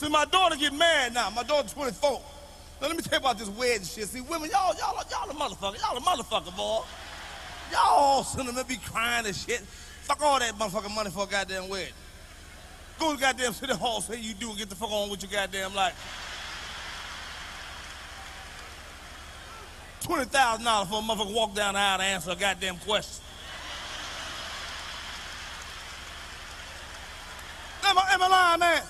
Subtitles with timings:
[0.00, 1.28] So my daughter get married now.
[1.28, 2.22] My daughter's 24.
[2.80, 4.08] Now let me tell you about this wedding shit.
[4.08, 5.78] See, women, y'all, y'all, y'all a motherfucker.
[5.78, 6.80] Y'all a motherfucker, boy.
[7.70, 9.60] Y'all all sentiment be crying and shit.
[9.60, 11.92] Fuck all that motherfucking money for a goddamn wedding.
[12.98, 15.30] Go to goddamn city hall, say you do, and get the fuck on with your
[15.30, 15.92] goddamn life.
[20.00, 23.22] Twenty thousand dollars for a motherfucker walk down the aisle to answer a goddamn question.
[27.84, 28.82] Am I, am I lying, man?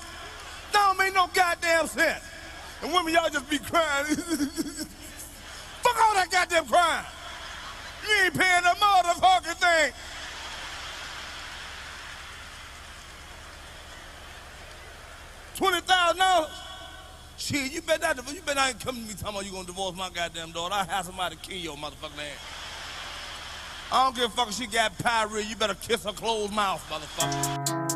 [0.72, 2.24] That don't make no goddamn sense.
[2.82, 4.06] And women, y'all just be crying.
[5.82, 7.04] Fuck all that goddamn crying.
[8.06, 9.92] You ain't paying the motherfucking thing.
[15.56, 16.50] Twenty thousand dollars.
[17.36, 19.66] Shit, you bet that you bet I ain't coming to me talking about you gonna
[19.66, 20.74] divorce my goddamn daughter.
[20.74, 22.38] I have somebody kill your motherfucking ass.
[23.92, 25.44] I don't give a fuck if she got pyrrhea.
[25.44, 27.89] You better kiss her closed mouth, motherfucker.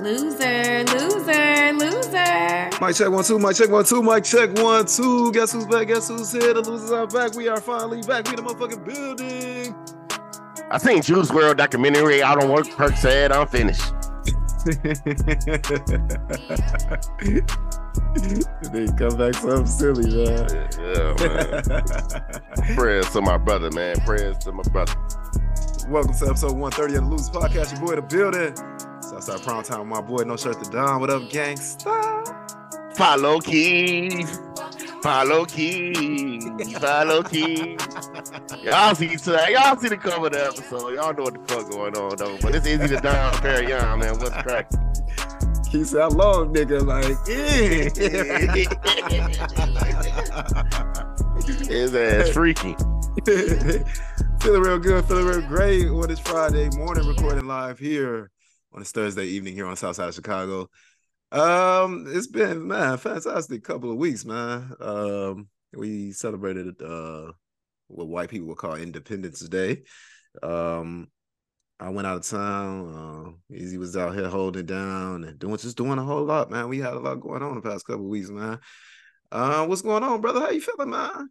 [0.00, 2.70] Loser, loser, loser.
[2.80, 5.30] Mic check one, two, mic check one, two, mic check one, two.
[5.32, 5.88] Guess who's back?
[5.88, 6.54] Guess who's here?
[6.54, 7.34] The losers are back.
[7.34, 8.24] We are finally back.
[8.24, 9.74] We in the motherfucking building.
[10.70, 12.66] I seen Juice WRLD documentary I don't work.
[12.70, 13.92] Perk said I'm finished.
[18.72, 20.48] they come back something silly, man.
[20.78, 22.74] Yeah, man.
[22.74, 23.96] Prayers to my brother, man.
[24.00, 24.94] Prayers to my brother.
[25.90, 27.72] Welcome to episode 130 of the Losers Podcast.
[27.72, 28.54] Your boy, the building.
[29.02, 31.00] Southside Prime Time with my boy, No Shirt the Don.
[31.00, 32.94] What up, gangsta?
[32.96, 34.24] Follow Key.
[35.02, 36.40] Follow Key.
[36.78, 37.76] Follow Key.
[38.62, 39.46] Y'all see today.
[39.50, 40.94] Y'all see the cover of the episode.
[40.94, 42.38] Y'all know what the fuck is going on though.
[42.40, 44.16] But it's easy to die down Perry Young, man.
[44.20, 44.70] What's crack?
[45.72, 47.90] He said, long nigga, like, yeah.
[51.68, 52.76] His ass freaky.
[54.40, 58.30] feeling real good, feeling real great on this Friday morning, recording live here
[58.72, 60.66] on this Thursday evening here on South Side of Chicago.
[61.30, 64.72] Um, it's been man, fantastic couple of weeks, man.
[64.80, 67.32] Um, we celebrated uh
[67.88, 69.82] what white people would call Independence Day.
[70.42, 71.08] Um,
[71.78, 73.36] I went out of town.
[73.50, 76.70] Uh, Easy was out here holding down and doing just doing a whole lot, man.
[76.70, 78.58] We had a lot going on the past couple of weeks, man.
[79.30, 80.40] Uh, what's going on, brother?
[80.40, 81.28] How you feeling, man?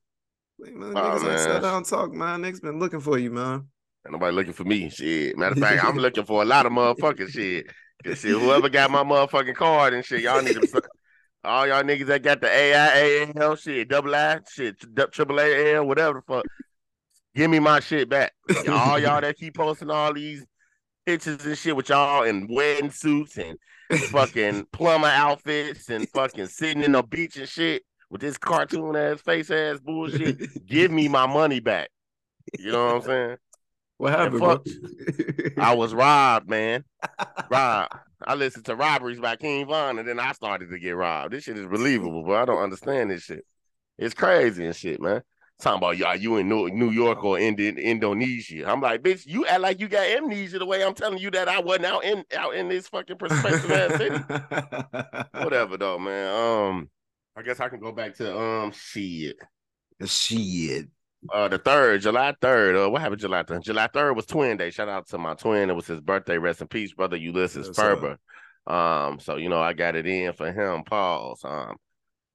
[0.60, 1.38] Man, Oh, man.
[1.38, 2.42] sat down and talk, man.
[2.42, 3.68] Niggas been looking for you, man.
[4.06, 4.90] Ain't nobody looking for me.
[4.90, 5.38] Shit.
[5.38, 7.68] Matter of fact, I'm looking for a lot of motherfucking shit.
[8.04, 10.82] 'Cause shit, whoever got my motherfucking card and shit, y'all need to.
[11.44, 14.76] All y'all niggas that got the AIAL shit, double I shit,
[15.12, 16.46] triple AL, whatever the fuck.
[17.36, 18.34] Give me my shit back.
[18.70, 20.46] All y'all that keep posting all these
[21.06, 23.58] pictures and shit with y'all in wedding suits and
[24.12, 29.22] fucking plumber outfits and fucking sitting in the beach and shit with this cartoon ass
[29.22, 30.66] face ass bullshit.
[30.66, 31.90] Give me my money back.
[32.58, 33.38] You know what I'm saying?
[33.98, 34.66] What happened, fuck,
[35.58, 36.86] I was robbed, man.
[37.50, 37.94] Robbed.
[38.26, 41.34] I listened to robberies by King Von, and then I started to get robbed.
[41.34, 43.46] This shit is believable, but I don't understand this shit.
[43.98, 45.22] It's crazy and shit, man.
[45.60, 48.66] Talking about y'all, you in New, New York or in, Indonesia.
[48.66, 51.50] I'm like, bitch, you act like you got amnesia the way I'm telling you that
[51.50, 54.16] I wasn't out in out in this fucking prospective ass city.
[55.44, 56.34] Whatever though, man.
[56.34, 56.90] Um,
[57.40, 59.38] I guess I can go back to um shit.
[60.04, 60.88] Shit.
[61.34, 62.76] Uh, the third, July third.
[62.76, 63.64] Uh, what happened July third?
[63.64, 64.72] July third was Twin Day.
[64.72, 65.70] Shout out to my twin.
[65.70, 66.38] It was his birthday.
[66.38, 67.70] Rest in peace, brother Ulysses.
[67.74, 68.18] Ferber.
[68.68, 70.84] Um, so you know I got it in for him.
[70.84, 71.46] Pause.
[71.46, 71.78] Um,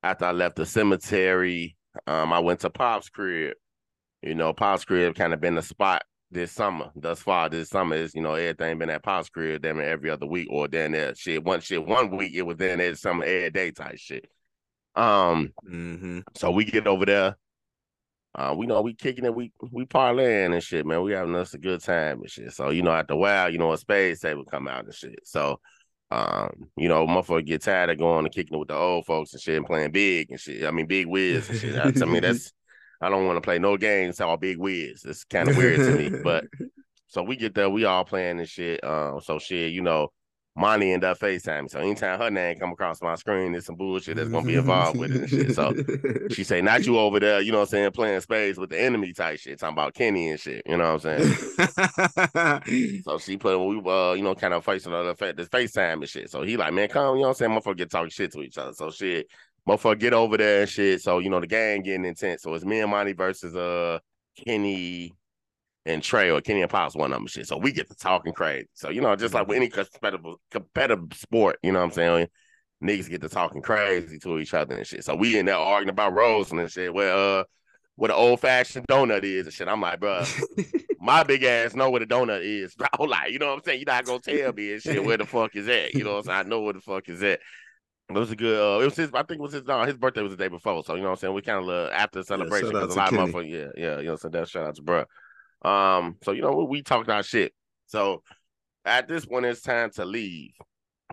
[0.02, 1.76] after I left the cemetery,
[2.06, 3.56] um, I went to Pop's crib.
[4.22, 6.90] You know, Pop's crib kind of been the spot this summer.
[6.96, 9.60] Thus far, this summer is you know everything been at Pop's crib.
[9.60, 11.44] Damn it, every other week or then that shit.
[11.44, 14.26] One shit one week it was then there summer every day type shit.
[14.96, 16.20] Um, Mm-hmm.
[16.36, 17.36] so we get over there.
[18.36, 21.02] Uh, we know we kicking it, we we parlaying and shit, man.
[21.02, 22.52] We having us a good time and shit.
[22.52, 25.20] So you know, after a while, you know, a spade table come out and shit.
[25.24, 25.60] So,
[26.10, 29.32] um, you know, motherfucker get tired of going and kicking it with the old folks
[29.34, 30.64] and shit and playing big and shit.
[30.64, 31.74] I mean, big whiz and shit.
[31.74, 32.52] That's- I mean, that's
[33.00, 35.04] I don't want to play no games all big whiz.
[35.04, 36.44] It's kind of weird to me, but
[37.06, 38.82] so we get there, we all playing and shit.
[38.82, 40.08] Um, so shit, you know,
[40.56, 41.68] Monty end up FaceTime.
[41.68, 44.98] So anytime her name come across my screen, there's some bullshit that's gonna be involved
[44.98, 45.54] with it and shit.
[45.54, 45.74] So
[46.30, 48.80] she say, not you over there, you know what I'm saying, playing spades with the
[48.80, 53.02] enemy type shit, talking about Kenny and shit, you know what I'm saying?
[53.04, 56.08] So she put we uh, you know, kind of facing the fa- this FaceTime and
[56.08, 56.30] shit.
[56.30, 57.50] So he like, man, come, you know what I'm saying?
[57.50, 58.72] Motherfucker get talking shit to each other.
[58.72, 59.26] So shit,
[59.68, 61.02] motherfucker get over there and shit.
[61.02, 62.42] So, you know, the gang getting intense.
[62.42, 63.98] So it's me and Monty versus uh
[64.46, 65.14] Kenny
[65.86, 67.46] and Trey or Kenny and Pops, one of them shit.
[67.46, 68.68] So we get to talking crazy.
[68.74, 72.28] So, you know, just like with any competitive competitive sport, you know what I'm saying?
[72.82, 75.04] Niggas get to talking crazy to each other and shit.
[75.04, 76.92] So we in there arguing about roles and shit.
[76.92, 77.44] Well, uh,
[77.96, 79.68] what an old fashioned donut is and shit.
[79.68, 80.24] I'm like, bro,
[81.00, 82.74] my big ass know what a donut is.
[82.74, 83.80] Bro, like, you know what I'm saying?
[83.80, 85.94] You're not gonna tell me and shit where the fuck is at.
[85.94, 86.38] You know what I'm saying?
[86.38, 87.40] I know where the fuck is at.
[88.10, 88.58] It was a good.
[88.58, 89.10] Uh, it was his.
[89.14, 89.64] I think it was his.
[89.64, 90.84] No, his birthday was the day before.
[90.84, 91.34] So you know what I'm saying.
[91.34, 93.32] We kind of uh, after the celebration because a to lot of Kenny.
[93.32, 93.50] motherfuckers.
[93.50, 93.98] Yeah, yeah.
[94.00, 95.04] You know, so that shout out to bro.
[95.64, 96.16] Um.
[96.22, 97.52] So you know we, we talked our shit.
[97.86, 98.22] So
[98.84, 100.50] at this point, it's time to leave.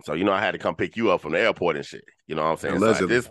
[0.04, 2.04] So you know I had to come pick you up from the airport and shit.
[2.26, 2.78] You know what I'm saying.
[2.78, 3.16] So at Allegedly.
[3.16, 3.30] this.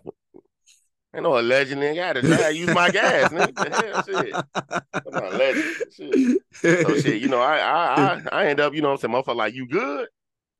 [1.13, 2.01] Ain't no alleged nigga.
[2.01, 3.83] I had to try to use my gas, nigga.
[3.83, 4.33] Hell, shit.
[4.33, 5.75] On, legend.
[5.93, 6.85] Shit.
[6.87, 9.23] So shit, you know, I I I, I end up, you know, what I'm saying,
[9.23, 10.07] motherfucker, like, you good?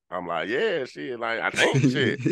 [0.10, 2.26] I'm like, yeah, shit, like, I think shit.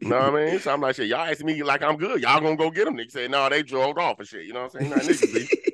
[0.00, 0.60] You know what I mean?
[0.60, 2.22] So I'm like, shit, y'all asking me like I'm good.
[2.22, 2.96] Y'all gonna go get them?
[2.96, 4.44] Nigga say, no, they drove off and shit.
[4.46, 4.92] You know what I'm saying?
[4.92, 5.71] Niggas be.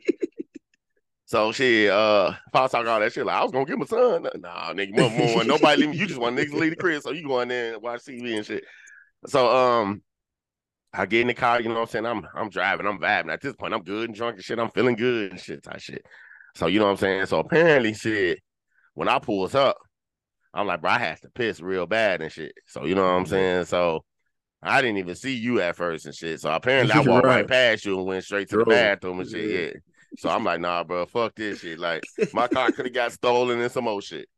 [1.29, 4.27] So she uh, was talking all that shit, like I was gonna get my son.
[4.37, 5.99] Nah, nigga, more, more, nobody leave me.
[5.99, 8.01] You just want niggas to leave the crib, so you go in there and watch
[8.05, 8.65] TV and shit.
[9.27, 10.01] So um,
[10.95, 12.07] I get in the car, you know what I'm saying?
[12.07, 13.31] I'm I'm driving, I'm vibing.
[13.31, 14.59] At this point, I'm good and drunk and shit.
[14.59, 16.03] I'm feeling good and shit, type shit.
[16.55, 17.27] So you know what I'm saying?
[17.27, 18.39] So apparently, shit,
[18.95, 19.77] when I pulls up,
[20.55, 22.53] I'm like, bro, I had to piss real bad and shit.
[22.69, 23.67] So you know what I'm saying?
[23.67, 24.03] So
[24.63, 26.41] I didn't even see you at first and shit.
[26.41, 27.49] So apparently I walked right, Right.
[27.49, 29.75] past you and went straight to the bathroom and shit.
[29.75, 29.81] Yeah.
[30.17, 31.79] So I'm like, nah, bro, fuck this shit.
[31.79, 32.03] Like
[32.33, 34.29] my car could have got stolen and some old shit.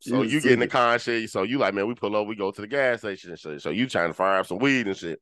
[0.00, 1.30] So You you get in the car and shit.
[1.30, 3.60] So you like, man, we pull over, we go to the gas station and shit.
[3.60, 5.20] So you trying to fire up some weed and shit.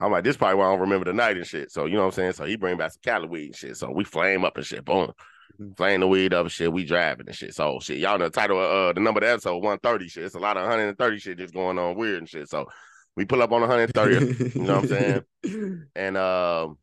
[0.00, 1.70] I'm like, this probably why I don't remember the night and shit.
[1.70, 2.32] So you know what I'm saying?
[2.32, 3.76] So he bring back some Cali weed and shit.
[3.76, 4.84] So we flame up and shit.
[4.84, 5.12] Boom.
[5.60, 5.76] Mhm.
[5.76, 6.72] Flame the weed up and shit.
[6.72, 7.54] We driving and shit.
[7.54, 7.98] So shit.
[7.98, 10.24] Y'all know the title of uh the number of the episode 130 shit.
[10.24, 12.48] It's a lot of 130 shit just going on weird and shit.
[12.48, 12.66] So
[13.16, 14.58] we pull up on 130.
[14.58, 15.86] You know what I'm saying?
[15.96, 16.76] and um,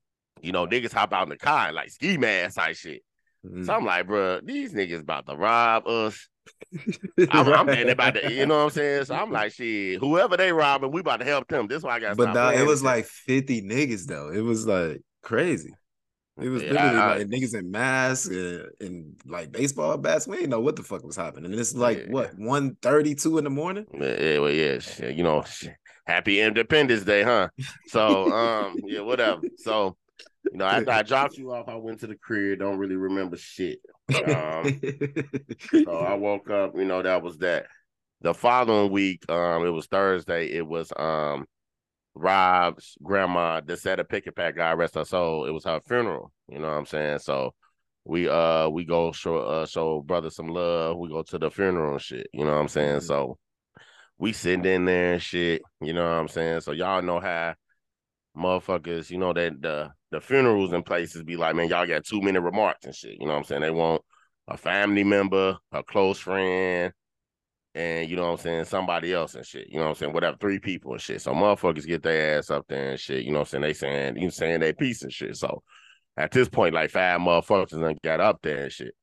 [0.43, 3.01] you know, niggas hop out in the car and like ski mask type shit.
[3.45, 3.65] Mm.
[3.65, 6.27] So I'm like, bro, these niggas about to rob us.
[7.29, 9.05] I'm, I'm thinking about the, you know what I'm saying?
[9.05, 11.67] So I'm like, shit, whoever they robbing, we about to help them.
[11.67, 12.17] This why I got.
[12.17, 14.29] But nah, it was like 50 niggas though.
[14.29, 15.73] It was like crazy.
[16.41, 20.27] It was Yeah, literally I- like niggas in masks and, and like baseball bats.
[20.27, 21.51] We didn't know what the fuck was happening.
[21.51, 22.11] And it's like Yeah.
[22.11, 23.85] what 1.32 in the morning.
[23.93, 25.43] Yeah, well, yeah, you know,
[26.07, 27.49] happy Independence Day, huh?
[27.87, 29.41] So, um, yeah, whatever.
[29.57, 29.95] So,
[30.51, 32.59] you know, after I dropped you off, I went to the crib.
[32.59, 33.79] Don't really remember shit.
[34.15, 34.79] Um,
[35.85, 37.65] so I woke up, you know, that was that.
[38.21, 40.47] The following week, um, it was Thursday.
[40.51, 41.45] It was um
[42.15, 45.45] Rob's grandma, the set of picket pack, God rest her soul.
[45.45, 46.31] It was her funeral.
[46.47, 47.19] You know what I'm saying?
[47.19, 47.53] So
[48.05, 50.97] we uh we go show uh show brother some love.
[50.97, 52.27] We go to the funeral and shit.
[52.33, 52.99] You know what I'm saying?
[52.99, 53.03] Mhm.
[53.03, 53.37] So
[54.17, 55.61] we sitting in there and shit.
[55.81, 56.61] You know what I'm saying?
[56.61, 57.55] So y'all know how
[58.37, 62.21] motherfuckers, you know, that the the funerals and places be like, man, y'all got two
[62.21, 63.17] minute remarks and shit.
[63.19, 63.61] You know what I'm saying?
[63.61, 64.01] They want
[64.47, 66.93] a family member, a close friend,
[67.75, 69.67] and you know what I'm saying, somebody else and shit.
[69.69, 70.13] You know what I'm saying?
[70.13, 71.21] Whatever, three people and shit.
[71.21, 73.23] So motherfuckers get their ass up there and shit.
[73.23, 73.61] You know what I'm saying?
[73.63, 75.35] They saying you saying they piece and shit.
[75.35, 75.63] So
[76.17, 78.93] at this point, like five motherfuckers done got up there and shit.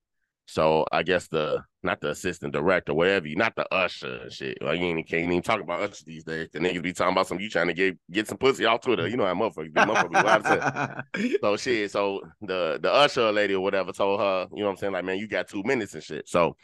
[0.50, 4.58] So I guess the not the assistant director, whatever you, not the usher and shit.
[4.60, 6.48] Like you ain't can't even talk about usher these days.
[6.52, 9.06] The niggas be talking about some you trying to get get some pussy off Twitter.
[9.06, 9.72] You know how motherfuckers.
[9.72, 11.38] Motherfuckers be hell.
[11.40, 14.76] So shit, so the the usher lady or whatever told her, you know what I'm
[14.78, 16.28] saying, like, man, you got two minutes and shit.
[16.28, 16.56] So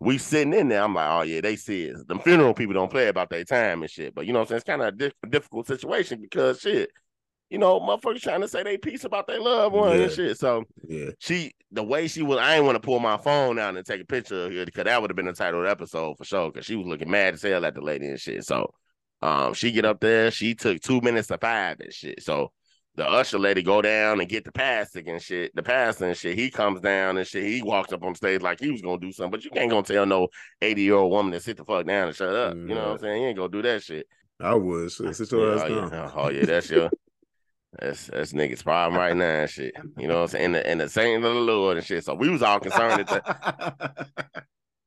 [0.00, 0.82] we sitting in there.
[0.82, 1.96] I'm like, oh yeah, they see it.
[2.08, 4.14] The funeral people don't play about their time and shit.
[4.14, 4.56] But you know what I'm saying?
[4.56, 6.90] It's kind of a di- difficult situation because shit,
[7.54, 10.04] you know, motherfuckers trying to say they piece about their loved one Yeah.
[10.06, 10.38] and shit.
[10.40, 11.10] So yeah.
[11.20, 14.00] she, the way she was, I didn't want to pull my phone out and take
[14.00, 16.24] a picture of her because that would have been the title of the episode for
[16.24, 16.50] sure.
[16.50, 18.44] Because she was looking mad as hell at the lady and shit.
[18.44, 18.74] So,
[19.22, 20.32] um, she get up there.
[20.32, 22.24] She took two minutes to five and shit.
[22.24, 22.50] So
[22.96, 25.54] the usher lady go down and get the pastor and shit.
[25.54, 26.36] The pastor and shit.
[26.36, 27.44] He comes down and shit.
[27.44, 29.84] He walks up on stage like he was gonna do something, but you can't gonna
[29.84, 30.26] tell no
[30.60, 32.56] eighty year old woman to sit the fuck down and shut up.
[32.56, 33.22] You know what I'm saying?
[33.22, 34.08] You ain't gonna do that shit.
[34.40, 35.00] I was.
[35.00, 36.10] Yeah, oh, yeah.
[36.16, 36.90] oh yeah, that's your
[37.78, 39.74] that's that's niggas problem right now and shit.
[39.98, 40.44] You know what I'm saying?
[40.44, 42.04] And the, and the saint of the Lord and shit.
[42.04, 44.06] So we was all concerned that the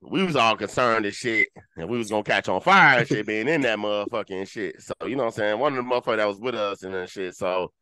[0.00, 3.26] we was all concerned and shit, and we was gonna catch on fire and shit
[3.26, 4.80] being in that motherfucking shit.
[4.82, 5.58] So you know what I'm saying?
[5.58, 7.34] One of the motherfuckers that was with us and that shit.
[7.34, 7.72] So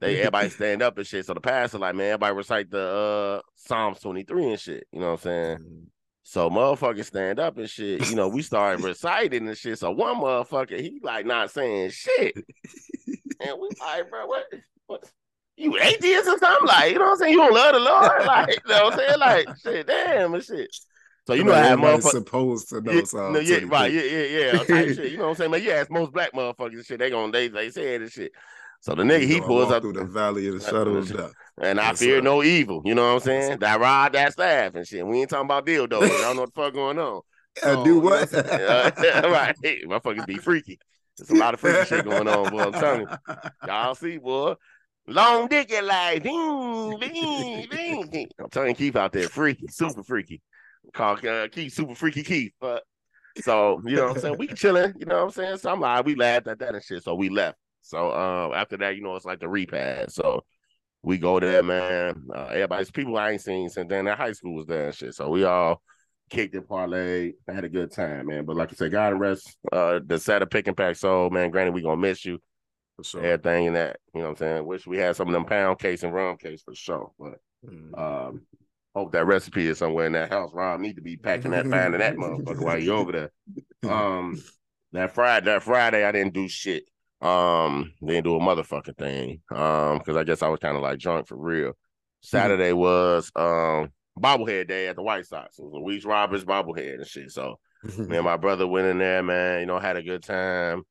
[0.00, 1.26] they everybody stand up and shit.
[1.26, 4.86] So the pastor like, man, everybody recite the uh Psalms 23 and shit.
[4.92, 5.86] You know what I'm saying?
[6.26, 8.08] So motherfuckers stand up and shit.
[8.08, 9.78] You know, we started reciting and shit.
[9.78, 12.34] So one motherfucker, he like not saying shit.
[13.40, 14.46] And we like, bro, what
[14.86, 15.04] what
[15.56, 16.66] you atheist or something?
[16.66, 17.32] Like, you know what I'm saying?
[17.32, 18.26] You don't love the Lord?
[18.26, 19.18] Like, you know what I'm saying?
[19.18, 20.74] Like, shit, damn and shit.
[21.26, 24.02] So you know Like, how motherfuckers supposed to know yeah, Psalm no, yeah, right, yeah,
[24.02, 25.12] yeah, yeah, type shit.
[25.12, 25.50] You know what I'm saying?
[25.50, 28.32] Man, you ask most black motherfuckers and shit, they gonna they they say this shit.
[28.84, 30.96] So the nigga You he know, I pulls up through the valley of the shadow
[30.96, 31.32] of death.
[31.56, 32.20] and I Yes, fear sir.
[32.20, 32.82] no evil.
[32.84, 33.58] You know what I'm saying?
[33.60, 35.06] That rod, that staff and shit.
[35.06, 36.20] We ain't talking about deal, dildos.
[36.20, 37.22] Y'all know what the fuck going on.
[37.56, 38.20] I So, do you know what?
[38.20, 38.44] I'm saying?
[38.44, 39.56] Uh, right.
[39.62, 40.78] Motherfuckers be freaky.
[41.16, 42.66] There's a lot of freaky shit going on, boy.
[42.66, 43.34] I'm telling you.
[43.66, 44.52] Y'all see, boy.
[45.06, 48.28] Long dick and like ding, ding, ding.
[48.38, 50.42] I'm telling you, Keith out there, freaky, super freaky.
[50.92, 52.52] Call uh, Keith super freaky Keith.
[52.60, 52.82] But
[53.40, 54.36] So, you know what I'm saying?
[54.38, 55.56] We chilling, you know what I'm saying?
[55.56, 57.02] So I'm like, we laughed at that and shit.
[57.02, 57.56] So we left.
[57.84, 60.14] So um after that, you know, it's like the repass.
[60.14, 60.42] So
[61.02, 62.24] we go there, man.
[62.34, 64.06] Uh, everybody's people I ain't seen since then.
[64.06, 65.14] That high school was there and shit.
[65.14, 65.82] So we all
[66.30, 68.46] kicked it, parlay, had a good time, man.
[68.46, 71.50] But like I said, God rest uh the set of pick and pack soul, man.
[71.50, 72.38] Granted, we gonna miss you.
[72.96, 73.24] For sure.
[73.24, 74.66] Everything in that, you know what I'm saying?
[74.66, 77.12] Wish we had some of them pound case and rum case for sure.
[77.18, 77.98] But Mm.
[77.98, 78.42] um
[78.94, 80.50] hope that recipe is somewhere in that house.
[80.52, 83.30] Rob need to be packing that finding that motherfucker while you over there.
[83.90, 84.42] Um
[84.92, 86.84] that Friday, that Friday I didn't do shit.
[87.24, 89.40] Um, didn't do a motherfucking thing.
[89.50, 91.72] Um, because I guess I was kind of like drunk for real.
[92.20, 95.58] Saturday was um bobblehead day at the White Sox.
[95.58, 97.30] It was Luis Roberts bobblehead and shit.
[97.30, 97.58] So
[97.98, 99.60] me and my brother went in there, man.
[99.60, 100.82] You know, had a good time.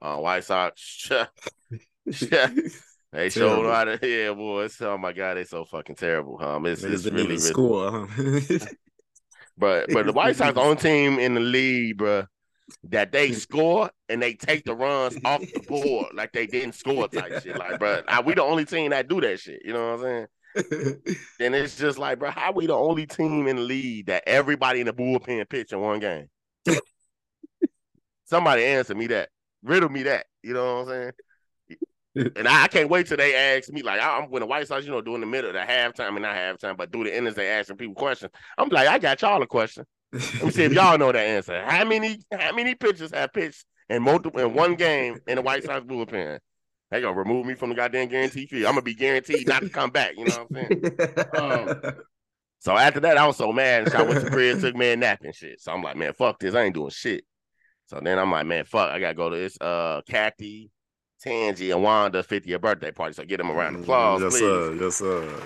[0.00, 1.10] Uh, White Sox,
[2.04, 3.98] they showed how to.
[4.02, 4.80] Yeah, boys.
[4.80, 6.42] Oh my god, they so fucking terrible.
[6.42, 7.38] Um, it's, it's really, really.
[7.38, 8.06] score.
[8.06, 8.58] Huh?
[9.58, 12.26] But but the White Sox only team in the league, bruh,
[12.84, 17.08] that they score and they take the runs off the board like they didn't score
[17.08, 17.56] type shit.
[17.58, 19.62] Like, bruh, I- we the only team that do that shit.
[19.64, 20.96] You know what I'm saying?
[21.40, 24.80] And it's just like, bro, how we the only team in the league that everybody
[24.80, 26.28] in the bullpen pitch in one game?
[28.24, 29.28] Somebody answer me that.
[29.62, 30.26] Riddle me that.
[30.42, 31.12] You know what I'm saying?
[32.36, 34.66] And I, I can't wait till they ask me, like, I- I'm when the White
[34.66, 37.16] Sox, you know, doing the middle of the halftime and not halftime, but through the
[37.16, 38.32] innings, they asking people questions.
[38.56, 39.84] I'm like, I got y'all a question.
[40.34, 41.64] Let me see if y'all know the answer.
[41.64, 45.64] How many how many pitchers have pitched in multiple in one game in the White
[45.64, 46.38] Sox bullpen?
[46.90, 48.64] They gonna remove me from the goddamn guarantee fee.
[48.64, 50.12] I'm gonna be guaranteed not to come back.
[50.16, 50.98] You know what I'm saying?
[51.34, 51.94] Um,
[52.60, 54.00] So after that, I was so mad and shit.
[54.00, 55.60] I went to crib, took me a nap and shit.
[55.60, 56.54] So I'm like, man, fuck this.
[56.54, 57.24] I ain't doing shit.
[57.86, 60.70] So then I'm like, man, fuck, I gotta go to this uh Kathy,
[61.24, 63.14] Tangi, and Wanda 50th birthday party.
[63.14, 64.40] So get them around the applause, yes, please.
[64.40, 64.74] sir.
[64.80, 65.42] Yes, sir.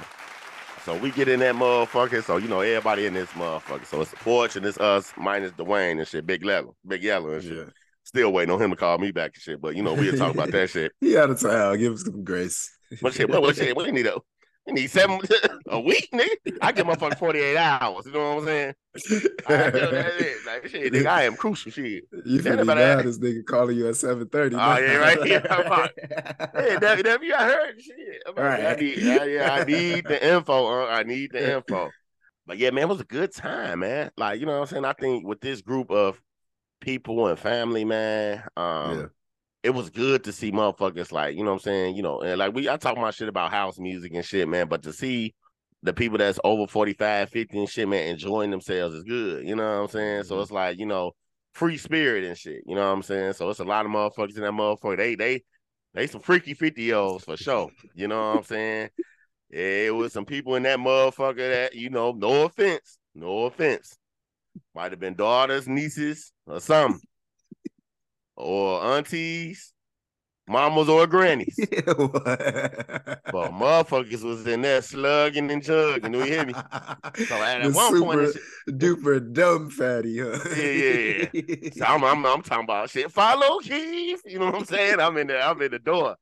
[0.85, 2.23] So we get in that motherfucker.
[2.23, 3.85] So you know everybody in this motherfucker.
[3.85, 6.27] So it's the porch and it's us minus Dwayne and shit.
[6.27, 7.57] Big yellow, big yellow and shit.
[7.57, 7.65] Yeah.
[8.05, 9.61] Still waiting on him to call me back and shit.
[9.61, 10.93] But you know we'll talk about that shit.
[11.01, 11.79] He out of town.
[11.79, 12.71] Give him some grace.
[13.03, 13.77] But shit, what, what shit?
[13.77, 14.19] What you need a?
[14.71, 15.19] You need seven
[15.69, 16.57] a week, nigga.
[16.63, 18.07] I give motherfucker forty eight hours.
[18.07, 18.75] You know what I'm saying?
[19.49, 21.73] I, that is, like, shit, nigga, I am crucial.
[21.73, 22.05] Shit.
[22.25, 24.53] You finna be about mad that- this nigga calling you at 7.30.
[24.55, 25.27] Oh, yeah, right.
[25.27, 25.89] Yeah,
[26.55, 28.23] Hey, W, W, I heard shit.
[28.29, 30.67] I'm like, I need, yeah, yeah, I need the info.
[30.83, 31.91] Uh, I need the info.
[32.47, 34.13] But yeah, man, it was a good time, man.
[34.17, 34.85] Like, you know what I'm saying?
[34.85, 36.21] I think with this group of
[36.81, 39.07] people and family, man, um, Yeah.
[39.63, 41.97] It was good to see motherfuckers like, you know what I'm saying?
[41.97, 44.69] You know, and like we I talk my shit about house music and shit, man,
[44.69, 45.35] but to see
[45.83, 49.47] the people that's over 45, 50 and shit, man, enjoying themselves is good.
[49.47, 50.25] You know what I'm saying?
[50.25, 50.43] So Mhm.
[50.43, 51.13] it's like, you know,
[51.53, 52.63] free spirit and shit.
[52.67, 53.35] You know what I'm saying?
[53.35, 54.97] So it's a lot of motherfuckers in that motherfucker.
[54.97, 55.43] They they
[55.95, 57.71] they some freaky 50 year olds for sure.
[57.95, 58.91] You know what I'm saying?
[59.51, 63.97] Yeah, it was some people in that motherfucker that, you know, no offense, no offense.
[64.75, 67.01] Might have been daughters, nieces, or something.
[68.41, 69.73] Or aunties,
[70.49, 71.59] mamas, or grannies.
[73.33, 76.15] But motherfuckers was in there slugging and jugging.
[76.15, 76.55] You hear me?
[77.29, 80.39] So at, The one point, it's- duper dumb fatty, huh?
[80.57, 83.11] Yeah, yeah, so I'm, I'm I'm talking about shit.
[83.13, 84.23] Follow Keith.
[84.27, 85.01] You know what I'm saying?
[85.01, 85.43] I'm in there.
[85.43, 86.17] I'm in the door.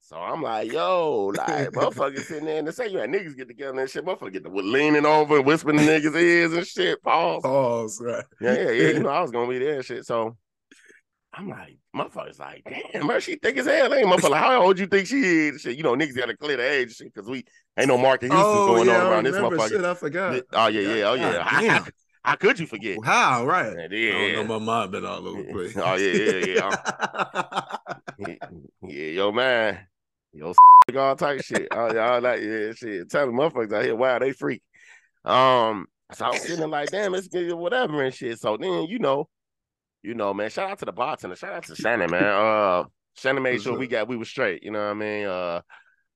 [0.00, 3.48] So I'm like, yo, like motherfuckers sitting there and they say you had niggas get
[3.48, 4.04] together and shit.
[4.04, 7.00] Motherfucker get the leaning over and whispering in niggas' ears and shit.
[7.02, 7.42] Pause.
[7.42, 8.24] Pause, right.
[8.40, 8.88] Yeah, yeah, yeah.
[8.88, 10.04] You know, I was gonna be there and shit.
[10.04, 10.36] So
[11.32, 13.94] I'm like, motherfuckers like, damn, man, she thick as hell.
[13.94, 15.60] Ain't motherfucker like, how old you think she is?
[15.60, 17.44] Shit, you know, niggas gotta clear the age shit, cause we
[17.78, 19.68] ain't no Marques Houston oh, going yeah, on around this motherfucker.
[19.68, 20.42] Shit, I forgot.
[20.52, 21.32] Oh yeah, yeah, oh yeah.
[21.32, 21.86] God How, damn.
[22.24, 22.98] how- could you forget?
[23.04, 23.76] How, right?
[23.90, 25.76] Yeah, I don't know, my mind been all over the place.
[25.76, 27.76] Oh yeah, yeah, yeah.
[28.18, 28.34] Yeah,
[28.82, 29.78] yeah, yo man,
[30.34, 30.52] yo
[30.98, 31.68] all type shit.
[31.70, 33.08] Oh, y'all like yeah, shit.
[33.10, 34.62] Tell the motherfuckers out here, wow, they freak.
[35.24, 38.38] Um, so I was sitting there like, damn, it's good, whatever and shit.
[38.38, 39.28] So then, you know,
[40.02, 42.24] you know, man, shout out to the bartender, shout out to Shannon, man.
[42.24, 42.84] Uh,
[43.16, 44.62] Shannon made sure we got we were straight.
[44.62, 45.26] You know what I mean?
[45.26, 45.60] Uh,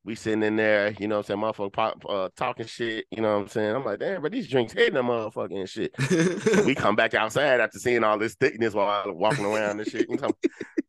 [0.04, 3.06] we sitting in there, you know what I'm saying, motherfucker pop, uh, talking shit.
[3.10, 3.74] You know what I'm saying?
[3.74, 6.66] I'm like, damn, but these drinks hitting them motherfucking shit.
[6.66, 10.10] We come back outside after seeing all this thickness while walking around and shit.
[10.10, 10.36] You talking,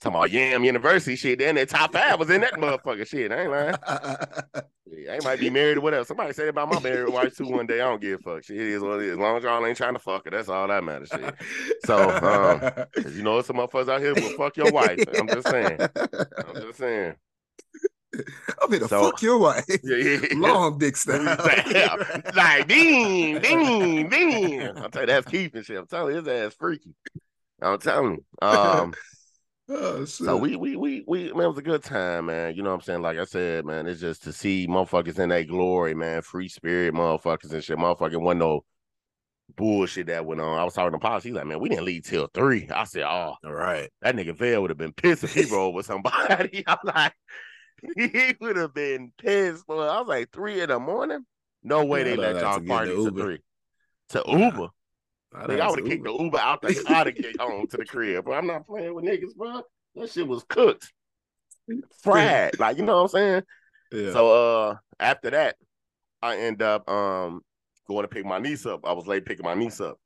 [0.01, 1.39] talking about Yam University shit.
[1.39, 3.31] Then that top five was in that motherfucker shit.
[3.31, 3.75] I ain't lying.
[4.87, 6.05] Yeah, I might be married or whatever.
[6.05, 7.81] Somebody said about my married wife too one day.
[7.81, 8.43] I don't give a fuck.
[8.43, 9.11] Shit it is what it is.
[9.13, 11.09] As long as y'all ain't trying to fuck her, that's all that matters.
[11.09, 11.35] Shit.
[11.85, 14.99] So, um, you know some motherfuckers out here will fuck your wife.
[15.17, 15.79] I'm just saying.
[15.79, 17.15] I'm just saying.
[18.61, 19.65] I'm to So- fuck your wife.
[19.83, 20.37] Yeah, yeah, yeah.
[20.37, 21.37] Long dick style.
[22.35, 24.61] Like ding, ding, ding.
[24.77, 25.77] I'll tell you that's Keith and shit.
[25.77, 26.93] I'm telling you, his ass freaky.
[27.61, 28.47] I'm telling you.
[28.47, 28.93] Um,
[29.69, 32.55] oh, so we we we we man, it was a good time, man.
[32.55, 33.01] You know what I'm saying?
[33.01, 36.21] Like I said, man, it's just to see motherfuckers in that glory, man.
[36.21, 37.77] Free spirit, motherfuckers and shit.
[37.77, 38.63] Motherfucking one no
[39.55, 40.57] bullshit that went on.
[40.57, 41.23] I was talking to Pops.
[41.23, 42.67] He's like, man, we didn't leave till three.
[42.73, 43.89] I said, oh, All right.
[44.01, 46.63] that nigga Vail would have been pissed if he rolled with somebody.
[46.67, 47.13] I'm like,
[47.95, 49.65] he would have been pissed.
[49.67, 49.83] Boy.
[49.83, 51.25] I was like, three in the morning?
[51.63, 53.39] No way they let y'all party to three.
[54.09, 54.23] To.
[54.27, 54.69] Uber.
[55.33, 56.37] I'd Nigga, I would have kicked the Uber.
[56.37, 58.25] Out the car to get home to the crib.
[58.25, 59.61] But I'm not playing with niggas, bro.
[59.95, 60.93] That shit was cooked.
[62.01, 62.51] Fried.
[62.59, 63.43] like, you know what I'm saying?
[63.91, 64.11] Yeah.
[64.11, 65.55] So uh after that,
[66.21, 67.41] I end up um
[67.87, 68.81] going to pick my niece up.
[68.85, 69.97] I was late picking my niece up.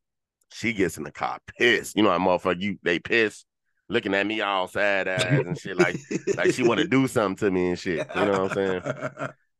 [0.51, 1.95] She gets in the car pissed.
[1.95, 3.45] You know how motherfucker you they pissed,
[3.89, 5.98] looking at me all sad ass and shit like
[6.38, 8.08] like she want to do something to me and shit.
[8.15, 8.81] You know what I'm saying?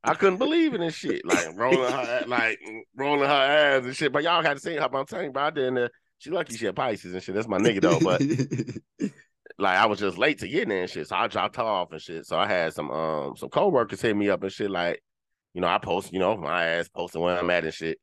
[0.04, 1.26] I couldn't believe it and shit.
[1.26, 2.60] Like rolling her like
[2.96, 4.14] rolling her ass and shit.
[4.14, 4.88] But y'all had to see her.
[4.88, 5.78] But I'm telling I didn't.
[5.78, 7.36] Uh, she lucky she had Pisces and shit.
[7.36, 8.00] That's my nigga though.
[8.00, 8.22] But
[9.58, 11.08] like I was just late to get in and shit.
[11.08, 12.26] So I dropped her off and shit.
[12.26, 15.02] So I had some um some coworkers hit me up and shit like,
[15.54, 18.00] you know, I post, you know, my ass posting where I'm at and shit.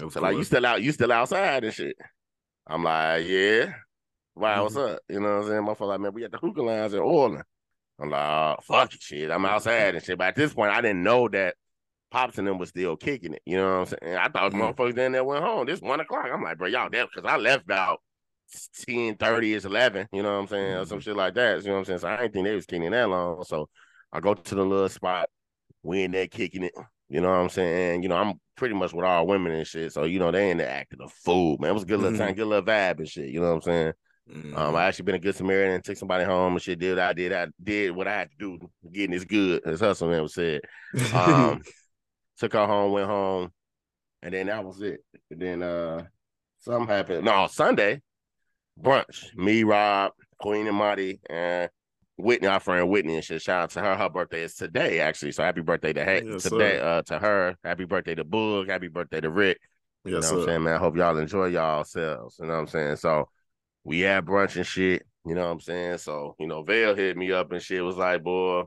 [0.00, 1.96] Of So like you still out, you still outside and shit.
[2.66, 3.72] I'm like, yeah.
[4.34, 4.94] Wow, what's mm-hmm.
[4.94, 5.00] up?
[5.08, 5.62] You know what I'm saying?
[5.62, 7.44] Motherfucker like, man, we at the hookah lounge in Orland.
[8.00, 9.30] I'm like, oh, fuck it, shit.
[9.30, 10.18] I'm outside and shit.
[10.18, 11.54] But at this point, I didn't know that
[12.10, 13.42] Pops and them was still kicking it.
[13.46, 14.16] You know what I'm saying?
[14.16, 14.74] I thought Mhm.
[14.74, 15.66] motherfuckers then there went home.
[15.66, 16.26] This one o'clock.
[16.32, 18.00] I'm like, bro, y'all there because I left about
[18.86, 20.08] 10, 30, it's 11.
[20.12, 20.76] You know what I'm saying?
[20.76, 21.04] Or some mm-hmm.
[21.04, 21.62] shit like that.
[21.62, 21.98] You know what I'm saying?
[22.00, 23.44] So I didn't think they was kicking that long.
[23.44, 23.68] So
[24.12, 25.28] I go to the little spot.
[25.82, 26.74] We in there kicking it.
[27.08, 27.94] You know what I'm saying?
[27.94, 29.92] And, you know, I'm pretty much with all women and shit.
[29.92, 31.70] So, you know, they in there acting a fool, man.
[31.70, 32.26] It was a good little mm-hmm.
[32.26, 33.30] time, good little vibe and shit.
[33.30, 33.92] You know what I'm saying?
[34.32, 34.56] Mhm.
[34.56, 36.78] Um, I actually been a good Samaritan and took somebody home and shit.
[36.78, 37.32] Did what I did.
[37.32, 38.70] I did what I had to do.
[38.90, 40.62] Getting this good, as Hustle man was said.
[41.12, 41.62] Um,
[42.38, 43.52] took her home, went home,
[44.22, 45.00] and then that was it.
[45.30, 46.04] And then uh,
[46.60, 47.24] something happened.
[47.24, 48.00] No, Sunday
[48.80, 49.36] brunch.
[49.36, 51.68] Me, Rob, Queen, and Marty, and
[52.16, 53.42] Whitney, our friend Whitney, and shit.
[53.42, 53.96] Shout out to her.
[53.96, 55.32] Her birthday is today, actually.
[55.32, 56.78] So happy birthday to her Yes, today.
[56.78, 56.82] sir.
[56.84, 57.56] Uh, to her.
[57.64, 58.68] Happy birthday to Boog.
[58.68, 59.58] Happy birthday to Rick.
[60.04, 60.74] You yes, know what I'm saying, man?
[60.74, 62.38] I hope y'all enjoy y'all selves.
[62.40, 62.96] You know what I'm saying?
[62.96, 63.28] So
[63.84, 65.06] we had brunch and shit.
[65.24, 65.98] You know what I'm saying?
[65.98, 68.64] So, you know, Vale hit me up and shit was like, boy,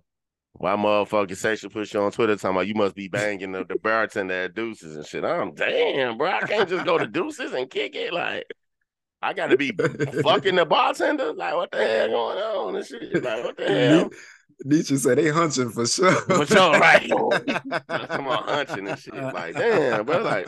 [0.54, 3.76] why motherfucking sexual push you on Twitter talking about you must be banging the, the
[3.76, 5.26] bartender at Deuces and shit.
[5.26, 6.30] I'm damn, bro.
[6.30, 8.14] I can't just go to Deuces and kick it.
[8.14, 8.46] Like,
[9.22, 9.72] I gotta be
[10.24, 11.34] fucking the bartender.
[11.34, 13.22] Like, what the hell going on and shit?
[13.22, 14.10] Like, what the hell?
[14.64, 16.12] Nietzsche said they hunching for sure.
[16.12, 17.10] For sure, right.
[17.90, 19.14] Come on, hunching and shit.
[19.14, 20.20] Like, damn, bro.
[20.22, 20.48] Like,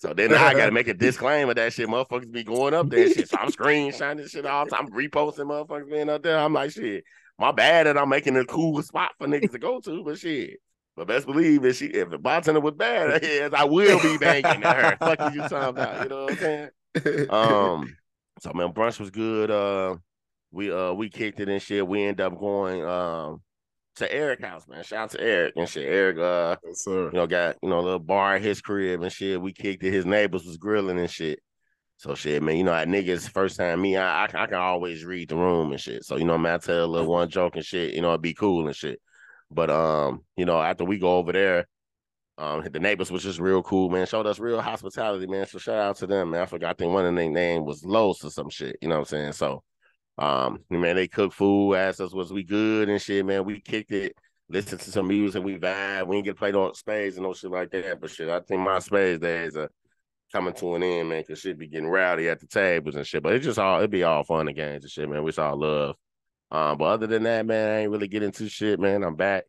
[0.00, 3.28] so then I gotta make a disclaimer that shit motherfuckers be going up there shit.
[3.28, 6.38] So I'm screenshotting shit all the time, reposting motherfuckers being up there.
[6.38, 7.04] I'm like, shit,
[7.38, 10.60] my bad that I'm making a cool spot for niggas to go to, but shit.
[10.96, 14.62] But best believe if she if the bartender was bad, yes, I will be banging
[14.62, 14.96] at her.
[14.98, 16.02] Fuck you talking about?
[16.02, 17.30] You know what I'm saying?
[17.30, 17.96] Um
[18.40, 19.50] so man, brunch was good.
[19.50, 19.96] Uh
[20.50, 21.86] we uh we kicked it and shit.
[21.86, 23.40] We end up going um
[23.96, 24.82] to Eric house, man.
[24.82, 25.86] Shout out to Eric and shit.
[25.86, 27.06] Eric uh Yes, sir.
[27.06, 29.40] you know, got you know a little bar at his crib and shit.
[29.40, 29.92] We kicked it.
[29.92, 31.40] His neighbors was grilling and shit.
[31.96, 32.56] So shit, man.
[32.56, 35.72] You know, at niggas first time me, I, I I can always read the room
[35.72, 36.04] and shit.
[36.04, 37.94] So you know, man, I tell a little one joke and shit.
[37.94, 39.00] You know, it'd be cool and shit.
[39.50, 41.66] But um, you know, after we go over there,
[42.38, 44.06] um, the neighbors was just real cool, man.
[44.06, 45.46] Showed us real hospitality, man.
[45.46, 46.42] So shout out to them, man.
[46.42, 46.70] I forgot.
[46.70, 48.76] I think one of their name was Los or some shit.
[48.80, 49.32] You know what I'm saying?
[49.32, 49.62] So,
[50.18, 53.44] um, man, they cook food, asked us was we good and shit, man.
[53.44, 54.14] We kicked it
[54.52, 56.06] listen to some music, we vibe.
[56.06, 58.00] We ain't get played on spades and no shit like that.
[58.00, 59.70] But shit, I think my spades days are
[60.30, 63.22] coming to an end, man, cause shit be getting rowdy at the tables and shit.
[63.22, 65.22] But it's just all it'd be all fun and games and shit, man.
[65.24, 65.96] We all love.
[66.50, 69.02] Um, but other than that, man, I ain't really getting into shit, man.
[69.02, 69.44] I'm back.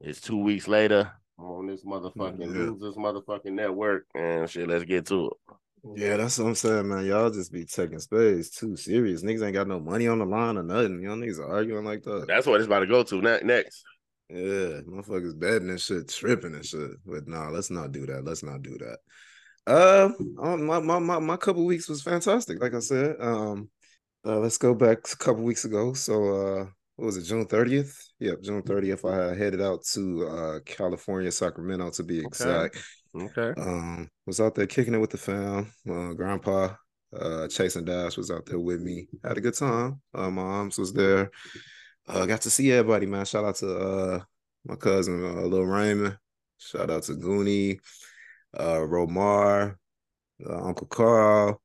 [0.00, 1.10] It's two weeks later.
[1.38, 2.70] I'm on this motherfucking Yeah.
[2.70, 4.68] losers motherfucking network and shit.
[4.68, 5.56] Let's get to it.
[5.94, 7.06] Yeah, that's what I'm saying, man.
[7.06, 9.22] Y'all just be taking space too serious.
[9.22, 11.00] Niggas ain't got no money on the line or nothing.
[11.00, 12.26] You know, niggas are arguing like that.
[12.26, 13.84] That's what it's about to go to ne- next.
[14.28, 16.90] Yeah, motherfuckers betting and shit, tripping and shit.
[17.06, 18.24] But nah, let's not do that.
[18.24, 18.98] Let's not do that.
[19.66, 20.10] Uh,
[20.42, 22.60] um, my my my, my couple weeks was fantastic.
[22.60, 23.68] Like I said, um,
[24.24, 25.92] uh, let's go back a couple weeks ago.
[25.92, 27.22] So, uh, what was it?
[27.22, 27.96] June thirtieth.
[28.18, 29.04] Yep, June thirtieth.
[29.04, 32.76] I headed out to uh California, Sacramento to be exact.
[32.76, 32.84] Okay.
[33.56, 35.72] Um, was out there kicking it with the fam.
[35.88, 36.74] Uh, grandpa,
[37.18, 39.08] uh, Chase and Dash was out there with me.
[39.24, 40.00] Had a good time.
[40.14, 41.30] Uh, moms was there.
[42.08, 43.24] Uh, got to see everybody, man.
[43.24, 44.20] Shout out to uh
[44.64, 46.18] my cousin, uh, Lil Raymond.
[46.58, 47.78] Shout out to Goonie,
[48.56, 49.76] uh, Romar,
[50.44, 51.60] uh, Uncle Carl,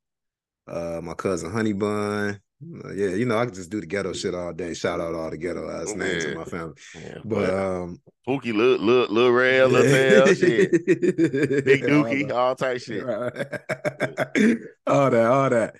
[0.67, 2.39] uh, my cousin Honey Bun.
[2.85, 4.73] Uh, yeah, you know, I could just do the ghetto shit all day.
[4.73, 6.73] Shout out all the ghetto ass names in my family.
[6.95, 7.17] Yeah.
[7.25, 10.71] But um Pookie, Lil, Lil, Lil Rail, Lil Tail, shit.
[10.85, 12.35] Big All Dookie, that.
[12.35, 13.03] all type shit.
[14.87, 15.75] all that, all that.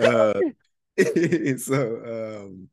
[0.00, 0.40] Uh,
[1.58, 2.68] so um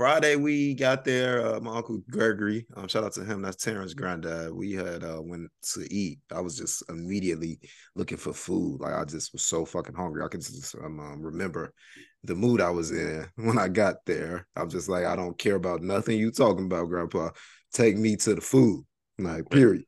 [0.00, 1.46] Friday we got there.
[1.46, 3.42] Uh, my uncle Gregory, um, shout out to him.
[3.42, 4.50] That's Terrence' granddad.
[4.50, 6.20] We had uh, went to eat.
[6.34, 7.58] I was just immediately
[7.94, 8.80] looking for food.
[8.80, 10.22] Like I just was so fucking hungry.
[10.24, 11.74] I can just um, um, remember
[12.24, 14.46] the mood I was in when I got there.
[14.56, 17.30] I'm just like, I don't care about nothing you talking about, Grandpa.
[17.72, 18.84] Take me to the food.
[19.18, 19.84] Like period.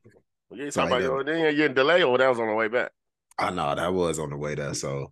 [0.51, 2.67] You ain't talking about your then you're in delay or that was on the way
[2.67, 2.91] back.
[3.39, 4.75] I know that was on the way there.
[4.75, 5.11] So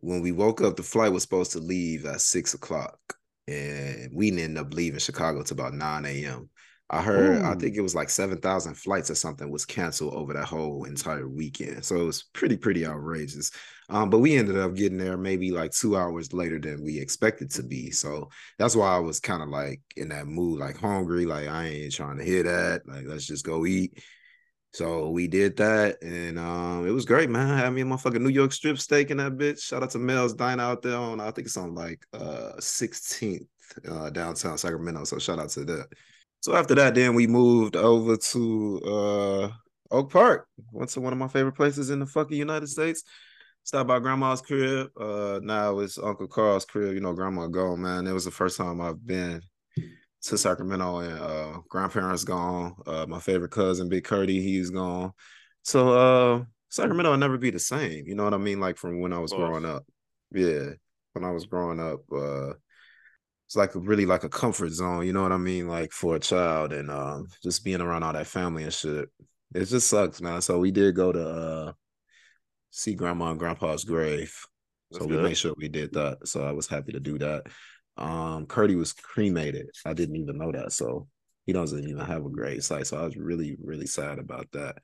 [0.00, 2.98] when we woke up, the flight was supposed to leave at six o'clock
[3.48, 6.48] and we didn't end up leaving Chicago to about 9 a.m.
[6.92, 7.46] I heard, Ooh.
[7.46, 11.26] I think it was like 7,000 flights or something was canceled over that whole entire
[11.26, 11.82] weekend.
[11.86, 13.50] So it was pretty, pretty outrageous.
[13.88, 17.50] Um, but we ended up getting there maybe like two hours later than we expected
[17.52, 17.90] to be.
[17.90, 18.28] So
[18.58, 21.94] that's why I was kind of like in that mood, like hungry, like I ain't
[21.94, 22.82] trying to hear that.
[22.86, 23.98] Like, let's just go eat.
[24.74, 27.50] So we did that, and um, it was great, man.
[27.50, 29.60] I had me a motherfucking New York strip steak in that bitch.
[29.60, 33.46] Shout out to Mel's Dine out there on, I think it's on like uh 16th
[33.86, 35.04] uh, downtown Sacramento.
[35.04, 35.88] So shout out to that.
[36.42, 39.50] So after that, then we moved over to uh
[39.92, 40.48] Oak Park.
[40.72, 43.04] Went to one of my favorite places in the fucking United States.
[43.62, 44.90] Stopped by grandma's crib.
[45.00, 46.94] Uh now it's Uncle Carl's crib.
[46.94, 48.08] You know, grandma gone, man.
[48.08, 49.40] It was the first time I've been
[50.22, 52.74] to Sacramento and uh grandparents gone.
[52.88, 55.12] Uh my favorite cousin, Big Curdy, he's gone.
[55.62, 58.04] So uh Sacramento will never be the same.
[58.08, 58.58] You know what I mean?
[58.58, 59.84] Like from when I was growing up.
[60.32, 60.70] Yeah.
[61.12, 62.54] When I was growing up, uh
[63.46, 65.68] it's like really like a comfort zone, you know what I mean?
[65.68, 69.08] Like for a child and um just being around all that family and shit.
[69.54, 70.40] It just sucks, man.
[70.40, 71.72] So we did go to uh
[72.70, 74.34] see grandma and grandpa's grave.
[74.90, 75.18] That's so good.
[75.18, 76.26] we made sure we did that.
[76.26, 77.44] So I was happy to do that.
[77.98, 79.66] Um, Curdy was cremated.
[79.84, 80.72] I didn't even know that.
[80.72, 81.08] So
[81.44, 82.86] he doesn't even have a grave site.
[82.86, 84.76] So I was really, really sad about that.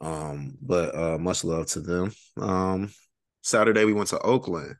[0.00, 2.12] Um, but uh much love to them.
[2.40, 2.90] Um
[3.42, 4.76] Saturday we went to Oakland.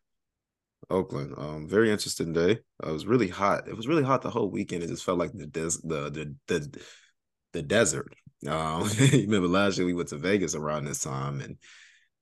[0.91, 1.35] Oakland.
[1.37, 2.59] Um, very interesting day.
[2.83, 3.69] Uh, it was really hot.
[3.69, 4.83] It was really hot the whole weekend.
[4.83, 6.81] It just felt like the des- the the the
[7.53, 8.15] the desert.
[8.47, 11.57] Um, remember last year we went to Vegas around this time, and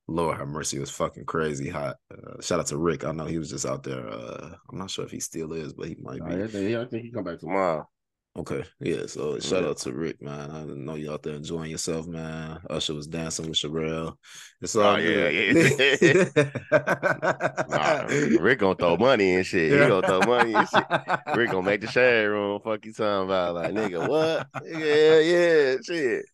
[0.06, 1.96] Lord have mercy, it was fucking crazy hot.
[2.10, 3.04] Uh, shout out to Rick.
[3.04, 4.08] I know he was just out there.
[4.08, 6.34] Uh, I'm not sure if he still is, but he might be.
[6.34, 7.88] I think he come back tomorrow.
[8.36, 9.06] Okay, yeah.
[9.06, 10.50] So shout out to Rick, man.
[10.50, 12.58] I know you out there enjoying yourself, man.
[12.68, 14.16] Usher was dancing with Sherelle.
[14.60, 16.24] It's oh, all oh, yeah, yeah.
[17.68, 19.70] nah, Rick gonna throw money and shit.
[19.70, 19.84] Yeah.
[19.84, 20.84] He gonna throw money and shit.
[21.36, 22.60] Rick gonna make the shade room.
[22.64, 24.48] Fuck you talking about like nigga, what?
[24.66, 26.24] Yeah, yeah, shit.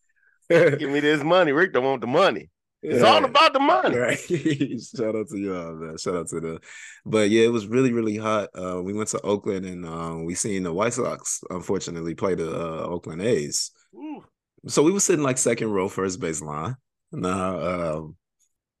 [0.79, 1.51] Give me this money.
[1.51, 2.49] Rick don't want the money.
[2.83, 3.95] It's all about the money.
[3.95, 4.17] Right.
[4.97, 5.97] Shout out to y'all, man.
[5.97, 6.59] Shout out to the
[7.05, 8.49] but yeah, it was really, really hot.
[8.55, 12.49] Uh, we went to Oakland and um, we seen the White Sox unfortunately play the
[12.49, 13.71] uh, Oakland A's.
[13.93, 14.23] Ooh.
[14.67, 16.75] So we were sitting like second row, first base line.
[17.11, 18.15] Now, um,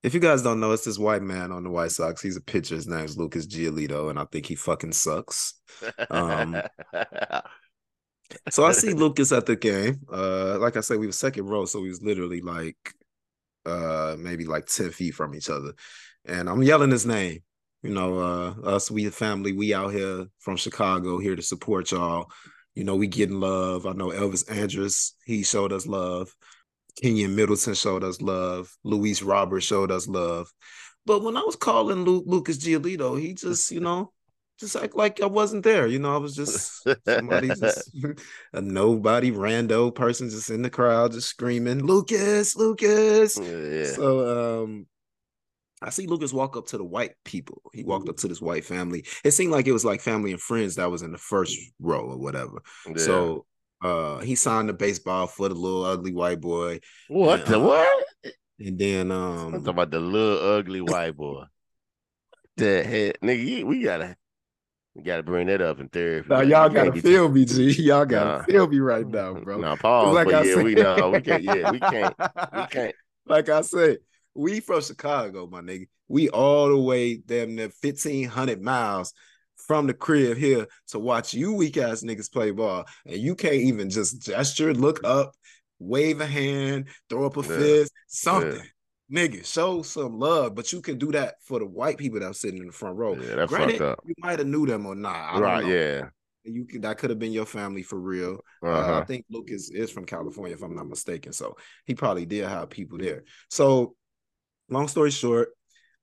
[0.03, 2.21] if you guys don't know, it's this white man on the White Sox.
[2.21, 2.75] He's a pitcher.
[2.75, 5.55] His name's Lucas Giolito, and I think he fucking sucks.
[6.09, 6.59] Um,
[8.49, 10.01] so I see Lucas at the game.
[10.11, 12.95] Uh, like I said, we were second row, so he was literally like
[13.65, 15.73] uh maybe like 10 feet from each other.
[16.25, 17.39] And I'm yelling his name.
[17.83, 21.91] You know, uh us, we the family, we out here from Chicago here to support
[21.91, 22.31] y'all.
[22.75, 23.85] You know, we getting love.
[23.85, 26.33] I know Elvis Andrus, he showed us love.
[27.01, 28.71] Keynan Middleton showed us love.
[28.83, 30.51] Luis Roberts showed us love.
[31.05, 34.11] But when I was calling Lu- Lucas Giolito, he just, you know,
[34.61, 35.87] just act like I wasn't there.
[35.87, 37.91] You know, I was just somebody just
[38.53, 43.37] a nobody rando person just in the crowd just screaming, Lucas, Lucas.
[43.37, 43.85] Yeah.
[43.85, 44.85] So um
[45.81, 47.63] I see Lucas walk up to the white people.
[47.73, 49.03] He walked up to this white family.
[49.23, 52.01] It seemed like it was like family and friends that was in the first row
[52.01, 52.61] or whatever.
[52.87, 52.93] Yeah.
[52.97, 53.45] So
[53.81, 56.79] uh he signed the baseball for the little ugly white boy.
[57.09, 58.05] What and, the uh, what?
[58.59, 61.45] And then um I'm talking about the little ugly white boy.
[62.57, 64.15] the head nigga, we gotta
[64.95, 66.27] you gotta bring that up in therapy.
[66.29, 67.71] Now y'all gotta feel me, G.
[67.83, 68.43] Y'all gotta nah.
[68.43, 69.57] feel me right now, bro.
[69.57, 70.13] Now pause.
[70.13, 71.43] Like I yeah, said, we know we can't.
[71.43, 72.15] Yeah, we can't.
[72.19, 72.95] We can't.
[73.25, 73.99] Like I said,
[74.35, 75.87] we from Chicago, my nigga.
[76.09, 79.13] We all the way damn near fifteen hundred miles
[79.55, 83.55] from the crib here to watch you weak ass niggas play ball, and you can't
[83.55, 85.31] even just gesture, look up,
[85.79, 87.47] wave a hand, throw up a yeah.
[87.47, 88.57] fist, something.
[88.57, 88.61] Yeah
[89.11, 90.55] nigga, show some love.
[90.55, 92.97] But you can do that for the white people that are sitting in the front
[92.97, 93.15] row.
[93.15, 93.99] Yeah, that's Granted, fucked up.
[94.05, 95.39] You might have knew them or not.
[95.39, 95.65] right?
[95.65, 96.09] Yeah.
[96.43, 98.39] You could that could have been your family for real.
[98.63, 98.95] Uh-huh.
[98.95, 101.33] Uh, I think Lucas is from California, if I'm not mistaken.
[101.33, 103.25] So he probably did have people there.
[103.49, 103.95] So,
[104.67, 105.49] long story short,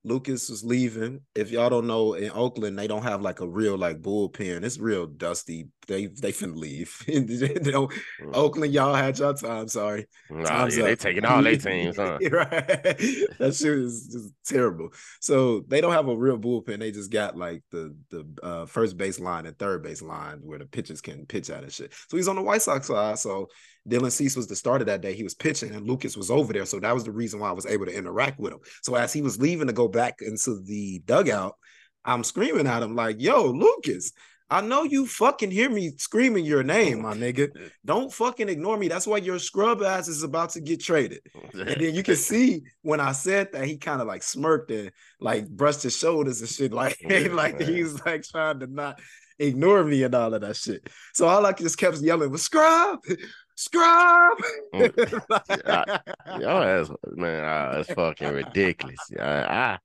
[0.05, 1.23] Lucas was leaving.
[1.35, 4.63] If y'all don't know, in Oakland, they don't have like a real like bullpen.
[4.63, 7.03] It's real dusty, they they finna leave.
[7.09, 7.91] mm.
[8.35, 9.67] Oakland, y'all had your time.
[9.69, 12.19] Sorry, nah, yeah, they taking all their teams, huh?
[12.31, 12.51] right.
[12.51, 14.91] that shit is just terrible.
[15.21, 16.79] So they don't have a real bullpen.
[16.79, 20.59] They just got like the the uh, first base line and third base line where
[20.59, 21.93] the pitchers can pitch out and shit.
[22.09, 23.19] So he's on the White Sox side.
[23.19, 23.49] So
[23.89, 25.15] Dylan Cease was the starter that day.
[25.15, 26.67] He was pitching, and Lucas was over there.
[26.67, 28.61] So that was the reason why I was able to interact with him.
[28.83, 31.57] So as he was leaving to go back into the dugout,
[32.05, 34.13] I'm screaming at him like, "Yo, Lucas!"
[34.51, 37.51] I know you fucking hear me screaming your name, my nigga.
[37.85, 38.89] Don't fucking ignore me.
[38.89, 41.21] That's why your scrub ass is about to get traded.
[41.53, 44.91] And then you can see when I said that he kind of like smirked and
[45.21, 46.99] like brushed his shoulders and shit, like
[47.31, 49.01] like he's like trying to not
[49.39, 50.89] ignore me and all of that shit.
[51.13, 53.01] So all I just kept yelling was scrub,
[53.55, 54.39] scrub.
[54.75, 56.01] Mm.
[56.41, 58.99] Y'all ass, man, uh, that's fucking ridiculous.
[59.19, 59.79] I, I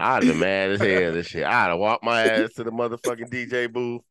[0.00, 1.12] I'd have been mad as hell.
[1.12, 1.44] This shit.
[1.44, 4.02] I'd have walked my ass to the motherfucking DJ booth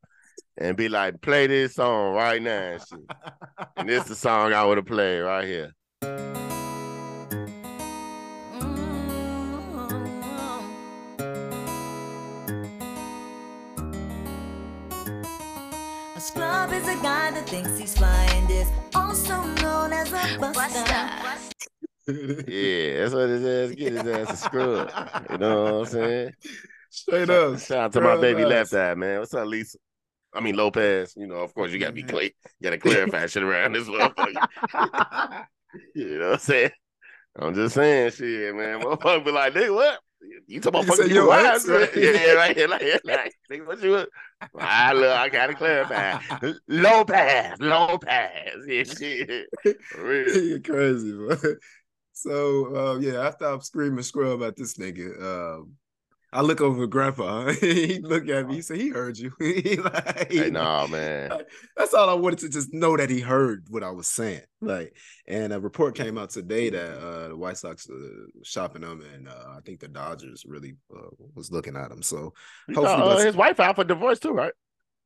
[0.58, 3.00] and be like, "Play this song right now." And, shit.
[3.78, 5.74] and this is the song I would have played right here.
[6.04, 6.60] Mm-hmm.
[16.16, 18.48] A scrub is a guy that thinks he's flying.
[18.48, 21.49] This also known as a buster
[22.48, 23.94] yeah, that's what his ass get.
[23.94, 24.92] His ass a scrub.
[25.30, 26.34] You know what I'm saying?
[26.90, 27.60] Straight up.
[27.60, 29.20] Shout out to my baby left eye, man.
[29.20, 29.78] What's up, Lisa?
[30.34, 31.16] I mean Lopes.
[31.16, 32.32] You know, of course, you gotta be clear.
[32.60, 35.46] You gotta clarify shit around this motherfucker.
[35.96, 36.72] you know what I'm saying?
[37.38, 38.82] I'm just saying, shit, man.
[38.82, 40.00] Motherfucker be like, nigga, what?
[40.48, 41.68] You talking about fucking your wives?
[41.68, 41.90] Right?
[41.96, 44.06] Yeah, yeah, right here, like, like, nigga, what you?
[44.60, 46.20] I look, I gotta clarify.
[46.68, 48.06] Lopes, Lopes,
[48.68, 49.48] yeah, shit.
[49.66, 51.36] You're crazy, bro.
[52.22, 55.74] So uh, yeah, after I'm screaming scrub at this nigga, um,
[56.34, 57.48] I look over at Grandpa.
[57.62, 58.56] he look at me.
[58.56, 61.32] He said, "He heard you." he like, hey, nah, man.
[61.78, 64.42] That's all I wanted to just know that he heard what I was saying.
[64.60, 64.96] Like,
[65.28, 67.96] and a report came out today that uh, the White Sox uh,
[68.44, 72.02] shopping him, and uh, I think the Dodgers really uh, was looking at him.
[72.02, 72.34] So
[72.76, 74.54] hopefully, uh, his wife out for divorce too, right?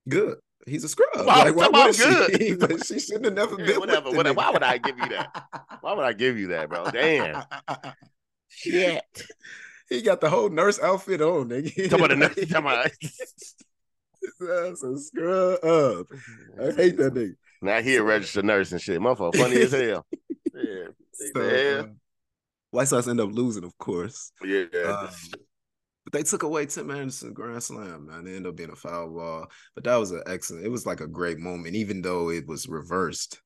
[0.10, 1.10] Good he's a scrub.
[1.16, 2.38] Wow, like, why would good.
[2.40, 2.56] She?
[2.56, 3.80] but she shouldn't have never been.
[3.80, 4.36] whatever, whatever.
[4.36, 5.46] Why would I give you that?
[5.82, 6.90] Why would I give you that, bro?
[6.92, 7.44] Damn.
[8.48, 9.04] Shit.
[9.90, 11.90] He got the whole nurse outfit on, nigga.
[11.90, 12.36] Talk about the nurse.
[12.36, 12.92] Talk about.
[14.40, 16.08] That's a scrub up.
[16.60, 17.36] I hate that nigga.
[17.62, 19.00] Now he a registered nurse and shit.
[19.00, 20.06] Motherfucker, funny as hell.
[20.54, 20.86] Yeah.
[21.14, 21.88] So, uh,
[22.72, 24.32] White Sox end up losing, of course.
[24.44, 24.64] Yeah.
[24.86, 25.40] Um, but
[26.14, 28.28] they took away Tim Anderson grand slam, man.
[28.28, 29.48] It ended up being a foul ball.
[29.74, 32.70] But that was an excellent, it was like a great moment, even though it was
[32.70, 33.42] reversed.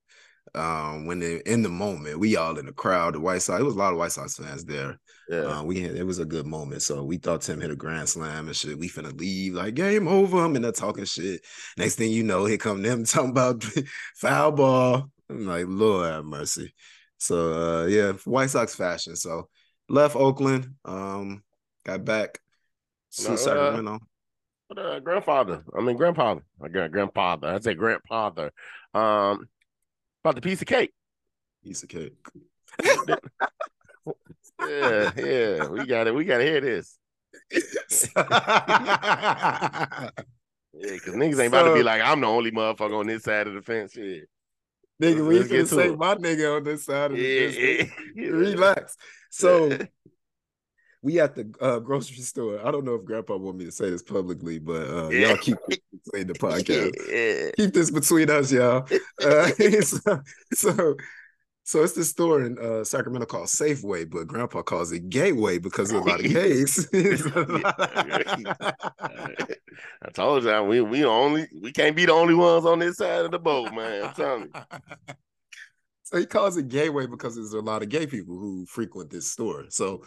[0.53, 3.63] Um, when they, in the moment, we all in the crowd, the White Sox, it
[3.63, 4.99] was a lot of White Sox fans there.
[5.29, 5.59] Yeah.
[5.59, 6.81] Uh, we had, it was a good moment.
[6.81, 8.77] So we thought Tim hit a grand slam and shit.
[8.77, 10.43] We finna leave, like game over.
[10.43, 11.41] I'm in there talking shit.
[11.77, 13.63] Next thing you know, here come them talking about
[14.15, 15.09] foul ball.
[15.29, 16.73] I'm like, Lord have mercy.
[17.17, 19.15] So uh, yeah, White Sox fashion.
[19.15, 19.47] So
[19.87, 21.43] left Oakland, um,
[21.85, 22.39] got back
[23.19, 23.99] no, Sacramento.
[24.75, 25.63] Uh, uh, grandfather.
[25.77, 26.41] I mean, grandfather.
[26.61, 27.47] I got grandfather.
[27.47, 28.51] I say grandfather.
[28.93, 29.47] Um,
[30.23, 30.91] about the piece of cake.
[31.63, 32.17] Piece of cake.
[34.67, 35.67] yeah, yeah.
[35.67, 36.15] We got it.
[36.15, 36.97] We got to hear this.
[37.51, 37.61] yeah,
[40.73, 43.47] because niggas ain't so, about to be like, I'm the only motherfucker on this side
[43.47, 43.95] of the fence.
[43.95, 44.21] Yeah.
[45.01, 45.97] Nigga, we can say it.
[45.97, 47.91] my nigga on this side of the yeah, fence.
[48.15, 48.29] Yeah.
[48.29, 48.97] Relax.
[49.29, 49.77] So
[51.07, 52.59] we at the uh, grocery store.
[52.67, 55.29] I don't know if Grandpa want me to say this publicly, but uh, yeah.
[55.29, 55.57] y'all keep
[56.13, 56.91] saying the podcast.
[57.09, 57.51] Yeah.
[57.55, 58.85] Keep this between us, y'all.
[59.19, 59.49] Uh,
[59.81, 60.21] so,
[60.53, 60.95] so,
[61.63, 65.91] so, it's this store in uh, Sacramento called Safeway, but Grandpa calls it Gateway because
[65.91, 66.87] of a lot of gays.
[66.93, 67.15] I
[70.13, 73.31] told you we we only we can't be the only ones on this side of
[73.31, 74.05] the boat, man.
[74.05, 74.61] I'm telling you.
[76.03, 79.29] So he calls it Gateway because there's a lot of gay people who frequent this
[79.29, 79.65] store.
[79.69, 80.03] So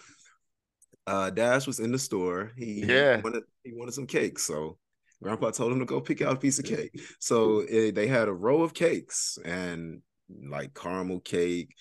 [1.06, 2.52] uh, Dash was in the store.
[2.56, 4.78] He yeah wanted, he wanted some cakes, so
[5.22, 6.98] Grandpa told him to go pick out a piece of cake.
[7.18, 11.74] So it, they had a row of cakes and like caramel cake,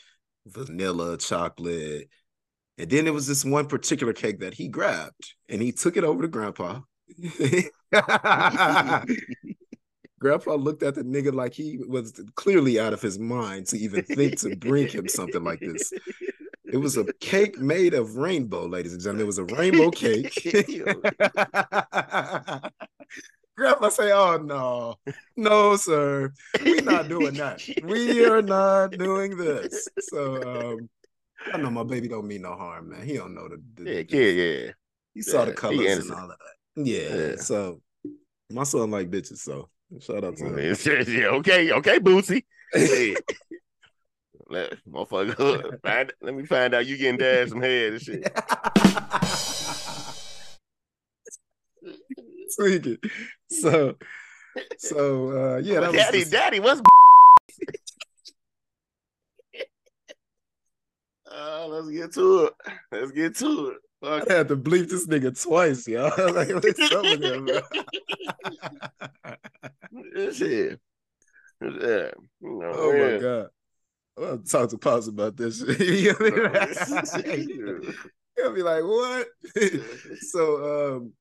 [0.46, 2.10] vanilla, chocolate,
[2.80, 6.06] and then there was this one particular cake that he grabbed and he took it
[6.06, 6.80] over to Grandpa.
[10.20, 14.04] Grandpa looked at the nigga like he was clearly out of his mind to even
[14.04, 15.92] think to bring him something like this.
[16.72, 19.24] It was a cake made of rainbow, ladies and gentlemen.
[19.24, 20.34] It was a rainbow cake.
[23.58, 24.96] Grandpa say, "Oh no,
[25.36, 26.32] no, sir,
[26.64, 27.62] we're not doing that.
[27.84, 30.90] We are not doing this." So um,
[31.52, 33.06] I know my baby don't mean no harm, man.
[33.06, 34.72] He don't know the, the yeah, yeah, yeah.
[35.14, 36.86] He saw yeah, the colors and all of that.
[36.86, 37.36] Yeah, yeah.
[37.36, 37.82] So
[38.50, 40.58] my son like bitches, so Shout out to him.
[41.08, 42.44] yeah, okay, okay, Boosie.
[44.50, 48.24] Let, motherfucker, find, let me find out you getting dad some head and shit.
[52.58, 52.98] Tweaking.
[53.52, 53.96] So,
[54.80, 56.82] so uh, yeah, that daddy, was daddy, what's
[61.32, 62.54] uh, let's get to it.
[62.92, 63.78] Let's get to it.
[64.02, 66.34] Fuck I had to bleep this nigga twice, y'all.
[66.34, 67.62] like, what's up with him, bro?
[70.32, 70.80] shit.
[71.62, 72.12] Yeah.
[72.42, 73.50] Know, Oh my god.
[74.20, 77.26] Gonna talk to Pops about this you like,
[78.36, 79.28] He'll be like, what?
[80.22, 81.14] so um,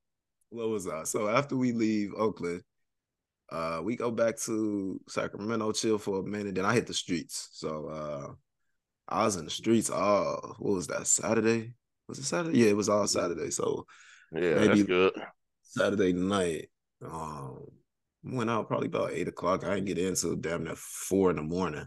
[0.49, 1.03] what was I?
[1.03, 2.61] So after we leave Oakland,
[3.51, 7.49] uh, we go back to Sacramento, chill for a minute, then I hit the streets.
[7.53, 8.33] So uh
[9.11, 11.73] I was in the streets all what was that, Saturday?
[12.07, 12.59] Was it Saturday?
[12.59, 13.49] Yeah, it was all Saturday.
[13.49, 13.85] So
[14.33, 15.13] Yeah, Maybe- that's good.
[15.63, 16.69] Saturday night.
[17.05, 17.65] Um,
[18.23, 19.63] went out probably about eight o'clock.
[19.63, 21.85] I didn't get in till damn near four in the morning.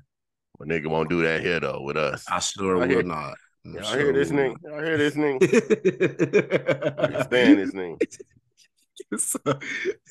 [0.58, 2.24] But nigga won't do that here though with us.
[2.28, 3.34] I sure I will hear- not.
[3.64, 4.56] I Y'all sure hear this will nigga?
[4.64, 6.96] Y'all hear this nigga?
[6.98, 7.10] not.
[7.12, 8.18] Can't stand this nigga.
[9.18, 9.38] so,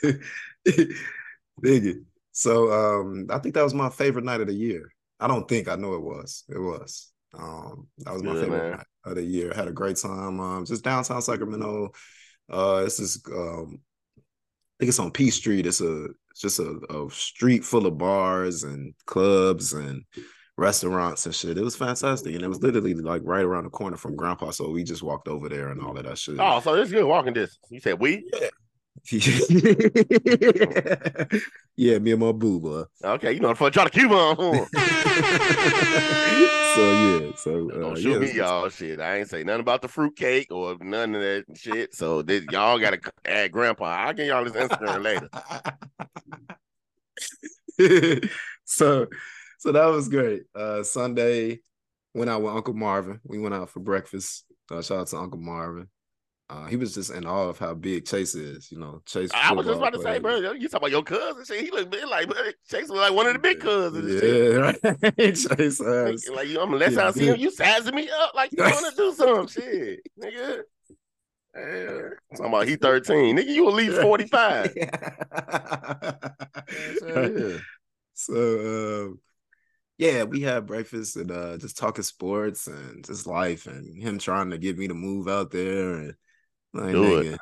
[1.63, 2.03] nigga.
[2.31, 4.93] So um, I think that was my favorite night of the year.
[5.19, 6.43] I don't think I know it was.
[6.49, 7.11] It was.
[7.37, 8.71] Um, that was my Good, favorite man.
[8.77, 9.53] night of the year.
[9.53, 10.39] Had a great time.
[10.39, 11.91] Um, just downtown Sacramento.
[12.49, 13.79] Uh, this is um,
[14.17, 14.21] I
[14.79, 15.65] think it's on P Street.
[15.67, 20.03] It's a it's just a, a street full of bars and clubs and
[20.57, 21.57] restaurants and shit.
[21.57, 24.51] It was fantastic, and it was literally like right around the corner from Grandpa.
[24.51, 26.37] So we just walked over there and all of that shit.
[26.39, 27.59] Oh, so it's good walking distance.
[27.69, 28.27] You said we?
[28.33, 28.49] yeah,
[31.77, 32.83] me and my boo boy.
[33.03, 34.35] Okay, you know for trying to keep on.
[36.75, 38.69] so yeah, so uh, Don't shoot it me, y'all.
[38.69, 41.95] Shit, I ain't say nothing about the fruit cake or none of that shit.
[41.95, 43.85] So this, y'all gotta add grandpa.
[43.85, 45.01] I'll give y'all his Instagram
[47.79, 48.21] later.
[48.65, 49.07] so
[49.57, 50.43] so that was great.
[50.55, 51.59] Uh Sunday
[52.13, 53.19] went out with Uncle Marvin.
[53.23, 54.45] We went out for breakfast.
[54.69, 55.87] Uh, shout out to Uncle Marvin.
[56.51, 58.69] Uh, he was just in awe of how big Chase is.
[58.73, 59.31] You know, Chase.
[59.33, 61.45] I was just about to say, bro, you talk about your cousin.
[61.45, 62.35] Shit, he looked big like bro,
[62.69, 64.21] Chase was like one of the big cousins.
[64.21, 64.57] Yeah,
[65.17, 65.35] right.
[65.35, 66.29] Chase Like, has.
[66.35, 68.91] like you, I'm unless I see him, you sizing me up like you want to
[68.97, 70.63] do some shit, nigga.
[71.55, 72.09] Yeah.
[72.35, 73.47] Talking about he 13, nigga.
[73.47, 74.73] You at least 45.
[74.75, 74.89] Yeah.
[78.13, 79.19] So um,
[79.97, 84.49] yeah, we had breakfast and uh just talking sports and just life and him trying
[84.49, 86.15] to get me to move out there and
[86.73, 87.39] like Do it.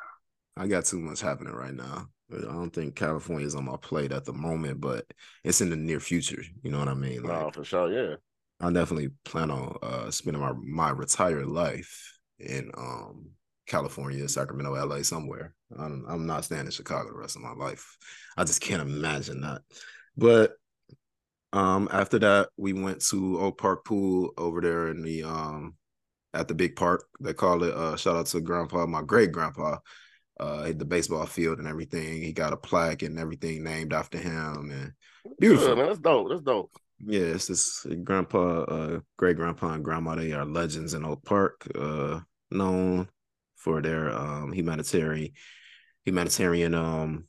[0.56, 2.08] I got too much happening right now.
[2.32, 5.04] I don't think California is on my plate at the moment, but
[5.42, 6.42] it's in the near future.
[6.62, 7.22] You know what I mean?
[7.22, 8.16] Like No, for sure, yeah.
[8.60, 13.30] I definitely plan on uh spending my my retired life in um
[13.66, 15.54] California, Sacramento, LA, somewhere.
[15.76, 17.96] I'm I'm not staying in Chicago the rest of my life.
[18.36, 19.62] I just can't imagine that.
[20.16, 20.52] But
[21.52, 25.74] um after that we went to Oak Park Pool over there in the um
[26.34, 27.04] at the big park.
[27.20, 29.78] They call it uh shout out to grandpa, my great grandpa.
[30.38, 32.22] Uh the baseball field and everything.
[32.22, 34.92] He got a plaque and everything named after him and
[35.38, 35.76] beautiful.
[35.76, 35.86] Man.
[35.86, 36.28] That's dope.
[36.30, 36.72] That's dope.
[37.02, 40.16] Yeah, it's this grandpa, uh, great grandpa and grandma.
[40.16, 43.08] They are legends in Oak Park, uh, known
[43.56, 45.32] for their um humanitarian
[46.04, 47.24] humanitarian um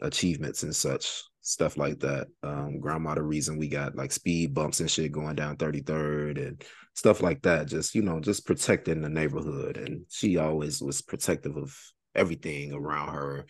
[0.00, 2.26] achievements and such stuff like that.
[2.42, 6.64] Um, grandma, the reason we got like speed bumps and shit going down 33rd and
[6.94, 7.68] stuff like that.
[7.68, 11.78] Just you know, just protecting the neighborhood, and she always was protective of
[12.14, 13.46] everything around her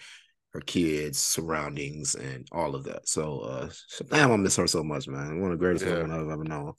[0.53, 3.09] her kids, surroundings, and all of that.
[3.09, 3.71] So uh
[4.11, 5.41] damn, I miss her so much, man.
[5.41, 5.95] One of the greatest Yeah.
[5.95, 6.73] women I've ever known.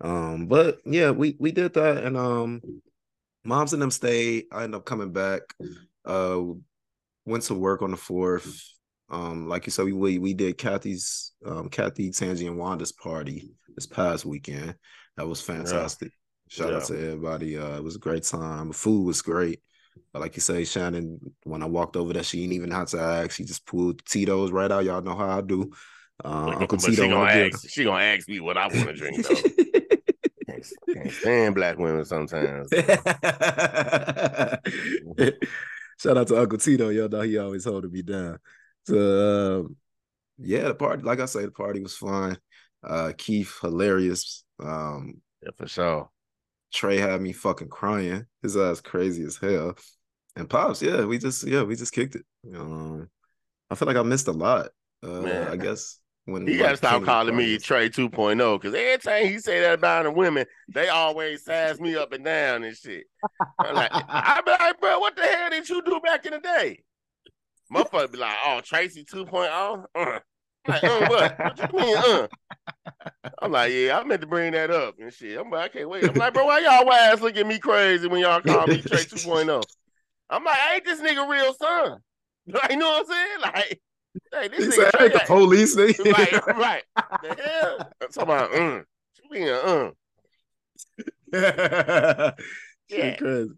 [0.00, 2.60] Um, but yeah, we we did that and um
[3.44, 4.44] moms and them stayed.
[4.52, 5.42] I ended up coming back.
[6.04, 6.40] Uh
[7.24, 8.68] went to work on the fourth.
[9.12, 13.54] Um, like you said, we we, we did Kathy's um Kathy, Tangi, and Wanda's party
[13.76, 14.74] this past weekend.
[15.16, 16.10] That was fantastic.
[16.48, 17.56] Shout out to everybody.
[17.58, 18.68] Uh it was a great time.
[18.68, 19.60] The food was great.
[20.12, 22.98] But like you say, Shannon, when I walked over there, she didn't even have to
[22.98, 23.32] ask.
[23.32, 24.84] She just pulled Tito's right out.
[24.84, 25.70] Y'all know how I do.
[26.24, 27.68] Uh, Uncle but she Tito gonna wanna give- ask.
[27.68, 29.34] She gonna ask me what I want to drink though.
[30.46, 32.68] can't, can't stand black women sometimes.
[35.98, 36.90] Shout out to Uncle Tito.
[36.90, 38.38] Y'all know he always holding me down.
[38.84, 39.76] So um,
[40.38, 42.38] yeah, the party, like I say, the party was fun.
[42.82, 44.44] Uh Keith, hilarious.
[44.60, 46.10] Um, Yeah, for sure.
[46.72, 48.26] Trey had me fucking crying.
[48.42, 49.76] His ass crazy as hell.
[50.36, 52.24] And Pops, yeah, we just yeah, we just kicked it.
[52.54, 53.08] Um,
[53.70, 54.70] I feel like I missed a lot.
[55.02, 55.48] Uh Man.
[55.48, 57.58] I guess when He like, gotta stop calling me.
[57.58, 61.96] Trey 2.0 because every time he say that about the women, they always size me
[61.96, 63.04] up and down and shit.
[63.60, 66.38] I'm like, I be like, bro, what the hell did you do back in the
[66.40, 66.82] day?
[67.72, 69.84] Motherfucker be like, oh, Tracy 2.0?
[69.94, 70.18] Uh,
[70.66, 71.38] Like, uh, what?
[71.42, 72.28] What you mean, uh?
[73.40, 75.38] I'm like, yeah, I meant to bring that up and shit.
[75.38, 76.06] I'm like, I can't wait.
[76.06, 79.04] I'm like, bro, why y'all ass look at me crazy when y'all call me Trey
[79.04, 79.66] 2.0?
[80.30, 81.98] I'm like, ain't this nigga real son?
[82.44, 83.40] Like, you know what I'm saying?
[83.40, 83.80] Like,
[84.32, 86.82] hey, this He nigga said, "Ain't the police nigga." right, right.
[87.22, 87.92] The hell?
[88.02, 88.82] I'm talking about, uh,
[89.22, 89.90] you mean, uh,
[91.32, 92.32] yeah.
[92.88, 93.16] Yeah.
[93.16, 93.50] crazy.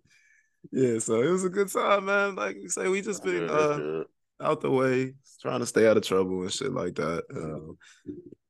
[0.72, 2.34] Yeah, so it was a good time, man.
[2.34, 4.04] Like you say, we just been uh,
[4.40, 7.24] out the way, trying to stay out of trouble and shit like that.
[7.34, 7.76] Um,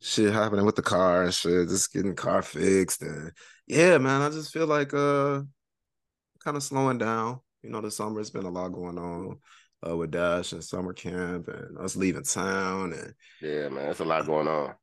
[0.01, 3.03] shit happening with the car and shit, just getting the car fixed.
[3.03, 3.33] And
[3.67, 5.43] yeah, man, I just feel like uh
[6.45, 7.41] kind of slowing down.
[7.62, 9.39] You know, the summer has been a lot going on
[9.87, 14.05] uh with Dash and summer camp and us leaving town and Yeah, man, there's a
[14.05, 14.75] lot going on.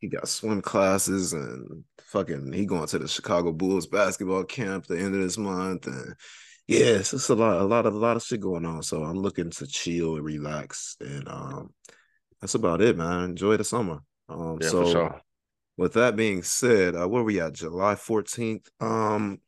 [0.00, 4.98] he got swim classes and fucking he going to the Chicago Bulls basketball camp the
[4.98, 6.14] end of this month and
[6.70, 8.82] yeah, it's a lot, a lot of a lot of shit going on.
[8.82, 11.74] So I'm looking to chill and relax, and um,
[12.40, 13.24] that's about it, man.
[13.30, 14.00] Enjoy the summer.
[14.28, 15.20] Um, Yeah, so for sure.
[15.76, 17.54] with that being said, uh, where we at?
[17.54, 18.68] July 14th.
[18.80, 19.40] Um,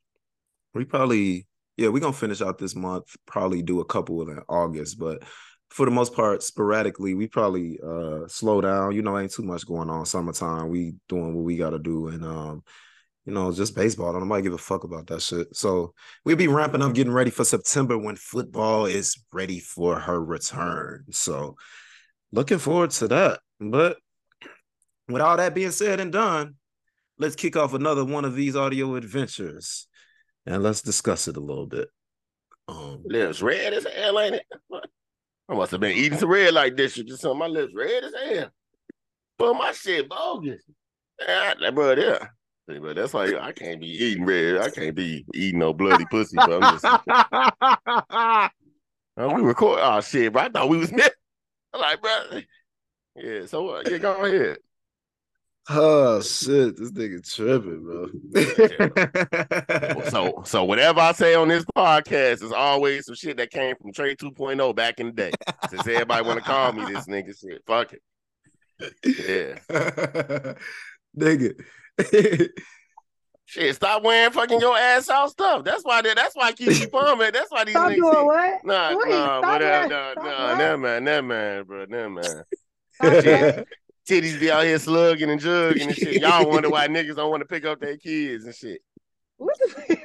[0.75, 1.47] we probably
[1.77, 3.15] yeah, we're gonna finish out this month.
[3.27, 5.23] Probably do a couple in August, but
[5.71, 8.93] for the most part, sporadically, we probably uh slow down.
[8.97, 10.07] You know, ain't too much going on.
[10.07, 12.63] Summertime, we doing what we gotta do, and um,
[13.25, 14.13] you know, just baseball.
[14.13, 15.55] Don't nobody give a fuck about that shit.
[15.55, 15.95] So
[16.25, 21.05] we'll be ramping up, getting ready for September when football is ready for her return.
[21.11, 21.57] So
[22.33, 23.41] looking forward to that.
[23.61, 23.99] But
[25.09, 26.57] with all that being said and done,
[27.19, 29.87] let's kick off another one of these audio adventures
[30.47, 31.89] and let's discuss it a little bit.
[32.67, 34.47] Um, Lips red as hell, ain't it?
[35.49, 36.95] I must have been eating some red like this.
[36.95, 38.51] Just on my lips red as hell.
[39.39, 40.63] But my shit bogus.
[41.21, 42.27] Yeah, that bro, yeah.
[42.67, 44.59] But that's why I can't be eating red.
[44.59, 46.37] I can't be eating no bloody pussy.
[46.37, 46.85] But I'm just,
[49.17, 49.81] oh, we record.
[49.83, 50.43] Oh shit, bro.
[50.43, 51.11] I thought we was missing.
[51.75, 52.41] I'm like, bro.
[53.17, 53.47] Yeah.
[53.47, 54.59] So uh, yeah, go ahead.
[55.71, 58.09] oh shit, this nigga tripping, bro.
[60.09, 63.93] So so whatever I say on this podcast is always some shit that came from
[63.93, 65.33] Trey 2.0 back in the day.
[65.69, 67.63] Since everybody want to call me this nigga shit.
[67.67, 68.03] Fuck it.
[69.05, 70.55] Yeah.
[71.19, 71.55] nigga.
[73.45, 75.63] Shit, stop wearing fucking your ass out stuff.
[75.65, 77.31] That's why they, that's why Keke Palmer.
[77.31, 77.97] That's why these Stop niggas.
[77.97, 78.65] doing what?
[78.65, 79.91] Nah, Wait, nah, but uh, that.
[79.91, 82.25] nah, Stop nah, that man, that man, bro, that man.
[82.93, 83.25] Stop Shit.
[83.25, 83.67] that.
[84.09, 86.21] Titties be out here slugging and jugging and shit.
[86.23, 88.81] Y'all wonder why niggas don't want to pick up their kids and shit.
[89.37, 89.99] What the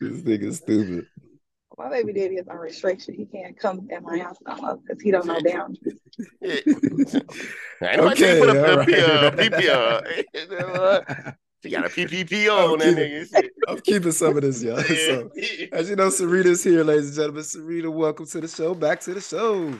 [0.00, 1.06] this nigga stupid.
[1.82, 3.14] My baby daddy is on restriction.
[3.14, 5.96] He can't come at my house no more because he don't know boundaries.
[6.40, 6.60] Yeah.
[7.82, 8.86] Ain't nobody say Okay, put a, all a, right.
[8.86, 9.32] P- a
[10.46, 11.34] PPO.
[11.64, 13.10] She got a PPPO on that Okay.
[13.10, 13.52] nigga and shit.
[13.66, 14.76] I'm keeping some of this, y'all.
[14.82, 15.66] So, Yeah.
[15.72, 17.42] as you know, Syreeta's here, ladies and gentlemen.
[17.42, 18.74] Syreeta, welcome to the show.
[18.74, 19.74] Back to the show.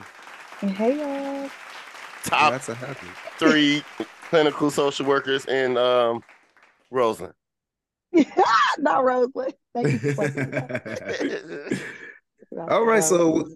[0.59, 1.49] Hey y'all.
[2.25, 3.09] Top Glad to have you.
[3.37, 3.81] three
[4.29, 6.21] clinical social workers in um
[6.91, 7.33] Roseland.
[8.79, 9.53] Not Roseland.
[9.73, 11.79] Thank you for pointing that
[12.59, 12.71] out.
[12.71, 13.47] All right, so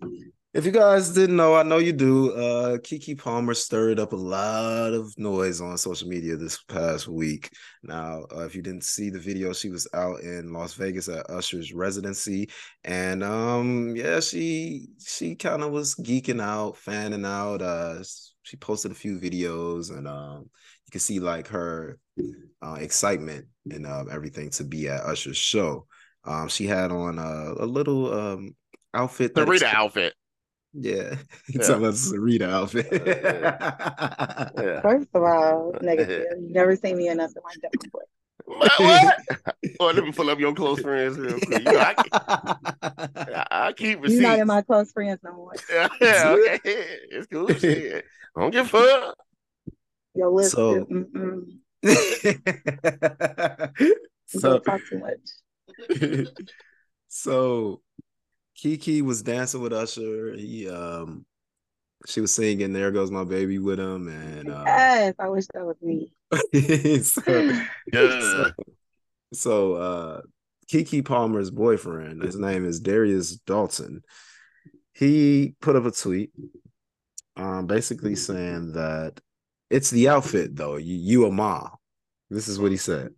[0.54, 2.32] if you guys didn't know, I know you do.
[2.32, 7.52] Uh, Keke Palmer stirred up a lot of noise on social media this past week.
[7.84, 11.30] Now, uh, if you didn't see the video, she was out in Las Vegas at
[11.30, 12.50] Usher's residency,
[12.84, 17.62] and um, yeah, she she kind of was geeking out, fanning out.
[17.62, 18.04] Uh,
[18.42, 20.50] she posted a few videos, and um,
[20.88, 22.00] you can see like her
[22.64, 25.86] uh, excitement and um, everything to be at Usher's show.
[26.24, 28.56] Um, she had on a, a little um
[28.94, 29.36] outfit.
[29.36, 30.14] The Rita outfit.
[30.74, 31.16] Yeah,
[31.48, 31.62] you Yeah.
[31.62, 32.88] talking about the Syreeta outfit.
[34.58, 34.82] Yeah.
[34.82, 36.26] First of all, negative.
[36.40, 38.04] You never seen me in nothing like that before.
[38.46, 38.72] What?
[38.80, 39.18] what?
[39.80, 41.64] oh, let me pull up your close friends real quick.
[41.66, 45.54] You know, I, keep- I, I keep You're not in my close friends no more.
[45.72, 46.60] yeah, yeah, okay.
[47.12, 47.50] It's cool.
[47.54, 48.06] Shit.
[48.38, 49.18] Don't give a fuck.
[50.18, 50.88] Your lips, So-
[54.28, 55.20] so talk too much.
[57.08, 57.82] so
[58.58, 60.34] Keke was dancing with Usher.
[60.34, 61.26] He um
[62.08, 65.66] she was singing There Goes My Baby with him and uh, Yes, I wish that
[65.66, 66.12] was me.
[67.04, 67.62] so,
[67.92, 68.22] Duh.
[68.22, 68.52] so,
[69.34, 70.22] so uh
[70.72, 74.02] Keke Palmer's boyfriend, his name is Darius Dalton.
[74.94, 76.32] He put up a tweet
[77.36, 79.20] um basically saying that
[79.70, 80.78] it's the outfit though.
[80.78, 81.72] You you a mom.
[82.30, 83.12] This is what he said.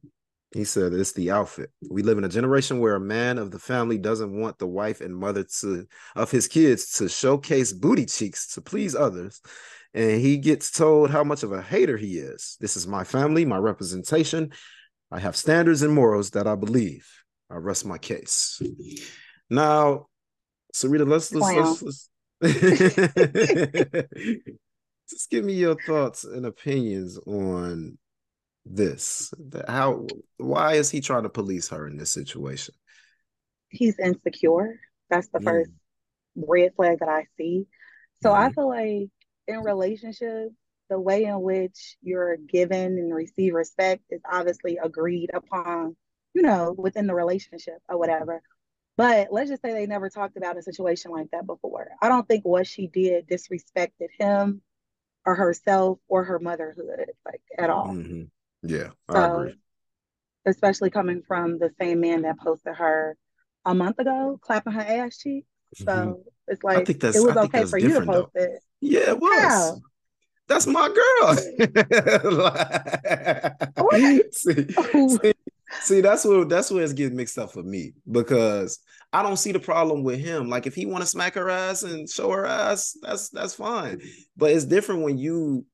[0.51, 1.71] He said it's the outfit.
[1.89, 5.01] We live in a generation where a man of the family doesn't want the wife
[5.01, 5.85] and mother to
[6.15, 9.41] of his kids to showcase booty cheeks to please others.
[9.93, 12.57] And he gets told how much of a hater he is.
[12.59, 14.51] This is my family, my representation.
[15.11, 17.07] I have standards and morals that I believe.
[17.49, 18.61] I rest my case.
[19.49, 20.07] Now,
[20.73, 22.09] Syreeta, let's let's let's,
[22.41, 22.41] let's
[25.09, 27.97] just give me your thoughts and opinions on
[28.65, 29.33] this.
[29.67, 30.05] How
[30.37, 32.75] why is he trying to police her in this situation?
[33.69, 34.79] He's insecure.
[35.09, 35.45] That's the mm.
[35.45, 35.71] first
[36.35, 37.65] red flag that I see.
[38.21, 38.41] So mm-hmm.
[38.41, 39.09] I feel like
[39.47, 40.53] in relationships,
[40.89, 45.95] the way in which you're given and receive respect is obviously agreed upon,
[46.33, 48.41] you know, within the relationship or whatever.
[48.97, 51.91] But let's just say they never talked about a situation like that before.
[52.01, 54.61] I don't think what she did disrespected him
[55.25, 57.87] or herself or her motherhood, like at all.
[57.87, 58.23] Mm-hmm.
[58.63, 59.51] Yeah, so.
[60.45, 63.17] Especially coming from the same man that posted her
[63.65, 65.45] a month ago, clapping her ass cheek.
[65.75, 66.13] So mm-hmm.
[66.47, 68.43] it's like I think that's, it was okay for you to post though.
[68.43, 68.63] it.
[68.81, 69.43] Yeah, it was.
[69.43, 69.71] Yeah.
[70.47, 71.35] That's my girl.
[74.31, 74.65] see,
[75.07, 75.33] see,
[75.81, 78.79] see, that's what that's where it's getting mixed up for me because
[79.11, 80.49] I don't see the problem with him.
[80.49, 84.01] Like if he want to smack her ass and show her ass, that's that's fine.
[84.37, 85.65] But it's different when you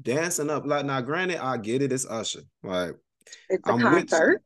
[0.00, 0.64] dancing up.
[0.66, 1.92] Like now, granted, I get it.
[1.92, 2.40] It's Usher.
[2.62, 2.92] Like
[3.48, 4.42] it's a I'm concert.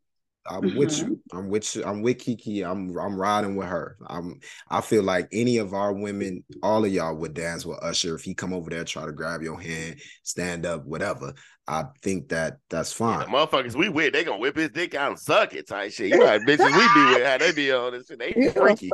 [0.47, 0.79] I'm mm-hmm.
[0.79, 1.21] with you.
[1.33, 1.85] I'm with you.
[1.85, 2.69] I'm with Keke.
[2.69, 3.97] I'm I'm riding with her.
[4.07, 8.15] I'm I feel like any of our women, all of y'all would dance with Usher
[8.15, 11.33] if he come over there, try to grab your hand, stand up, whatever.
[11.67, 13.27] I think that that's fine.
[13.27, 16.11] Yeah, motherfuckers we with, they gonna whip his dick out and suck it type shit.
[16.11, 18.19] You know how bitches we be with, how they be on this shit.
[18.19, 18.91] They freaky.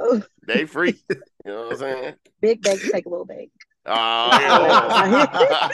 [0.47, 1.03] they freaky.
[1.45, 2.15] You know what I'm saying?
[2.41, 3.51] Big bag take a little bag.
[3.87, 5.71] Oh, yeah.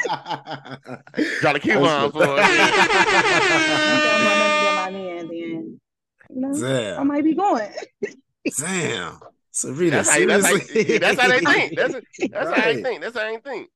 [1.40, 4.52] Try to keep on for it.
[6.60, 7.00] Damn.
[7.00, 7.70] I might be going.
[8.58, 9.20] Damn.
[9.50, 11.76] Serena, that's how, that's, how, that's how they think.
[11.76, 11.94] That's,
[12.30, 12.58] that's right.
[12.58, 13.00] how they think.
[13.00, 13.70] That's how they think.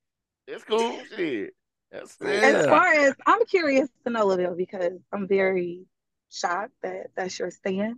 [0.46, 1.00] It's cool.
[1.16, 1.54] Shit.
[1.90, 2.28] That's cool.
[2.28, 5.86] As far as I'm curious to know, Laville, because I'm very
[6.30, 7.96] shocked that that's your stand.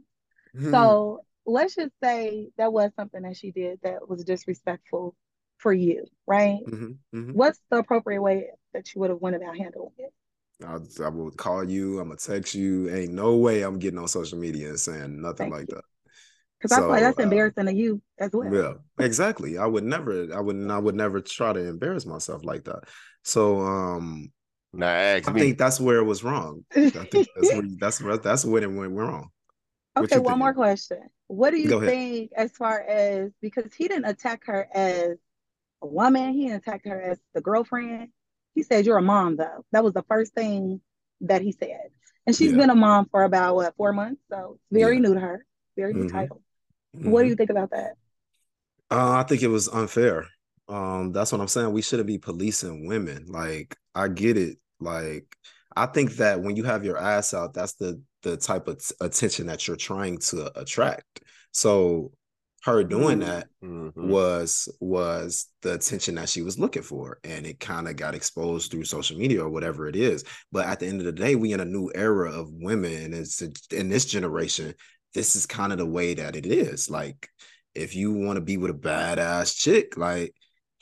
[0.56, 0.70] Mm-hmm.
[0.70, 5.16] So let's just say that was something that she did that was disrespectful
[5.58, 6.60] for you, right?
[6.66, 7.32] Mm-hmm, mm-hmm.
[7.32, 10.12] What's the appropriate way that you would have went about handling it?
[10.64, 11.98] I, I would call you.
[11.98, 12.90] I'm gonna text you.
[12.90, 15.76] Ain't no way I'm getting on social media and saying nothing Thank like you.
[15.76, 15.84] that.
[16.58, 18.52] Because so, I feel like that's uh, embarrassing to you as well.
[18.52, 19.58] Yeah, exactly.
[19.58, 20.34] I would never.
[20.34, 20.70] I would.
[20.70, 22.84] I would never try to embarrass myself like that.
[23.24, 24.30] So, um,
[24.72, 25.40] now I me.
[25.40, 26.64] think that's where it was wrong.
[26.74, 29.28] I think that's where that's where, that's when it went wrong.
[29.96, 31.00] Okay, one more question.
[31.26, 35.18] What do you think as far as because he didn't attack her as
[35.82, 36.32] a woman.
[36.32, 38.08] He attacked her as the girlfriend.
[38.55, 39.64] He said, You're a mom, though.
[39.72, 40.80] That was the first thing
[41.22, 41.88] that he said.
[42.26, 42.59] And she's yeah.
[42.59, 44.20] been a mom for about what, four months?
[44.30, 45.03] So very yeah.
[45.03, 45.46] new to her,
[45.76, 46.16] very new mm-hmm.
[46.16, 46.42] title.
[46.96, 47.11] Mm-hmm.
[47.11, 47.94] What do you think about that?
[48.90, 50.26] Uh, I think it was unfair.
[50.68, 51.72] Um, that's what I'm saying.
[51.72, 53.26] We shouldn't be policing women.
[53.28, 54.59] Like, I get it.
[54.80, 55.36] Like,
[55.74, 58.94] I think that when you have your ass out, that's the the type of t-
[59.00, 61.22] attention that you're trying to attract.
[61.50, 62.12] So
[62.64, 63.28] her doing mm-hmm.
[63.28, 64.08] that mm-hmm.
[64.08, 68.70] was was the attention that she was looking for and it kind of got exposed
[68.70, 71.52] through social media or whatever it is but at the end of the day we
[71.52, 73.42] in a new era of women and it's
[73.72, 74.74] in this generation
[75.14, 77.28] this is kind of the way that it is like
[77.74, 80.34] if you want to be with a badass chick like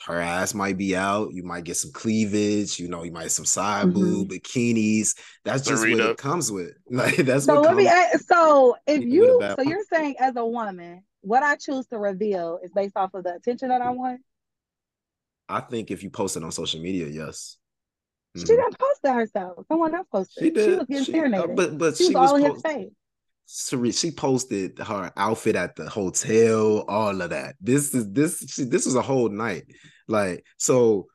[0.05, 1.31] her ass might be out.
[1.31, 2.79] You might get some cleavage.
[2.79, 3.99] You know, you might have some side mm-hmm.
[3.99, 5.15] boob bikinis.
[5.45, 6.71] That's just what it comes with.
[6.89, 7.61] Like that's so.
[7.61, 7.87] let comes, me.
[7.87, 12.59] Ask, so if you, so you're saying as a woman, what I choose to reveal
[12.63, 14.21] is based off of the attention that I want.
[15.47, 17.57] I think if you post it on social media, yes.
[18.35, 18.45] Mm-hmm.
[18.45, 19.65] She didn't post it herself.
[19.67, 20.43] Someone else posted.
[20.43, 20.65] She did.
[20.65, 21.51] She was getting she, serenaded.
[21.51, 23.97] Uh, but but she, she was all in his face.
[23.97, 27.55] She posted her outfit at the hotel, all of that.
[27.59, 29.65] This is this she, this was a whole night.
[30.07, 31.07] Like so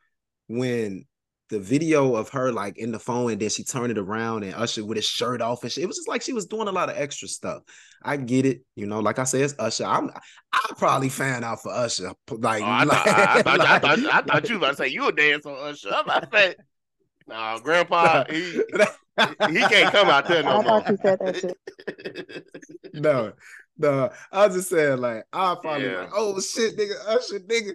[0.46, 1.06] when
[1.48, 4.54] the video of her like in the phone and then she turned it around and
[4.54, 5.84] Usher with his shirt off and shit.
[5.84, 7.62] It was just like she was doing a lot of extra stuff.
[8.02, 9.00] I get it, you know.
[9.00, 9.84] Like I said, it's Usher.
[9.84, 10.10] I'm
[10.52, 12.12] I probably fan out for Usher.
[12.30, 14.70] Like, oh, I, like, thought, I, thought, like, I, thought, I, thought, you were about
[14.70, 15.90] to say you would dance on Usher.
[15.92, 16.54] I'm about to say,
[17.28, 18.62] no, Grandpa, he,
[19.50, 20.64] he can't come out there no I more.
[20.64, 22.46] thought you said that shit.
[22.94, 23.32] no,
[23.78, 26.00] no, I was just saying like I probably yeah.
[26.00, 27.72] like, oh shit, nigga, Usher, nigga.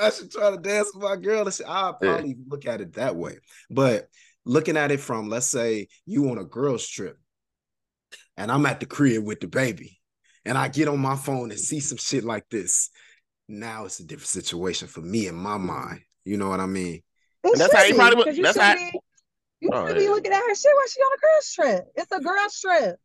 [0.00, 1.48] I should try to dance with my girl.
[1.66, 2.34] I'll probably yeah.
[2.48, 3.38] look at it that way.
[3.70, 4.08] But
[4.44, 7.18] looking at it from, let's say you on a girl's trip
[8.36, 10.00] and I'm at the crib with the baby
[10.44, 12.90] and I get on my phone and see some shit like this.
[13.48, 16.00] Now it's a different situation for me in my mind.
[16.24, 17.02] You know what I mean?
[17.42, 18.40] That's how you probably.
[18.42, 18.74] That's how.
[18.74, 18.97] Be,
[19.60, 21.92] you oh, should be looking at her shit while she on a girl's trip.
[21.96, 22.96] It's a girl's trip.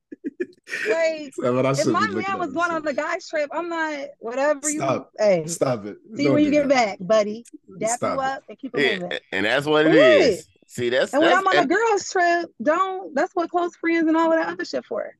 [0.88, 1.34] Like,
[1.80, 5.12] if my man was going on the guy's trip, I'm not whatever Stop.
[5.20, 5.26] you.
[5.26, 5.97] Hey, Stop it.
[6.16, 6.70] See Don't when you get that.
[6.70, 7.45] back, buddy.
[7.80, 9.20] Dap Stop you up and keep it yeah, moving.
[9.32, 10.47] And that's what it is.
[10.68, 13.14] See, that's and that's, when I'm on and, a girl's trip, don't.
[13.16, 15.16] That's what close friends and all of that other shit for.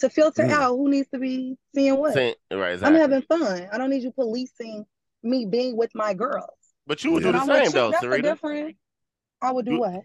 [0.00, 0.50] To filter mm.
[0.50, 2.14] out who needs to be seeing what.
[2.16, 2.86] right, exactly.
[2.86, 3.68] I'm having fun.
[3.70, 4.86] I don't need you policing
[5.22, 6.48] me being with my girls.
[6.86, 7.32] But you would Yeah.
[7.32, 8.76] do the I'm same you, though, that's a different.
[9.42, 10.00] I would do You- what?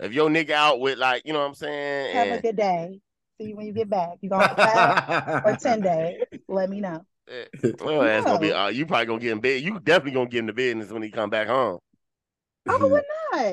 [0.00, 2.14] If your nigga out with like, you know what I'm saying?
[2.14, 3.00] Have a And good day.
[3.38, 3.50] if your nigga out with like, you know what I'm saying?
[3.50, 3.50] Have a good day.
[3.50, 4.18] See you when you get back.
[4.20, 6.22] You for five or ten days?
[6.48, 7.04] Let me know.
[7.28, 7.44] eh,
[7.80, 9.62] well, that's gonna be uh, you probably gonna get in bed.
[9.62, 11.78] You definitely gonna get in the business when he come back home.
[12.68, 13.44] I would not.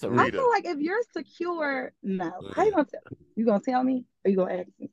[0.20, 2.32] I feel like if you're secure, no.
[2.54, 3.00] How you gonna tell?
[3.34, 4.90] You gonna tell me or you gonna ask me?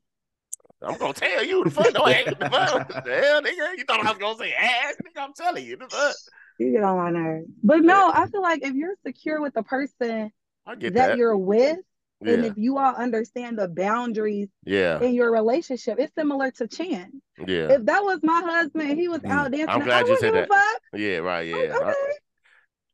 [0.82, 1.92] I'm gonna tell you the fuck.
[1.92, 2.88] Don't ask the fuck.
[3.04, 3.78] The hell, nigga.
[3.78, 5.22] You thought I was gonna say ass, nigga.
[5.22, 5.76] I'm telling you.
[5.76, 6.16] The fuck.
[6.58, 7.46] You get on my nerves.
[7.62, 10.30] But no, I feel like if you're secure with the person
[10.66, 11.16] I get that, that.
[11.18, 11.78] you're with,
[12.24, 15.00] and if you all understand the boundaries Yeah.
[15.00, 17.20] in your relationship, it's similar to Chan.
[17.38, 17.72] Yeah.
[17.72, 19.30] If that was my husband, he was Mm.
[19.30, 19.68] out dancing.
[19.68, 20.48] I'm I glad you said that.
[20.48, 20.82] fuck.
[20.94, 21.46] Yeah, right.
[21.46, 21.56] Yeah.
[21.56, 21.94] I- okay.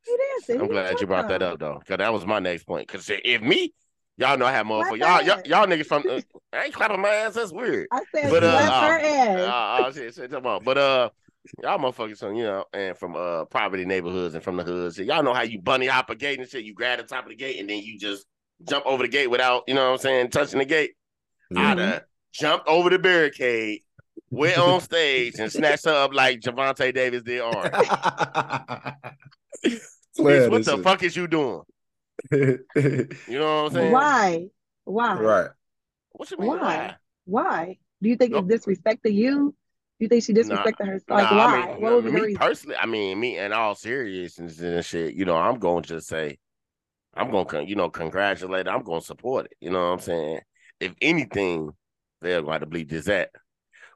[0.04, 0.56] He dancing.
[0.60, 2.88] I'm He glad you brought that up though, because that was my next point.
[2.88, 3.72] Because if me,
[4.16, 4.98] y'all know I have Slap motherfuckers.
[4.98, 6.02] Y'all, y'all, y'all niggas from.
[6.10, 6.20] Uh,
[6.52, 7.34] I ain't clapping my ass.
[7.34, 7.86] That's weird.
[7.92, 9.80] I said But, uh, slap her uh, ass.
[9.86, 10.64] oh shit, shit, come on.
[10.64, 11.10] But uh,
[11.62, 14.97] y'all motherfuckers from you know, and from uh poverty neighborhoods and from the hoods.
[14.97, 15.07] Shit.
[15.07, 16.64] Y'all know how you bunny hop a gate and shit.
[16.64, 18.26] You grab the top of the gate and then you just
[18.68, 20.93] jump over the gate without, you know what I'm saying, touching the gate.
[21.57, 21.84] I'd Mhm.
[21.84, 23.80] have jumped over the barricade,
[24.30, 27.70] went on stage and snatched her up like Javante Davis did Arn.
[30.16, 31.62] Bitch, what the fuck is you doing?
[32.30, 32.59] You
[33.28, 33.93] know what I'm saying?
[33.93, 34.47] Why?
[34.84, 35.14] Why?
[35.20, 35.51] right.
[36.12, 36.49] What you mean?
[36.49, 36.59] Why?
[36.59, 36.97] Why?
[37.24, 37.78] Why?
[38.03, 38.47] Do you think Nope.
[38.51, 39.55] it's disrespecting you?
[40.03, 41.00] You think she disrespected her?
[41.09, 41.61] Like, Nah, why?
[41.61, 42.40] I mean, what be me the reason?
[42.40, 46.09] personally, I mean, me in all seriousness and shit, you know, I'm going to just
[46.09, 46.38] say,
[47.14, 48.66] I'm going to, you know, congratulate.
[48.66, 48.72] her.
[48.72, 49.53] I'm going to support it.
[49.61, 50.40] You know what I'm saying?
[50.80, 51.70] If anything,
[52.20, 53.30] they're going to have to bleep this at.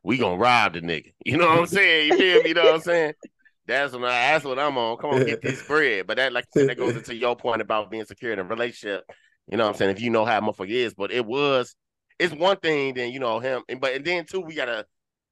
[0.05, 1.13] We gonna rob the nigga.
[1.25, 2.13] You know what I'm saying?
[2.13, 2.49] You feel me?
[2.51, 3.15] You know what I'm saying?
[3.67, 4.99] That's what I, that's what I'm on.
[4.99, 6.07] Come on, get this bread.
[6.07, 8.45] But that, like I said, that goes into your point about being secure in a
[8.45, 9.03] relationship.
[9.51, 9.97] You know what I'm saying?
[9.97, 11.75] If you know how motherfucker is, but it was,
[12.21, 12.95] it's one thing.
[12.95, 14.87] Then you know him, and but and then too we gotta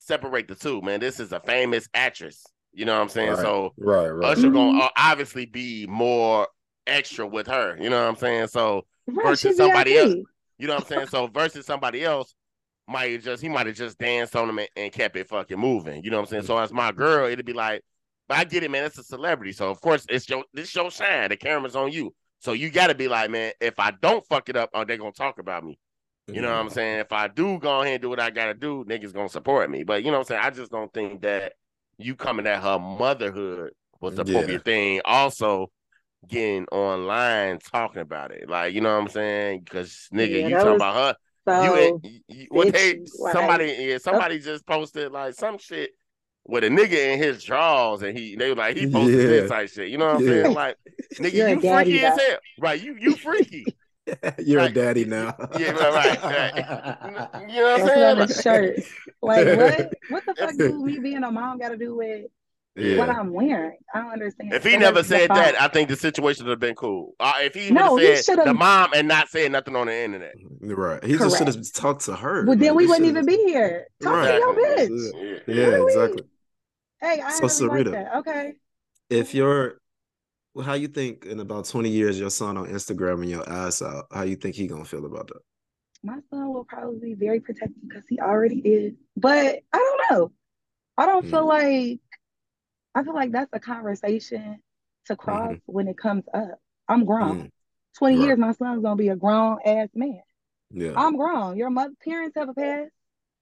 [0.05, 0.80] separate the two.
[0.82, 2.44] Man, this is a famous actress.
[2.72, 3.30] You know what I'm saying?
[3.30, 3.38] Right.
[3.38, 4.32] So Right, right.
[4.36, 6.48] Usher gonna uh, obviously be more
[6.86, 7.76] extra with her.
[7.80, 8.48] You know what I'm saying?
[8.48, 10.02] So Right, versus she's somebody VIP.
[10.02, 10.14] else.
[10.59, 11.07] you know what I'm saying?
[11.09, 12.34] So versus somebody else
[12.88, 15.59] might have just he might have just danced on him and, and kept it fucking
[15.59, 16.02] moving.
[16.05, 16.42] You know what I'm saying?
[16.44, 17.82] So as my girl, it'd be like,
[18.28, 18.84] but I get it, man.
[18.84, 21.28] It's a celebrity, so of course it's your this your shine.
[21.28, 23.52] The camera's on you, so you got to be like, man.
[23.61, 25.78] If I don't fuck it up, are they gonna talk about me?
[26.27, 27.01] You know what I'm saying?
[27.01, 29.85] If I do go ahead and do what I gotta do, niggas gonna support me.
[29.85, 30.41] But you know what I'm saying?
[30.45, 31.53] I just don't think that
[31.99, 34.59] you coming at her motherhood was the Yeah.
[34.59, 35.01] thing.
[35.05, 35.70] Also,
[36.27, 39.61] getting online talking about it, like you know what I'm saying?
[39.64, 41.16] Because nigga, Yeah, you talking was about her.
[41.47, 45.91] So you, you, you what they like- somebody yeah somebody just posted like some shit
[46.47, 49.27] with a nigga in his drawers and he they were like he posted Yeah.
[49.27, 49.89] this type shit.
[49.91, 50.43] You know what I'm Yeah.
[50.45, 50.55] saying?
[50.55, 50.77] Like
[51.16, 52.83] nigga, You're you daddy, freaky as hell, right?
[52.83, 53.66] You you freaky.
[54.38, 54.70] You're Right.
[54.70, 55.34] a daddy now.
[55.59, 56.55] Yeah, right, right,
[57.48, 58.18] You know what I'm saying?
[58.18, 58.76] Like- shirt.
[59.22, 59.92] Like what?
[60.11, 62.26] What the fuck do me being a mom got to do with
[62.98, 63.78] what I'm wearing?
[63.94, 64.52] I don't understand.
[64.52, 65.38] If he That never said fine.
[65.38, 67.14] that, I think the situation would have been cool.
[67.20, 69.86] Uh, if he No, have he said should've- the mom and not said nothing on
[69.86, 70.34] the internet.
[70.61, 71.02] Right.
[71.05, 72.44] He just should have talked to her.
[72.44, 73.86] Well, then we he wouldn't should've- even be here.
[74.02, 74.32] Talk Right.
[74.32, 75.12] to your bitch.
[75.46, 75.55] Yeah.
[75.55, 75.92] Yeah, Really?
[75.94, 76.22] exactly.
[77.00, 77.90] Hey, I So, really like Syreeta.
[77.92, 78.16] that.
[78.18, 78.52] Okay.
[79.09, 79.80] If you're
[80.55, 83.82] well, how you think in about 20 years your son on Instagram and your ass
[83.82, 85.40] out, how you think he gonna feel about that?
[86.02, 88.92] My son will probably be very protective because he already is.
[89.16, 90.32] But I don't know.
[90.96, 91.48] I don't feel Mm.
[91.48, 92.00] like
[92.96, 94.62] I feel like that's a conversation
[95.07, 96.61] to cross when it comes up.
[96.88, 97.44] I'm grown.
[97.44, 97.50] Mm.
[97.98, 98.24] 20 Right.
[98.26, 100.22] years, my son's gonna be a grown ass man.
[100.70, 100.92] Yeah.
[100.96, 101.57] I'm grown.
[101.57, 102.92] Your mother parents have a past.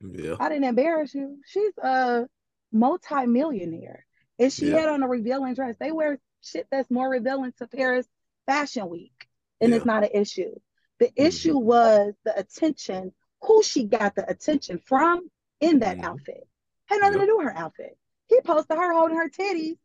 [0.00, 0.36] Yeah.
[0.40, 1.38] I didn't embarrass you.
[1.44, 2.26] She's a
[2.72, 4.06] multi-millionaire.
[4.38, 4.78] And she Yeah.
[4.80, 5.76] had on a revealing dress.
[5.78, 8.06] They wear shit that's more revealing to Paris
[8.46, 9.28] Fashion Week.
[9.60, 10.54] And it's not an issue.
[10.98, 11.12] The Mhm.
[11.16, 15.30] issue was the attention, who she got the attention from
[15.60, 16.04] in that Mhm.
[16.04, 16.48] outfit.
[16.86, 17.20] Had nothing Yep.
[17.22, 17.98] to do with her outfit.
[18.26, 19.78] He posted her holding her titties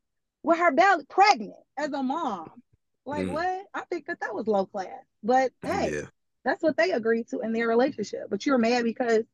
[0.44, 2.64] with her belly pregnant as a mom.
[3.06, 3.34] Like Mm.
[3.34, 3.68] what?
[3.74, 5.04] I think that that was low class.
[5.24, 6.10] But hey, Yeah.
[6.44, 8.30] that's what they agreed to in their relationship.
[8.30, 9.26] But you're mad because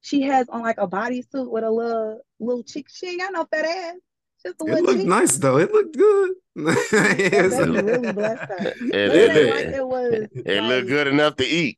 [0.00, 2.88] she has on like a bodysuit with a little little chick.
[2.88, 3.96] She ain't got no fat ass.
[4.44, 5.06] Just It looked cheek.
[5.08, 5.58] nice though.
[5.58, 6.32] It looked good.
[6.58, 7.56] That Yes.
[7.56, 8.56] baby really blessed her.
[8.76, 10.12] It, But it, it like it was.
[10.14, 11.76] it like- looked good enough to eat.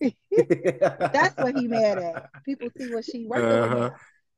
[0.30, 2.30] That's what he mad at.
[2.44, 3.54] People see what she working with.
[3.54, 3.74] Uh-huh.
[3.88, 3.94] now.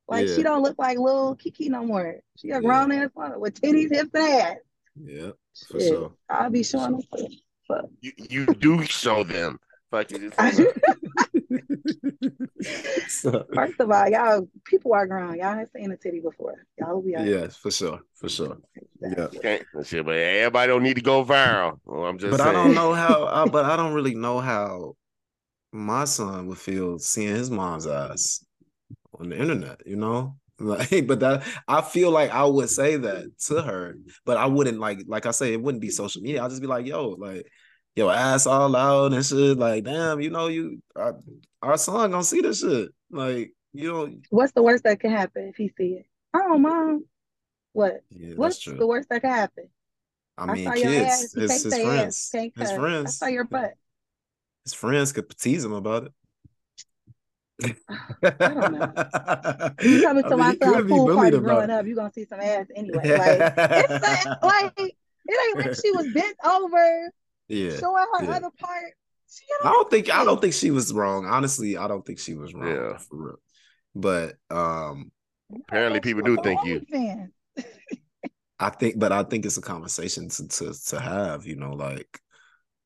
[0.08, 0.34] Like Yeah.
[0.36, 2.16] she don't look like little Keke no more.
[2.36, 2.60] She a Yeah.
[2.60, 4.56] grown ass woman with titties, hips, and ass.
[5.02, 5.30] Yeah,
[5.68, 5.88] for Shit.
[5.88, 6.12] sure.
[6.28, 7.02] I'll be showing them.
[7.68, 7.84] Fuck.
[8.00, 9.58] You, you do show them.
[9.90, 10.32] Fuck you.
[13.08, 15.38] So, First of all, y'all people are grown.
[15.38, 16.66] Y'all ain't seen a titty before.
[16.78, 17.30] Y'all will be all right.
[17.30, 18.00] yes, for sure.
[18.14, 18.58] For sure.
[19.00, 19.28] Yeah.
[19.42, 21.78] Can't, but everybody don't need to go viral.
[21.84, 22.50] Well, I'm just But saying.
[22.50, 24.94] I don't know how I, but I don't really know how
[25.72, 28.44] my son would feel seeing his mom's ass
[29.18, 30.36] on the internet, you know?
[30.62, 33.96] Like, but that I feel like I would say that to her,
[34.26, 36.42] but I wouldn't like like I say it wouldn't be social media.
[36.42, 37.46] I'll just be like, yo, like
[38.00, 39.58] yo, ass all out and shit.
[39.58, 41.16] Like, damn, you know, you our,
[41.62, 42.88] our son gonna see this shit.
[43.10, 46.06] Like, you know, What's the worst that can happen if he see it?
[46.34, 46.72] Oh, mom.
[46.72, 46.98] Mm-hmm.
[47.72, 48.00] What?
[48.10, 49.68] yeah, What's the worst that can happen?
[50.38, 51.34] I mean, your ass.
[51.34, 52.32] kids, his, his friends, ass.
[52.32, 52.70] His cuss.
[52.70, 53.74] I friends, saw your butt.
[54.64, 56.12] his friends could tease him about it.
[58.22, 59.70] I don't know.
[59.82, 61.70] You coming to I mean, my son's pool party growing it.
[61.70, 63.18] up, you gonna see some ass anyway.
[63.18, 64.94] Like it's not, like it
[65.28, 67.12] ain't like she was bent over
[67.50, 68.30] Yeah, showing her yeah.
[68.30, 68.92] other part.
[69.28, 71.26] She I don't think I don't think she was wrong.
[71.26, 72.98] Honestly, I don't think she was wrong Yeah.
[72.98, 73.36] for real.
[73.94, 75.10] But um,
[75.68, 76.86] Apparently, people do think you.
[78.58, 81.46] I think, but I think it's a conversation to to to have.
[81.46, 82.20] You know, like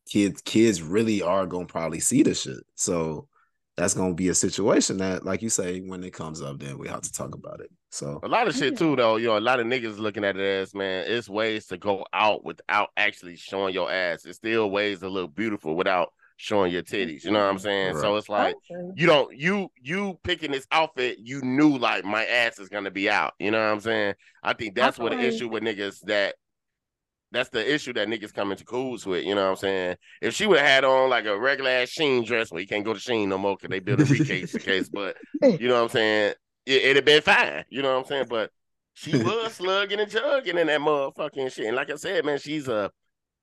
[0.09, 2.59] kids kids really are gonna probably see the shit.
[2.75, 3.29] So
[3.77, 6.89] that's gonna be a situation that, like you say, when it comes up, then we
[6.89, 7.71] have to talk about it.
[7.91, 9.17] So A lot of shit too, though.
[9.17, 11.05] You know, a lot of niggas looking at it as man.
[11.07, 14.25] It's ways to go out without actually showing your ass.
[14.25, 17.25] It's still ways to look beautiful without showing your titties.
[17.25, 17.97] You know what I'm saying?
[17.99, 18.57] So it's like
[18.95, 21.19] you don't you you picking this outfit.
[21.21, 23.35] You knew like my ass is gonna be out.
[23.39, 24.15] You know what I'm saying?
[24.43, 26.37] I think that's what the issue with niggas that.
[27.35, 29.97] That's the issue that niggas come into cools with, you know what I'm saying?
[30.23, 32.85] If she would have had on like a regular ass Shein dress, well, you can't
[32.85, 35.75] go to Shein no more because they build a briefcase the case, but you know
[35.75, 36.35] what I'm saying?
[36.67, 37.65] It, it'd have been fine.
[37.69, 38.27] You know what I'm saying?
[38.31, 38.51] But
[38.95, 41.67] she was slugging and jugging in that motherfucking shit.
[41.67, 42.91] And like I said, man, she's a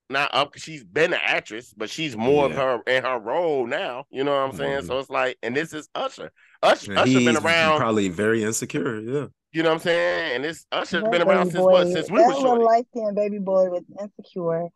[0.09, 0.57] not up.
[0.57, 4.05] She's been an actress, but she's more of her in her role now.
[4.09, 4.81] You know what I'm saying?
[4.83, 4.87] Mhm.
[4.87, 6.31] So it's like, and this is Usher.
[6.61, 7.77] Usher, Usher been around.
[7.79, 8.99] probably very insecure.
[8.99, 10.35] Yeah, You know what I'm saying?
[10.35, 11.87] And this Usher That been around baby since what?
[11.87, 12.63] Since we that were little shorty.
[12.63, 14.67] light skinned baby boy was insecure.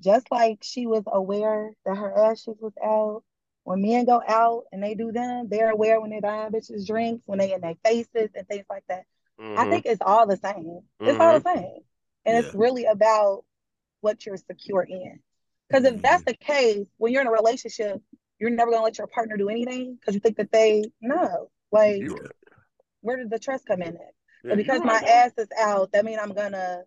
[0.00, 3.22] Just like she was aware that her ass was out.
[3.64, 7.22] When men go out and they do them, they're aware when they're buying bitches drinks,
[7.26, 9.04] when they in their faces and things like that.
[9.38, 9.70] I Mhm.
[9.70, 10.80] think it's all the same.
[11.00, 11.78] It's all the same.
[12.26, 13.44] And it's really about
[14.00, 15.20] what you're secure in.
[15.68, 18.00] Because if that's the case, when you're in a relationship,
[18.38, 21.50] you're never gonna let your partner do anything because you think that they know.
[21.72, 22.18] Like, You-
[23.04, 24.14] where did the trust come in at?
[24.42, 26.82] Yeah, because my ass is out, that means I'm gonna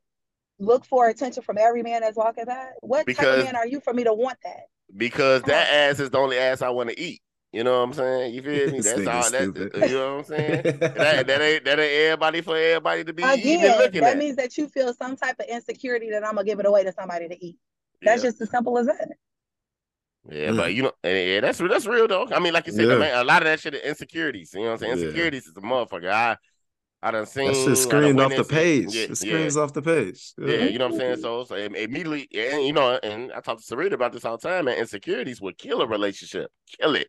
[0.59, 2.69] look for attention from every man that's walking by.
[2.81, 4.65] What type of man are you for me to want that?
[4.95, 5.73] because Come that on.
[5.73, 7.21] ass is the only ass I want to eat.
[7.51, 8.33] You know what I'm saying?
[8.33, 8.79] You feel me?
[8.81, 9.31] That's all.
[9.31, 9.71] That stupid.
[9.75, 10.61] you know what I'm saying?
[10.79, 14.17] that, that ain't that ain't everybody for everybody to be even Again, looking that at.
[14.17, 16.91] means that you feel some type of insecurity that I'm gonna give it away to
[16.91, 17.57] somebody to eat.
[18.01, 18.29] That's yeah.
[18.29, 19.09] just as simple as that.
[20.29, 22.27] Yeah, but you know, and, yeah, that's that's real though.
[22.31, 22.97] I mean, like you said, Yeah.
[22.97, 24.51] man, a lot of that shit is insecurities.
[24.53, 24.97] You know what I'm saying?
[24.97, 25.03] Yeah.
[25.05, 26.11] Insecurities is a motherfucker.
[26.11, 26.37] I
[27.01, 27.47] I done seen.
[27.47, 28.93] that I shit done off the page.
[28.95, 29.15] Yeah, it yeah.
[29.15, 30.33] screams off the page.
[30.37, 31.17] Yeah, you know what I'm saying.
[31.17, 34.47] So, so immediately, and you know, and I talk to Syreeta about this all the
[34.47, 34.65] time.
[34.65, 37.07] Man, insecurities will kill a relationship, kill it.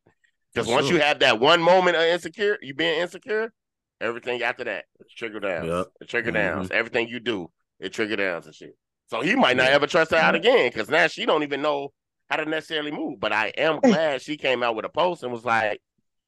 [0.53, 0.97] Because once sure.
[0.97, 3.53] you have that one moment of insecure, you being insecure,
[4.01, 4.85] everything after that,
[5.17, 5.87] trigger downs, Yep.
[6.01, 6.71] it trigger Mhm.
[6.71, 7.51] Everything you do,
[7.81, 8.77] it trigger downs and shit.
[9.07, 9.75] So he might not Yeah.
[9.75, 11.93] ever trust her out again because now she don't even know
[12.29, 13.21] how to necessarily move.
[13.21, 15.81] But I am glad she came out with a post and was like,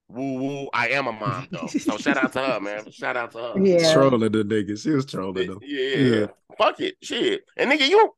[0.08, 2.90] "Woo woo, I am a mom though." So shout out to her, man.
[2.90, 3.54] Shout out to her.
[3.58, 3.92] Yeah.
[3.92, 4.80] Trolling the nigga.
[4.80, 6.26] She was trolling Yeah, yeah, Yeah.
[6.58, 6.96] Fuck it.
[7.02, 7.44] Shit.
[7.56, 8.14] And nigga, you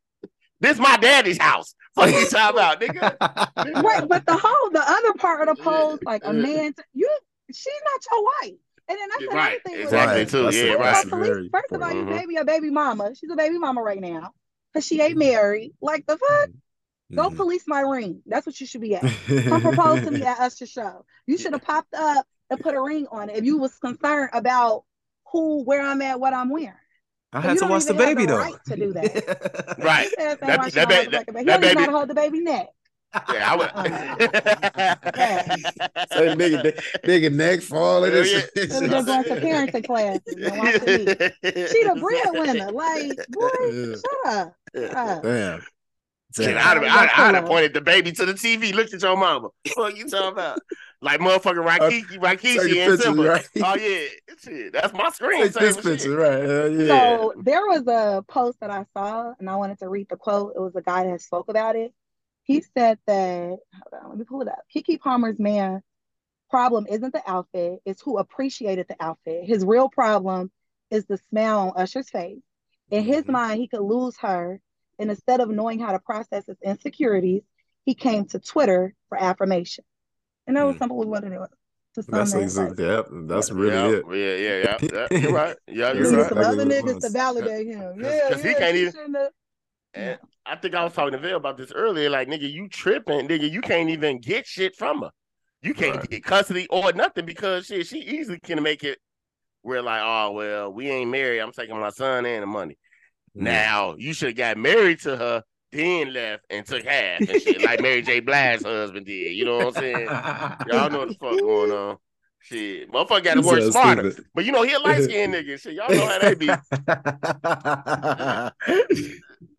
[0.59, 1.75] this my daddy's house.
[1.95, 3.83] Fuck you talking about, nigga.
[3.83, 6.41] Right, but the whole the other part of the post, like a yeah.
[6.41, 7.09] man, you
[7.51, 9.73] she's not your wife, and then that's Right, another thing.
[9.73, 10.27] with exactly, women.
[10.29, 10.43] too.
[10.43, 10.93] That's Yeah, a- First right.
[10.93, 12.27] that's of all, police- First of all, you important.
[12.27, 13.13] may be a baby mama.
[13.13, 14.31] She's a baby mama right now
[14.71, 15.19] because she ain't mm-hmm.
[15.19, 15.73] married.
[15.81, 16.57] Like the fuck, mm-hmm.
[17.13, 17.35] Go Mhm.
[17.35, 18.21] police my ring.
[18.25, 19.01] That's what you should be at.
[19.47, 21.05] Come propose to me at Usher show.
[21.27, 24.29] You should have popped up and put a ring on it if you was concerned
[24.33, 24.83] about
[25.31, 26.73] who, where I'm at, what I'm wearing.
[27.35, 28.39] I had you to don't watch the even have baby the though.
[28.39, 29.75] right to do that.
[29.83, 30.03] Right.
[30.05, 31.39] His ass ain't That- that ba- motherfucking that- baby.
[31.39, 32.67] He that don't even know how baby- to hold the baby neck.
[33.31, 33.69] Yeah, I would.
[36.13, 38.11] Say nigga, nigga neck falling.
[38.13, 38.49] and Yeah, shit.
[38.55, 38.63] yeah.
[38.71, 40.73] Let me just go into parenting classes and watch.
[41.71, 42.71] She the breadwinner.
[42.71, 43.95] Like, boy, Yeah.
[43.95, 44.55] shut up.
[44.75, 45.23] Shut up.
[45.23, 45.61] Damn.
[46.35, 46.57] Shit, Damn.
[46.57, 48.73] I'd have, I'd, I'd have pointed the baby to the TV.
[48.73, 49.49] Look at your mama.
[49.75, 50.59] What you talking about?
[51.01, 53.23] Like motherfucking Rakiki, Take Rakishi and picture, Simba.
[53.23, 53.47] right?
[53.57, 54.07] Oh yeah,
[54.41, 54.73] shit.
[54.73, 55.43] That's my screen.
[55.43, 56.17] Take this picture, shit.
[56.17, 56.43] right?
[56.43, 56.87] Hell yeah.
[56.87, 60.53] So there was a post that I saw, and I wanted to read the quote.
[60.55, 61.93] It was a guy that spoke about it.
[62.43, 63.59] He said that, hold
[64.03, 64.59] on, let me pull it up.
[64.75, 65.81] Keke Palmer's man
[66.49, 69.43] problem isn't the outfit, it's who appreciated the outfit.
[69.45, 70.51] His real problem
[70.91, 72.39] is the smile on Usher's face.
[72.91, 73.29] In his Mhm.
[73.29, 74.59] mind, he could lose her,
[74.99, 77.43] and instead of knowing how to process his insecurities,
[77.85, 79.83] he came to Twitter for affirmation.
[80.47, 80.79] And that was Mm.
[80.79, 81.47] something we wanted to,
[81.95, 82.89] to sum That's that exactly.
[82.89, 83.07] up.
[83.11, 84.05] Yep, that's really yeah, it.
[84.09, 85.19] Yeah, yeah, yeah, yeah.
[85.19, 85.57] You're right.
[85.67, 86.29] Yeah, you're right.
[86.29, 87.13] some other it niggas to was.
[87.13, 87.93] validate him.
[88.01, 89.31] 'Cause- Yeah, 'cause he yeah, can't she even- shouldn't have-
[89.95, 92.09] And I think I was talking to Phil about this earlier.
[92.09, 93.49] Like, nigga, you tripping, nigga.
[93.49, 95.11] You can't even get shit from her.
[95.61, 96.09] You can't Right.
[96.09, 98.99] get custody or nothing because shit, she easily can make it
[99.65, 101.39] we're like, oh well, we ain't married.
[101.39, 102.77] I'm taking my son and the money.
[103.35, 107.61] Now you should have got married to her, then left and took half and shit,
[107.63, 108.19] like Mary J.
[108.19, 109.33] Blige's husband did.
[109.33, 110.05] You know what I'm saying?
[110.67, 111.97] Y'all know what the fuck going on.
[112.41, 114.11] Shit, motherfucker got to You work so smarter.
[114.11, 114.29] stupid.
[114.35, 115.59] But you know, he a light skinned nigga.
[115.59, 116.47] Shit, y'all know how they be.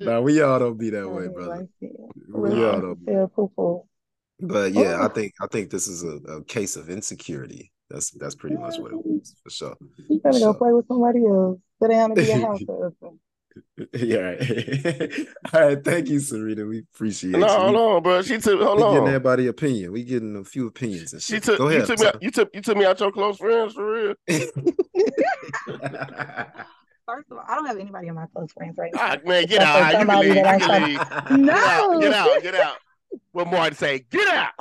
[0.04, 1.56] no, we all don't be that way, brother.
[1.60, 1.88] like, yeah.
[2.28, 3.04] We all don't.
[3.04, 3.82] Feel poo-poo.
[4.40, 5.02] But yeah, oh.
[5.02, 5.08] I Oh.
[5.08, 7.72] think I think this is a, a case of insecurity.
[7.88, 9.76] That's that's pretty much what it was for sure.
[10.08, 11.58] You better go So- play with somebody else.
[11.80, 13.18] Sit down and be a house husband.
[13.92, 14.16] Yeah.
[14.18, 15.12] right.
[15.52, 15.84] All right.
[15.84, 16.64] Thank you, Serena.
[16.66, 17.46] We appreciate No, you.
[17.52, 18.22] hold on, bro.
[18.22, 18.60] She took.
[18.60, 19.92] Hold we getting everybody opinion.
[19.92, 21.44] We getting a few opinions and She shit.
[21.44, 21.58] took.
[21.58, 21.86] Go You ahead.
[21.86, 22.06] took me.
[22.06, 22.50] Out, you took.
[22.54, 24.14] You took me out your close friends for real.
[27.06, 29.00] First of all, I don't have anybody in my close friends right now.
[29.02, 29.92] Ah, man, get out.
[30.00, 30.36] You can leave.
[30.36, 31.00] You can leave.
[31.46, 32.00] No.
[32.00, 32.26] Get out.
[32.26, 32.42] Get out.
[32.42, 32.76] Get out.
[33.32, 34.04] What more to say?
[34.10, 34.52] Get out.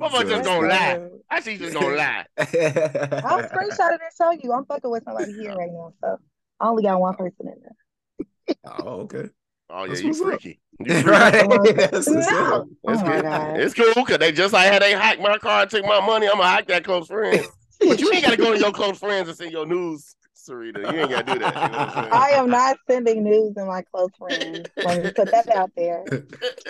[0.00, 1.08] Motherfucker just gonna lie.
[1.30, 2.24] I see just gonna lie.
[2.38, 4.52] I'll screenshot it and show you.
[4.52, 6.18] I'm fucking with somebody here right now, so
[6.64, 8.56] I only got one person in there.
[8.64, 9.28] oh, okay.
[9.68, 10.28] Oh yeah, That's you what's up.
[10.28, 10.60] freaky.
[10.78, 11.08] You freaky.
[11.10, 11.76] right.
[11.76, 12.20] That's No.
[12.54, 12.68] up.
[12.84, 13.60] It's Oh good.
[13.60, 16.26] It's cool because they just like how they hacked my car and took my money.
[16.26, 17.44] I'm gonna hack that close friend.
[17.80, 20.90] But you ain't gotta go to your close friends and send your news, Syreeta.
[20.90, 21.62] You ain't gotta do that.
[21.62, 24.70] You know I'm not sending news in my close friends.
[24.82, 26.04] Let me put that out there.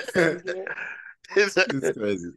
[0.07, 0.43] saying?
[1.37, 2.33] It's crazy.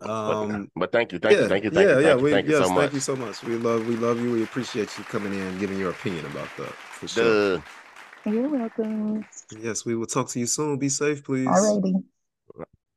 [0.00, 2.08] But, Um, but thank you, thank yeah, you, thank you, thank yeah, you, yeah.
[2.08, 2.78] thank you, we, thank you so much.
[2.78, 3.42] thank you so much.
[3.42, 4.32] We love, we love you.
[4.32, 6.72] We appreciate you coming in, and giving your opinion about that.
[6.72, 7.56] For sure.
[7.56, 7.62] Duh.
[8.26, 9.24] You're welcome.
[9.58, 10.78] Yes, we will talk to you soon.
[10.78, 11.46] Be safe, please.
[11.46, 12.02] Alrighty.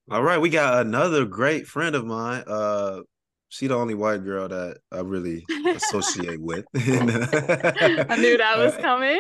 [0.09, 2.43] All right, we got another great friend of mine.
[2.45, 3.01] Uh,
[3.53, 5.45] she the only white girl that I really
[5.75, 6.63] associate with.
[6.75, 9.19] I knew that was coming.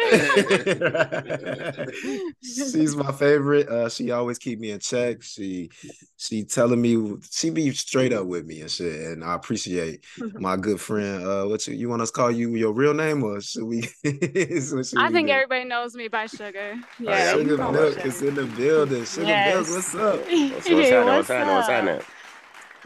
[2.41, 3.67] She's my favorite.
[3.67, 5.21] Uh, she always keep me in check.
[5.21, 5.69] She
[6.15, 10.05] she telling me she be straight up with me and shit, and I appreciate
[10.35, 11.25] my good friend.
[11.25, 13.81] Uh, what you, you want us to call you your real name or should we?
[13.81, 15.33] should I we think do?
[15.33, 16.75] everybody knows me by Sugar.
[16.75, 18.07] Uh, Yeah, you Sugar call me Milk Sugar.
[18.07, 19.03] is in the building.
[19.03, 19.67] Sugar Yes.
[19.67, 20.19] Milk, what's up?
[20.21, 21.05] What's, what's Hey, happening?
[21.05, 21.55] What's what's happening?
[21.55, 22.01] What's happening?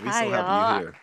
[0.01, 0.71] We Hi, so happy y'all.
[0.81, 0.95] you're here.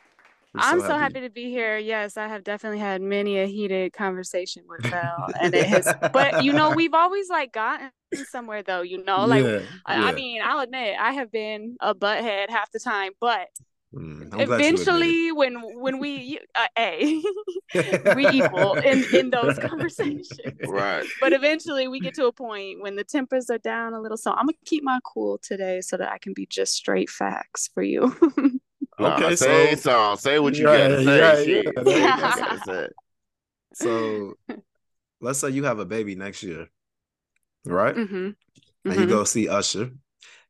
[0.55, 1.79] We I'm so happy to be here.
[1.79, 5.95] Yes, I have definitely had many a heated conversation with Val, and it has.
[6.13, 7.91] But you know, we've always like gotten
[8.25, 8.83] somewhere though.
[8.83, 12.71] You know, like yeah, I, I mean, I'll admit I have been a butthead half
[12.71, 13.49] the time, but
[13.95, 15.17] Mm, I'm glad you admit it.
[15.17, 17.23] eventually, when when we uh, a
[18.13, 20.29] we equal in in those conversations.
[20.63, 21.07] Right.
[21.21, 24.17] But eventually, we get to a point when the tempers are down a little.
[24.19, 27.69] So I'm gonna keep my cool today, so that I can be just straight facts
[27.75, 28.15] for you.
[28.99, 30.15] Nah, Okay, say so- so.
[30.17, 31.21] Say what you Right, gotta say.
[31.21, 32.51] right, yeah, yeah.
[32.53, 32.91] that's what
[33.75, 34.35] So
[35.21, 36.69] let's say you have a baby next year,
[37.65, 37.95] right?
[37.95, 38.31] hmm
[38.85, 39.91] And you go see Usher.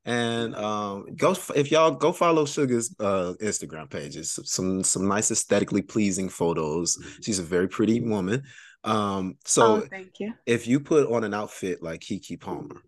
[0.04, 5.82] And um go if y'all go follow Sugar's uh Instagram pages, some some nice aesthetically
[5.82, 6.98] pleasing photos.
[7.22, 8.42] She's a very pretty woman.
[8.82, 10.34] Um so oh, thank you.
[10.44, 12.82] if you put on an outfit like Keke Palmer,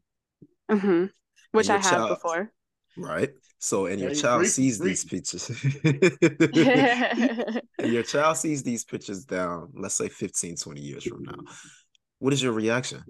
[0.68, 1.04] hmm
[1.52, 2.50] Which I have child- before.
[2.96, 3.30] Right?
[3.58, 5.04] So and your Hey, child freaky, sees these freaky.
[5.04, 5.50] pictures.
[7.78, 11.36] and your child sees these pictures down, let's say 15, 20 years from now.
[12.18, 13.02] What is your reaction?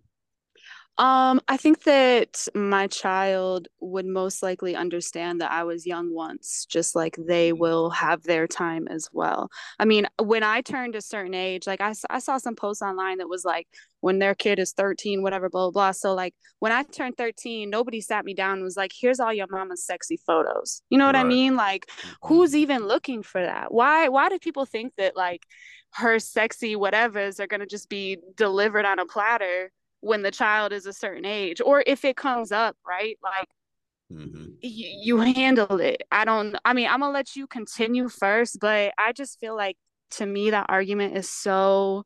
[0.97, 6.67] Um, I think that my child would most likely understand that I was young once,
[6.71, 7.59] just like they Mhm.
[7.59, 9.51] will have their time as well.
[9.81, 13.29] I mean, when I turned a certain age, like I saw some posts online that
[13.29, 13.67] was like,
[14.03, 15.93] when their kid is 13, whatever, blah, blah, blah.
[15.93, 19.33] So, like, when I turned 13, nobody sat me down and was like, here's all
[19.33, 20.81] your mama's sexy photos.
[20.91, 21.57] You know what I mean?
[21.57, 21.91] Like,
[22.23, 23.73] who's even looking for that?
[23.75, 25.45] Why, why do people think that, like,
[25.95, 29.73] her sexy whatevers are going to just be delivered on a platter
[30.05, 33.49] when the child is a certain age or if it comes up right like
[34.13, 34.57] Mhm.
[34.63, 38.93] y- you handle it i don't i mean i'm gonna let you continue first but
[38.99, 39.77] i just feel like
[40.11, 42.05] to me that argument is so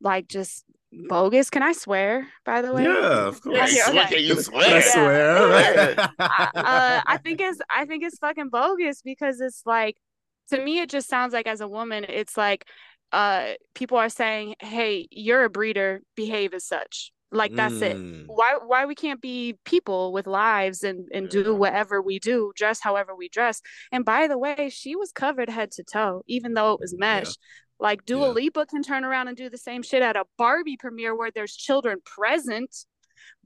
[0.00, 3.76] like just bogus can i swear by the way Yeah, of course.
[3.76, 4.06] yeah, okay.
[4.16, 4.80] can you I swear?
[4.80, 5.94] swear.
[5.96, 6.08] Yeah.
[6.18, 9.96] I, uh, I think it's I think it's fucking bogus because it's like
[10.50, 12.66] to me it just sounds like as a woman it's like
[13.12, 18.24] uh people are saying hey you're a breeder behave as such like that's it Mm,
[18.26, 21.42] why why we can't be people with lives and and Yeah.
[21.42, 23.60] do whatever we do dress however we dress
[23.92, 26.98] and by the way she was covered head to toe even though it was Yeah.
[27.20, 27.34] mesh
[27.78, 28.32] like Dua Yeah.
[28.34, 31.54] Lipa can turn around and do the same shit at a Barbie premiere where there's
[31.56, 32.84] children present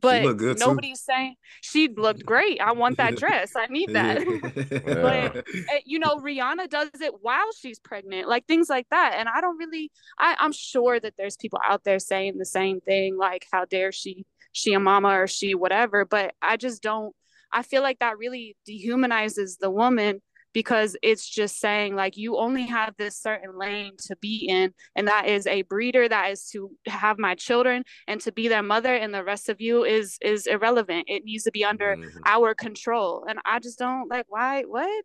[0.01, 0.66] but looked good, too.
[0.66, 2.61] nobody's saying she looked great.
[2.61, 3.53] I want that dress.
[3.57, 4.18] I need that.
[4.85, 5.43] But- Uh,
[5.87, 9.14] you know rihanna does it while she's pregnant like things like that.
[9.18, 12.81] And i don't really I, i'm sure that there's people out there saying the same
[12.81, 14.25] thing like how dare she?
[14.53, 16.05] She a mama or she whatever.
[16.05, 17.14] But i just don't
[17.53, 20.20] i feel like that really dehumanizes the woman
[20.55, 25.09] because it's just saying like you only have this certain lane to be in and
[25.09, 28.94] that is a breeder that is to have my children and to be their mother
[28.94, 32.18] and the rest of you is is irrelevant it needs to be under mm-hmm.
[32.24, 35.05] our control and i just don't like why what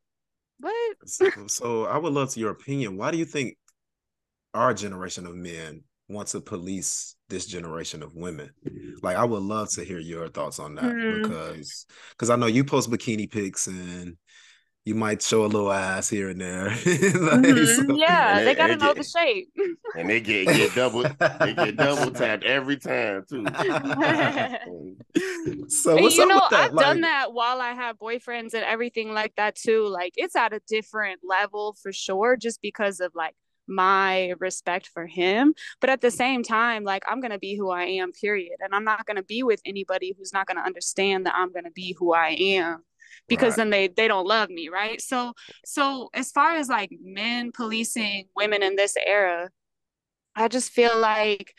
[0.60, 3.58] what so, so i would love to your opinion why do you think
[4.54, 8.50] our generation of men want to police this generation of women.
[9.04, 11.22] Like I would love to hear your thoughts on that mm.
[11.22, 14.18] because because I know you post bikini pics and
[14.90, 16.70] you might show a little ass here and there.
[16.70, 17.88] like, mm-hmm.
[17.88, 19.54] so, yeah, they, gotta know get, the shape.
[19.96, 23.46] And they get, get double they get double tapped every time too.
[25.68, 29.56] so you know, I've like, done that while I have boyfriends and everything like that
[29.56, 29.88] too.
[29.88, 33.36] Like it's at a different level for sure, just because of like
[33.68, 37.70] my respect for him but at the same time like i'm going to be who
[37.70, 40.64] i am period and i'm not going to be with anybody who's not going to
[40.64, 42.84] understand that i'm going to be who i am
[43.28, 43.58] because right.
[43.58, 45.34] then they they don't love me right so
[45.66, 49.50] so as far as like men policing women in this era
[50.36, 51.54] i just feel like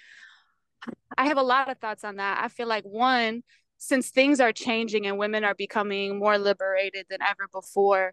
[1.16, 3.42] i have a lot of thoughts on that i feel like one
[3.78, 8.12] since things are changing and women are becoming more liberated than ever before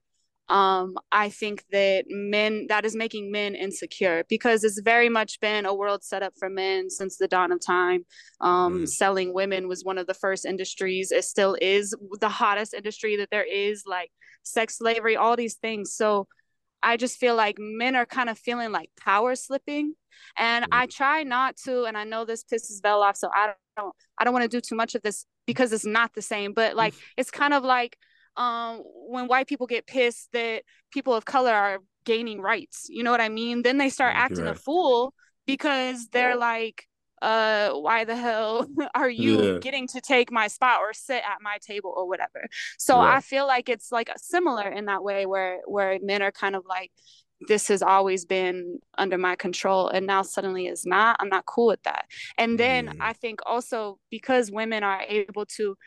[0.50, 5.66] um, I think that men that is making men insecure because it's very much been
[5.66, 8.06] a world set up for men since the dawn of time.
[8.40, 8.88] Um, mm.
[8.88, 11.12] Selling women was one of the first industries.
[11.12, 14.12] It still is the hottest industry that there is, like
[14.44, 15.94] sex slavery, all these things.
[15.94, 16.28] So
[16.82, 19.96] I just feel like men are kind of feeling like power slipping.
[20.38, 20.70] And mm.
[20.72, 24.24] I try not to, and I know this pisses Bell off, so I don't I
[24.24, 26.94] don't want to do too much of this because it's not the same, but like
[27.18, 27.98] it's kind of like
[28.38, 32.88] um, when white people get pissed that people of color are gaining rights.
[32.90, 33.64] You know what I mean?
[33.64, 34.56] Then they start acting right.
[34.56, 35.14] a fool
[35.46, 36.86] because they're like,
[37.22, 39.60] uh, why the hell are you yeah.
[39.60, 42.48] getting to take my spot or sit at my table or whatever?
[42.78, 43.18] So right.
[43.18, 46.64] I feel like it's like similar in that way where where men are kind of
[46.68, 46.92] like,
[47.48, 51.68] this has always been under my control and now suddenly is not i'm not cool
[51.68, 52.06] with that
[52.38, 52.98] and then mm.
[53.00, 55.78] i think also because women are able to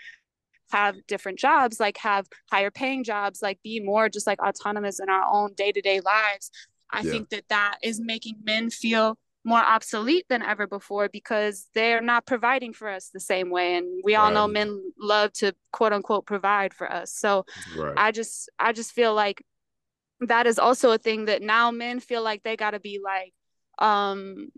[0.70, 5.08] have different jobs, like have higher paying jobs, like be more just like autonomous in
[5.08, 6.50] our own day to day lives.
[6.90, 7.10] I yeah.
[7.10, 12.26] think that that is making men feel more obsolete than ever before because they're not
[12.26, 14.34] providing for us the same way and we all right.
[14.34, 17.44] know men love to quote unquote provide for us so
[17.76, 17.94] right.
[17.96, 19.42] i just i just feel like
[20.20, 23.32] that is also a thing that now men feel like they got to be like
[23.78, 24.50] um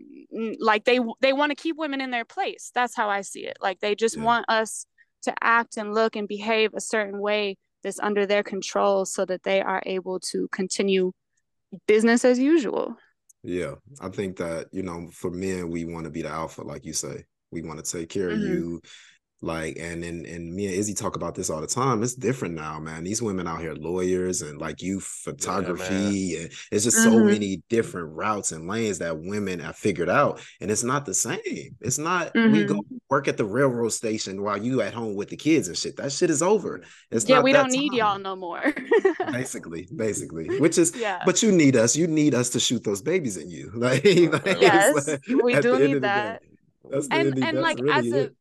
[0.59, 3.57] like they they want to keep women in their place that's how i see it
[3.61, 4.23] like they just yeah.
[4.23, 4.85] want us
[5.23, 9.43] to act and look and behave a certain way that's under their control so that
[9.43, 11.11] they are able to continue
[11.87, 12.95] business as usual.
[13.43, 16.85] Yeah, I think that, you know, for men, we want to be the alpha, like
[16.85, 17.25] you say.
[17.51, 18.41] We want to take care mm-hmm.
[18.41, 18.81] of you.
[19.43, 22.01] Like, and and and me and Izzy talk about this all the time.
[22.01, 23.03] It's different now, man.
[23.03, 27.11] These women out here, lawyers and like you photography, yeah, and it's just mm-hmm.
[27.11, 30.39] so many different routes and lanes that women have figured out.
[30.61, 31.75] And it's not the same.
[31.81, 32.53] It's not mm-hmm.
[32.53, 32.95] we go mm-hmm.
[33.09, 35.97] work at the railroad station while you at home with the kids and shit.
[35.97, 36.81] That shit is over.
[37.11, 37.71] It's yeah, we don't time.
[37.73, 38.73] need y'all no more.
[39.29, 41.21] basically, basically, which is yeah.
[41.25, 41.97] But you need us.
[41.97, 43.71] You need us to shoot those babies in you.
[43.83, 46.41] Like, like yes, like, we do need that.
[47.11, 48.31] and and like really as a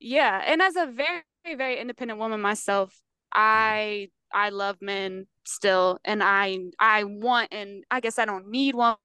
[0.00, 2.94] yeah and as a very very independent woman myself
[3.34, 8.74] i i love men still and i i want and i guess i don't need
[8.74, 8.96] one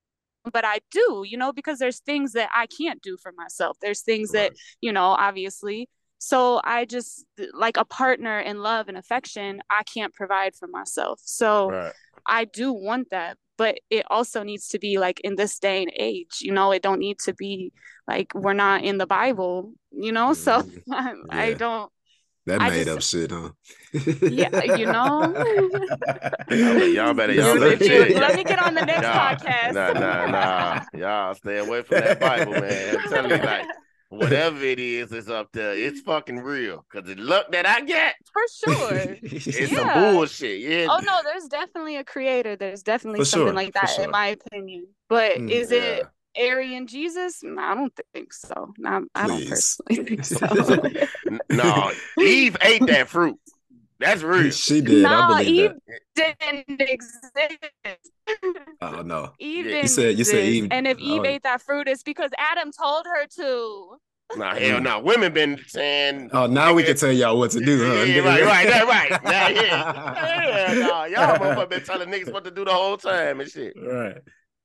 [0.51, 4.01] but i do you know because there's things that i can't do for myself there's
[4.01, 4.51] things right.
[4.51, 5.89] that you know obviously
[6.25, 7.23] so i just
[7.53, 11.93] like a partner in love and affection i can't provide for myself so right.
[12.25, 15.91] i do want that but it also needs to be like in this day and
[15.95, 17.71] age you know it don't need to be
[18.07, 20.91] like we're not in the bible you know so mm-hmm.
[20.91, 21.41] I, yeah.
[21.41, 21.91] I don't
[22.47, 23.49] that I made just, up shit, huh?
[24.29, 25.33] yeah, you know.
[26.85, 29.73] y'all better y'all let, let me get on the next podcast.
[29.73, 30.83] Nah, nah, nah.
[30.93, 32.97] Y'all stay away from that Bible, man.
[32.97, 33.65] I'm telling you, like
[34.15, 35.73] whatever it is is up there.
[35.73, 36.85] It's fucking real.
[36.91, 39.93] Cause the luck that I get, for sure, it's yeah.
[39.93, 40.59] some bullshit.
[40.59, 40.87] Yeah.
[40.89, 42.55] Oh no, there's definitely a creator.
[42.55, 43.53] There's definitely for something sure.
[43.53, 44.05] like that, sure.
[44.05, 44.87] in my opinion.
[45.09, 45.77] But mm, is yeah.
[45.77, 46.05] it
[46.37, 47.41] Aryan Jesus?
[47.43, 48.73] I don't think so.
[48.77, 50.47] No, I don't personally think so.
[51.49, 53.39] no, Eve ate that fruit.
[53.99, 54.51] That's real.
[54.51, 55.03] She did.
[55.03, 55.71] No, Eve
[56.15, 56.35] that.
[56.39, 58.11] didn't exist.
[58.81, 59.31] Oh no.
[59.39, 59.81] Eve yeah.
[59.83, 60.67] You said you said Eve.
[60.71, 61.25] And if Eve oh.
[61.25, 63.97] ate that fruit, it's because Adam told her to.
[64.35, 64.97] Nah, hell no.
[64.97, 64.99] Nah.
[64.99, 66.29] Women been saying.
[66.33, 68.03] Oh, now we can tell y'all what to do, huh?
[68.03, 69.11] Yeah, right, right, right, right.
[69.23, 73.39] Nah, yeah, yeah, nah, y'all motherfucker been telling niggas what to do the whole time
[73.39, 73.73] and shit.
[73.81, 74.17] Right.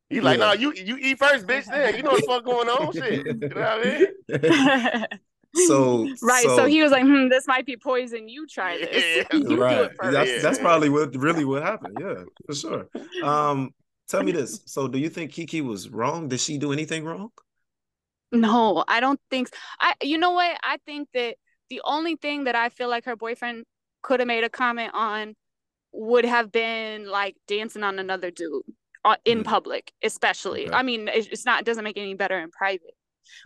[0.09, 0.47] He's like, yeah.
[0.47, 1.67] nah, you you eat first, bitch.
[1.67, 3.27] Then you know what the fuck going on, shit.
[3.27, 5.07] You know what I mean?
[5.67, 6.43] So right.
[6.45, 8.29] So, so- he was like, hmm, this might be poison.
[8.29, 9.05] You try this.
[9.17, 9.79] Yeah, you do right.
[9.83, 10.13] it first.
[10.13, 11.97] That's that's probably what really what happened.
[12.01, 12.89] Yeah, for sure.
[13.23, 13.71] Um,
[14.09, 14.61] tell me this.
[14.67, 16.29] So, do you think Keke was wrong?
[16.29, 17.31] Did she do anything wrong?
[18.33, 19.95] No, I don't think I.
[20.03, 20.57] you know what?
[20.63, 21.35] I think that
[21.69, 23.65] the only thing that I feel like her boyfriend
[24.03, 25.35] could have made a comment on
[25.93, 28.63] would have been like dancing on another dude
[29.05, 29.45] uh, in Mm.
[29.45, 30.67] public, especially.
[30.69, 30.75] Okay.
[30.77, 32.95] I mean, it's it's not it doesn't make it any better in private.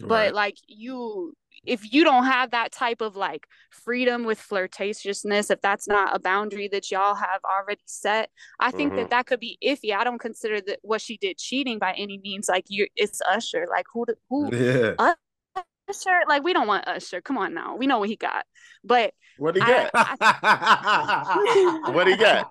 [0.00, 0.08] Right.
[0.08, 1.32] But like you
[1.66, 6.18] if you don't have that type of like freedom with flirtatiousness, if that's not a
[6.18, 8.96] boundary that y'all have already set, I think Mhm.
[8.96, 9.94] that that could be iffy.
[9.94, 12.48] I don't consider that what she did cheating by any means.
[12.48, 13.66] Like you, it's Usher.
[13.70, 14.50] Like who, who,
[14.98, 15.14] yeah.
[15.88, 16.20] Usher?
[16.28, 17.20] Like we don't want Usher.
[17.20, 18.44] Come on now, we know what he got.
[18.82, 20.14] But What he I- got?
[21.94, 22.50] What he got?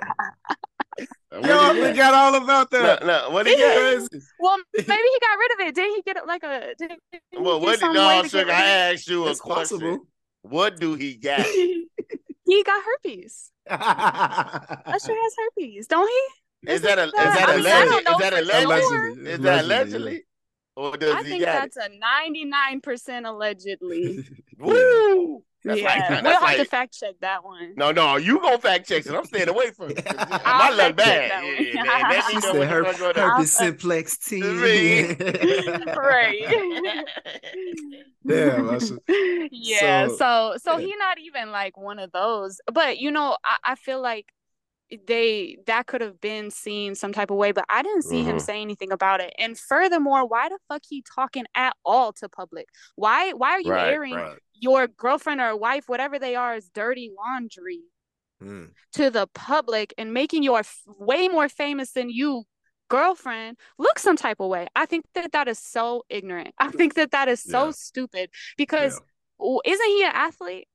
[1.39, 1.89] What Yo, he I got?
[1.89, 3.05] forgot all about that.
[3.05, 4.09] no, what he got?
[4.39, 5.75] Well, maybe he got rid of it.
[5.75, 6.73] Did he get it like a?
[6.77, 8.51] Did he Well, what did no, way to sugar?
[8.51, 8.61] I
[8.93, 9.79] asked you a It's question.
[9.79, 10.07] possible.
[10.43, 11.45] What do he got?
[12.45, 13.51] he got herpes.
[13.69, 13.79] Usher
[15.15, 16.71] has herpes, don't he?
[16.71, 18.81] Is that a is that I a mean, I Is that a for legend?
[18.89, 19.27] sure.
[19.27, 20.23] Is that Allegedly, allegedly?
[20.75, 24.25] Or does I he think got that's a ninety-nine percent allegedly.
[24.59, 25.43] Woo!
[25.65, 27.73] That's yeah, like we'll that's have like to fact check that one.
[27.77, 28.17] no, no.
[28.17, 29.13] You gonna fact check it?
[29.13, 30.03] I'm staying away from it.
[30.17, 31.31] My I'll luck fact bad.
[31.31, 31.55] that one.
[31.67, 32.09] Yeah, man.
[32.09, 34.41] Let She me said what her, the fuck herpes simplex T.
[35.95, 37.05] right.
[38.25, 38.99] Damn, I should-
[39.51, 40.07] yeah.
[40.07, 40.85] So- So, so, yeah.
[40.87, 42.59] he not even like one of those.
[42.71, 44.27] But you know, I, I feel like
[45.07, 48.37] they that could have been seen some type of way, but I didn't see him
[48.37, 48.41] Mhm.
[48.41, 49.33] say anything about it.
[49.37, 52.67] And furthermore, why the fuck he talking at all to public?
[52.95, 54.39] Why why are you Right, airing right.
[54.53, 57.81] your girlfriend or wife, whatever they are, is dirty laundry
[58.41, 58.73] Mm.
[58.93, 62.43] to the public and making your f- way more famous than you
[62.89, 64.67] girlfriend look some type of way.
[64.75, 66.53] I think that that is so ignorant.
[66.57, 67.71] I think that that is so Yeah.
[67.71, 68.99] stupid because
[69.39, 70.67] w isn't he an athlete?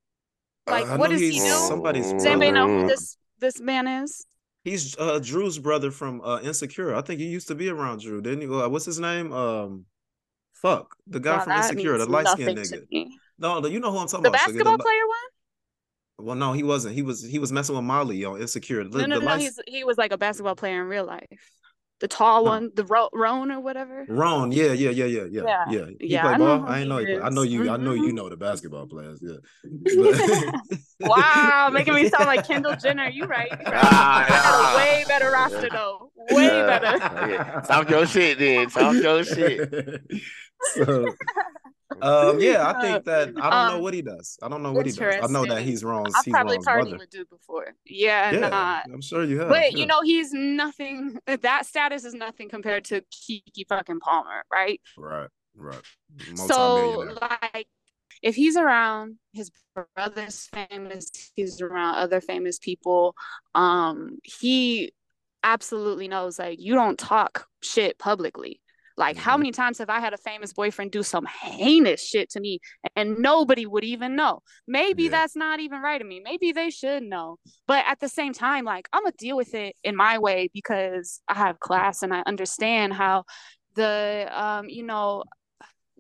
[0.67, 1.49] Like, Uh, what does he do?
[1.69, 4.27] Somebody's Does anybody know who this this man is?
[4.65, 6.95] He's uh Drew's brother from uh Insecure.
[6.95, 8.47] I think he used to be around Drew, didn't he?
[8.49, 9.33] Uh, what's his name?
[9.33, 9.87] Um
[10.55, 10.95] fuck.
[11.07, 13.07] The guy Wow, from Insecure, the light skinned nigga.
[13.39, 14.39] No, you know who I'm talking The about.
[14.47, 16.27] The basketball li- player one?
[16.27, 16.95] Well, no, he wasn't.
[16.97, 18.85] He was he was messing with Molly on Insecure.
[18.85, 19.27] The, No, no, the no, no.
[19.33, 21.51] light- He's he was like a basketball player in real life.
[22.01, 22.51] The tall No.
[22.51, 24.07] one, the Ro- Roan or whatever.
[24.09, 25.65] Ron, yeah, yeah, yeah, yeah, yeah, Yeah.
[25.71, 25.87] yeah.
[26.01, 26.59] He Yeah, play I know ball.
[26.61, 26.99] who I ain't know.
[26.99, 27.51] I know is.
[27.53, 27.71] you.
[27.71, 29.21] I know you know the basketball players.
[29.23, 29.39] Yeah.
[31.01, 33.09] Wow, making me sound like Kendall Jenner.
[33.09, 33.51] You right?
[33.51, 33.75] You right.
[33.75, 36.11] Ah, I got a way better roster though.
[36.31, 36.99] Way Uh, better.
[37.31, 37.61] yeah.
[37.61, 38.69] Talk your shit then.
[38.69, 40.03] Talk your shit.
[40.75, 41.07] so,
[42.03, 44.39] um, yeah, I think that I don't know Um, what he does.
[44.43, 45.17] I don't know what he does.
[45.23, 46.07] I know that he's wrong.
[46.15, 46.99] I've He's probably partied brother.
[46.99, 47.75] with dude before.
[47.87, 48.81] Yeah, Yeah, nah.
[48.93, 49.49] I'm sure you have.
[49.49, 49.79] But yeah.
[49.79, 51.19] you know, he's nothing.
[51.27, 54.81] That status is nothing compared to Keke fucking Palmer, right?
[54.97, 55.81] right, right.
[56.35, 57.67] So, like,
[58.23, 63.15] if he's around his brother's famous, he's around other famous people.
[63.55, 64.93] Um, he
[65.45, 68.61] absolutely knows like you don't talk shit publicly.
[68.99, 69.41] Like, how Mhm.
[69.41, 72.59] many times have I had a famous boyfriend do some heinous shit to me
[72.97, 74.43] and nobody would even know?
[74.67, 75.11] Maybe Yeah.
[75.11, 76.21] that's not even right of me.
[76.21, 77.39] Maybe they should know.
[77.69, 81.23] But at the same time, like, I'm gonna deal with it in my way because
[81.29, 83.25] I have class and I understand how
[83.77, 85.23] the, um, you know,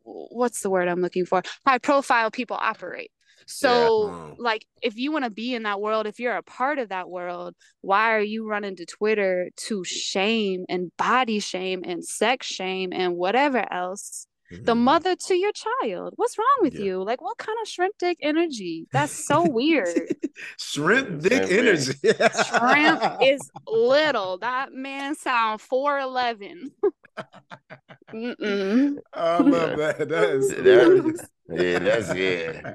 [0.03, 1.43] what's the word I'm looking for?
[1.67, 3.13] High profile people operate.
[3.49, 4.35] So, Mm.
[4.39, 7.09] like, if you want to be in that world, if you're a part of that
[7.09, 12.93] world, why are you running to Twitter to shame and body shame and sex shame
[12.93, 14.79] and whatever else the Mhm.
[14.79, 16.13] mother to your child?
[16.17, 16.85] What's wrong with Yeah.
[16.85, 17.05] you?
[17.05, 18.87] Like, what kind of shrimp dick energy?
[18.93, 20.15] That's so weird.
[20.59, 21.95] shrimp dick Same energy.
[22.03, 24.39] Shrimp is little.
[24.39, 26.71] That man sound 4'11.
[28.13, 28.97] Mm-mm.
[29.13, 29.99] I love that.
[30.09, 31.21] That is That- hilarious.
[31.51, 32.75] Yeah, that's yeah.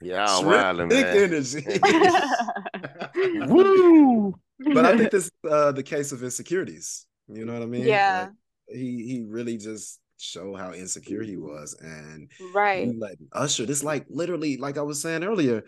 [0.00, 1.16] Yeah, I'm Shrimp wildin', dick man.
[1.16, 1.64] energy.
[3.52, 4.34] Woo!
[4.74, 7.06] but I think this is uh, the case of insecurities.
[7.28, 7.86] You know what I mean?
[7.86, 8.28] Yeah.
[8.68, 12.86] Like, he he really just showed how insecure he was, and right.
[12.86, 13.66] you let Usher.
[13.66, 15.64] This like literally, like I was saying earlier,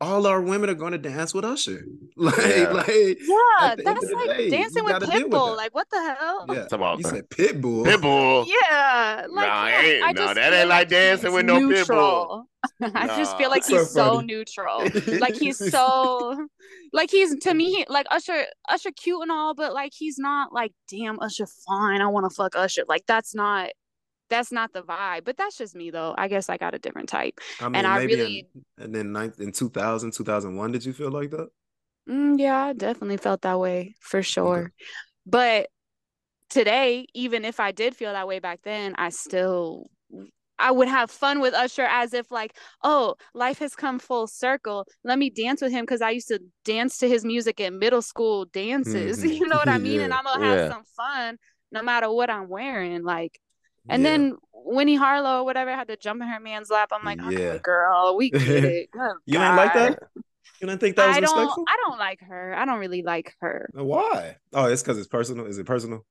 [0.00, 1.84] all our women are going to dance with Usher.
[2.16, 2.70] Like, Yeah.
[2.72, 5.56] like Yeah, at the end that's like day, dancing with gotta with Pitbull.
[5.56, 6.46] Like, what the hell?
[6.48, 6.54] yeah.
[6.62, 7.08] Talk about You that.
[7.10, 7.84] said Pitbull.
[7.86, 8.46] Pitbull.
[8.48, 11.60] Yeah, like Nah, yeah, ain't- I no, just that ain't like dancing he's with no
[11.60, 11.68] Pitbull.
[11.68, 12.44] neutral.
[12.82, 14.26] I just feel like he's so funny.
[14.26, 14.80] neutral.
[15.20, 16.48] Like he's so,
[16.92, 20.72] like he's to me like Usher, Usher cute and all, but like he's not like
[20.90, 22.00] damn Usher fine.
[22.00, 22.82] I want to fuck Usher.
[22.88, 23.70] Like that's not,
[24.30, 25.24] that's not the vibe.
[25.24, 26.14] But that's just me though.
[26.16, 27.38] I guess I got a different type.
[27.60, 31.10] I mean, And I really- in, and then ninth, in 2000, 2001, did you feel
[31.10, 31.48] like that?
[32.08, 34.72] Mm, yeah, I definitely felt that way for sure.
[35.26, 35.68] But
[36.50, 39.90] today, even if I did feel that way back then, I still
[40.60, 44.86] I would have fun with Usher as if like, oh, life has come full circle.
[45.04, 48.02] Let me dance with him because I used to dance to his music at middle
[48.02, 49.18] school dances.
[49.22, 49.38] Mhm.
[49.38, 49.92] You know what I mean?
[50.00, 50.04] Yeah.
[50.06, 50.68] And I'm gonna have Yeah.
[50.72, 51.38] some fun
[51.70, 53.04] no matter what I'm wearing.
[53.04, 53.38] Like,
[53.88, 54.10] and Yeah.
[54.10, 56.90] then Winnie Harlow whatever had to jump in her man's lap.
[56.92, 57.58] I'm like, okay, Yeah.
[57.58, 58.90] girl, we get it.
[58.92, 59.98] Good you didn't like that?
[60.60, 61.36] You didn't think that was I don't.
[61.36, 61.64] respectful?
[61.68, 62.54] I don't like her.
[62.54, 63.70] I don't really like her.
[63.74, 64.36] Why?
[64.52, 65.46] Oh, it's because it's personal.
[65.46, 66.04] Is it personal?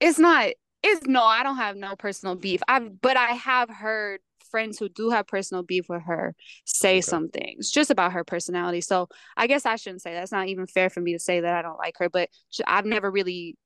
[0.00, 0.50] It's not.
[0.82, 1.22] It's no.
[1.22, 2.60] I don't have no personal beef.
[2.68, 4.20] I've, but I have heard
[4.50, 6.34] friends who do have personal beef with her
[6.66, 7.00] say Okay.
[7.00, 8.82] some things just about her personality.
[8.82, 10.22] So I guess I shouldn't say that.
[10.22, 12.10] It's not even fair for me to say that I don't like her.
[12.10, 12.28] But
[12.66, 13.56] I've never really.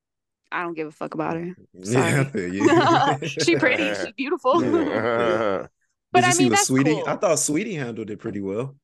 [0.52, 1.54] I don't give a fuck about her.
[1.74, 2.24] Yeah, Sorry.
[2.24, 2.50] feel
[3.38, 3.94] she pretty.
[3.94, 4.62] She beautiful.
[4.62, 5.66] Yeah.
[6.12, 7.02] But Did you I see mean, what that's Saweetie?
[7.02, 7.04] cool.
[7.06, 8.76] I thought Saweetie handled it pretty well.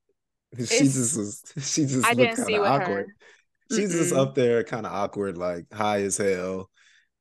[0.66, 1.42] She just was.
[1.60, 3.06] She just I looked didn't kind of awkward.
[3.06, 3.14] her.
[3.70, 4.18] She's just Mm-mm.
[4.18, 6.70] up there, kind of awkward, like high as hell.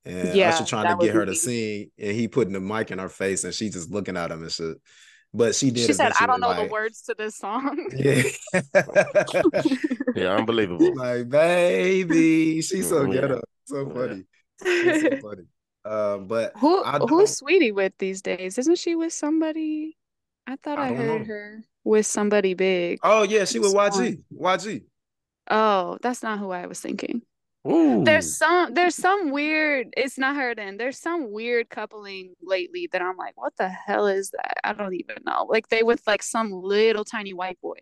[0.05, 2.91] And Yeah, Usher trying to get her wasn't to sing, and he putting the mic
[2.91, 4.77] in her face, and she just looking at him and shit.
[5.33, 5.87] But she did.
[5.87, 8.23] She said, "I don't know like, the words to this song." Yeah.
[10.13, 10.93] Yeah, unbelievable.
[10.95, 13.21] like baby, she's so oh, Yeah.
[13.21, 13.93] ghetto, so Yeah.
[13.93, 14.25] funny,
[14.63, 15.43] So funny.
[15.83, 18.57] Um, but Who who's Saweetie with these days?
[18.57, 19.97] Isn't she with somebody?
[20.47, 21.25] I thought I I, heard know.
[21.27, 22.99] her with somebody big.
[23.03, 23.73] oh yeah, she with.
[23.73, 24.83] YG, YG.
[25.49, 27.23] Oh, that's not who I was thinking.
[27.67, 28.03] Ooh.
[28.03, 30.77] There's some there's some weird it's not her then.
[30.77, 34.55] There's some weird coupling lately that I'm like, what the hell is that?
[34.63, 35.45] I don't even know.
[35.47, 37.79] Like they with like some little tiny white boy.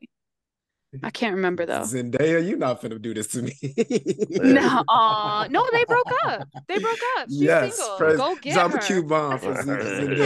[1.03, 1.81] I can't remember though.
[1.81, 3.53] Zendaya, you're not finna do this to me.
[4.41, 6.47] No, uh, no, they broke up.
[6.67, 7.27] They broke up.
[7.29, 7.97] She's yes, single.
[7.97, 8.77] praise- Go get drop her.
[8.77, 10.17] a Q bomb for Zendaya.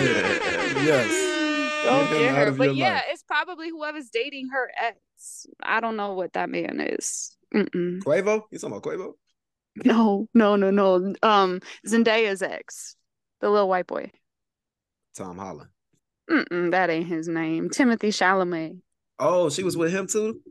[0.86, 2.42] yes, Go Get get her.
[2.48, 3.04] of your But yeah, life.
[3.10, 5.46] it's probably whoever's dating her ex.
[5.62, 7.36] I don't know what that man is.
[7.54, 8.02] Mm-mm.
[8.04, 8.44] Quavo.
[8.52, 9.14] You talking about Quavo?
[9.84, 11.14] No, no, no, no.
[11.24, 12.96] Um, Zendaya's ex,
[13.42, 14.12] the little white boy.
[15.18, 15.70] Tom Holland.
[16.30, 17.70] Mm-mm, that ain't his name.
[17.70, 18.78] Timothy Chalamet.
[19.20, 20.42] Oh, she was with him too.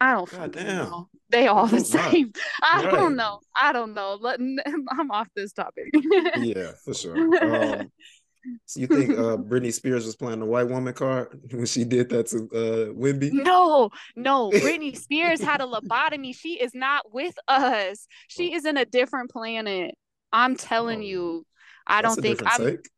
[0.00, 0.86] I don't God damn.
[0.90, 1.08] know.
[1.30, 2.32] They all the same.
[2.62, 2.92] I Right.
[2.92, 3.40] don't know.
[3.54, 4.18] I don't know.
[4.20, 4.40] Let,
[4.90, 5.94] I'm off this topic.
[6.34, 7.16] Yeah, for sure.
[7.40, 7.90] Um,
[8.66, 12.08] so you think uh, Britney Spears was playing the white woman card when she did
[12.10, 13.30] that to uh, Wemby?
[13.32, 14.50] No, no.
[14.50, 16.34] Britney Spears had a lobotomy.
[16.34, 18.06] She is not with us.
[18.28, 19.94] She is in a different planet.
[20.32, 21.46] I'm telling Oh, you.
[21.86, 22.90] I don't think I'm take.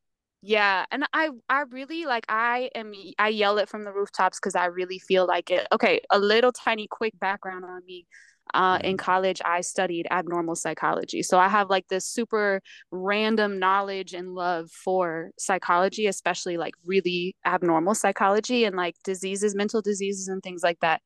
[0.46, 4.54] Yeah, and I I really like I am I yell it from the rooftops because
[4.54, 5.66] I really feel like it.
[5.72, 8.06] Okay, a little tiny quick background on me.
[8.52, 8.98] Uh, in Mhm.
[8.98, 12.60] college, I studied abnormal psychology, so I have like this super
[12.90, 19.80] random knowledge and love for psychology, especially like really abnormal psychology and like diseases, mental
[19.82, 21.00] diseases, and things like that.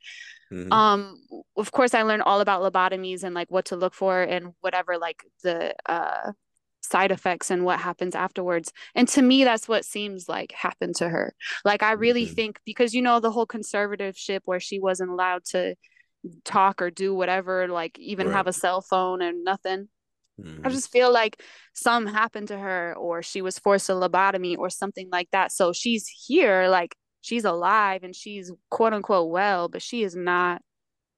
[0.51, 0.81] Mhm.
[0.81, 1.17] Um,
[1.57, 4.99] of course, I learned all about lobotomies and like what to look for and whatever
[4.99, 6.33] like the uh
[6.81, 8.73] side effects and what happens afterwards.
[8.95, 11.35] And to me, that's what seems like happened to her.
[11.65, 12.35] Like I really Mhm.
[12.35, 15.75] think because you know the whole conservative ship where she wasn't allowed to
[16.45, 18.37] talk or do whatever, like even Right.
[18.37, 19.89] have a cell phone and nothing.
[20.65, 20.73] I Mhm.
[20.73, 21.43] just feel like
[21.73, 25.53] some happened to her or she was forced a lobotomy or something like that.
[25.53, 30.63] So she's here, like she's alive and she's quote unquote well, but she is not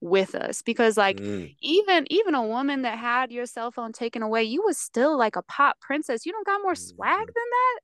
[0.00, 1.54] with us because like Mm.
[1.60, 5.36] even even a woman that had your cell phone taken away, you was still like
[5.36, 6.24] a pop princess.
[6.24, 7.34] You don't got more swag Mhm.
[7.34, 7.78] than that.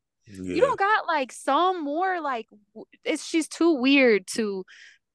[0.44, 0.54] Yeah.
[0.54, 2.46] You don't got like some more like
[3.04, 4.64] it's she's too weird to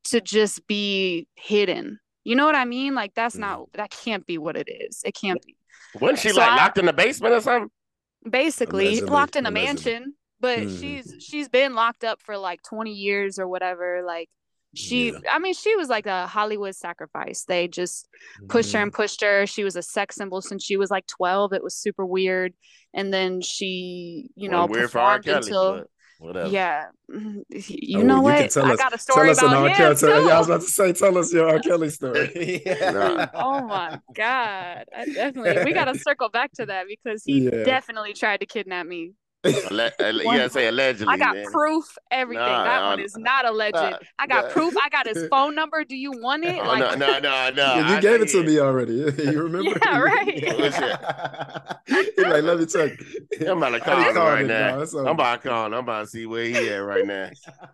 [0.06, 1.99] to just be hidden.
[2.23, 2.94] You know what I mean?
[2.95, 5.02] Like that's not that can't be what it is.
[5.03, 5.56] It can't be.
[5.99, 7.72] Wasn't she So like I- locked in the basement or something?
[8.30, 10.80] basically Allegedly, locked in a mansion but Mhm.
[10.80, 14.30] she's she's been locked up for like 20 years or whatever like
[14.73, 15.19] she Yeah.
[15.31, 18.07] i mean she was like a hollywood sacrifice they just
[18.48, 18.84] pushed her Mhm.
[18.84, 21.76] and pushed her she was a sex symbol since she was like 12 it was
[21.76, 22.53] super weird
[22.93, 25.84] and then she you know Wasn't for performed until
[26.19, 26.48] whatever.
[26.49, 26.85] yeah
[27.49, 29.53] you Oh, know well, what you tell i us- got a story tell us an
[29.53, 29.69] R.
[29.76, 30.14] Kelly story.
[30.14, 30.27] too.
[30.27, 31.60] Yeah, I was about to say, tell us your R.
[31.60, 32.61] Kelly story.
[32.81, 33.27] Nah.
[33.34, 37.64] oh my god I definitely we gotta circle back to that because he Yeah.
[37.64, 39.14] definitely tried to kidnap me
[39.44, 41.12] Alle- alle- you gotta say allegedly.
[41.12, 41.46] I got man.
[41.52, 42.46] proof, everything.
[42.46, 43.76] Nah, that nah, one is not alleged.
[43.76, 44.52] nah, I got nah.
[44.52, 44.76] proof.
[44.78, 45.84] I got his phone number.
[45.84, 46.60] Do you want it?
[46.62, 47.76] Oh, like, no, no, no, no.
[47.76, 48.44] Yeah, you I- gave it to yeah.
[48.46, 48.92] me already.
[49.32, 49.72] You remember?
[49.84, 50.34] Yeah, right.
[51.88, 52.92] He's like, let me check.
[53.42, 54.76] I'm about to call him right it, now.
[54.76, 55.74] no, it's I'm about to call him.
[55.74, 57.30] I'm about to see where he at right now.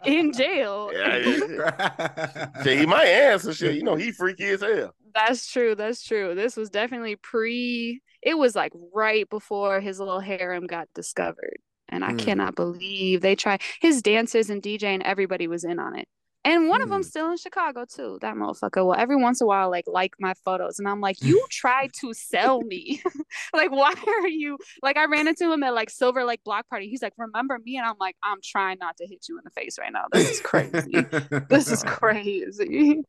[0.05, 0.91] in jail.
[0.93, 2.63] Yeah, good.
[2.63, 3.75] Shit, he might answer shit.
[3.75, 4.93] You know, he freaky as hell.
[5.13, 5.75] That's true.
[5.75, 6.35] That's true.
[6.35, 8.01] This was definitely pre.
[8.27, 12.17] It was like right before his little harem got discovered, and I Mm.
[12.19, 13.61] cannot believe they tried.
[13.79, 16.09] His dancers and DJ and everybody was in on it.
[16.43, 18.17] And one of them still in Chicago too.
[18.21, 18.85] That motherfucker.
[18.85, 21.91] Well, every once in a while, like like my photos, and I'm like, you tried
[22.01, 23.01] to sell me.
[23.53, 24.57] like, why are you?
[24.83, 26.89] Like, I ran into him at like Silver Lake Block Party.
[26.89, 27.77] He's like, remember me?
[27.77, 30.05] And I'm like, I'm trying not to hit you in the face right now.
[30.11, 31.05] This is crazy.
[31.49, 33.03] this is crazy.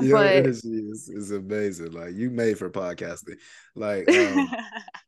[0.00, 0.26] Your but...
[0.26, 1.92] energy is, is amazing.
[1.92, 3.36] Like you made for podcasting.
[3.74, 4.48] Like um,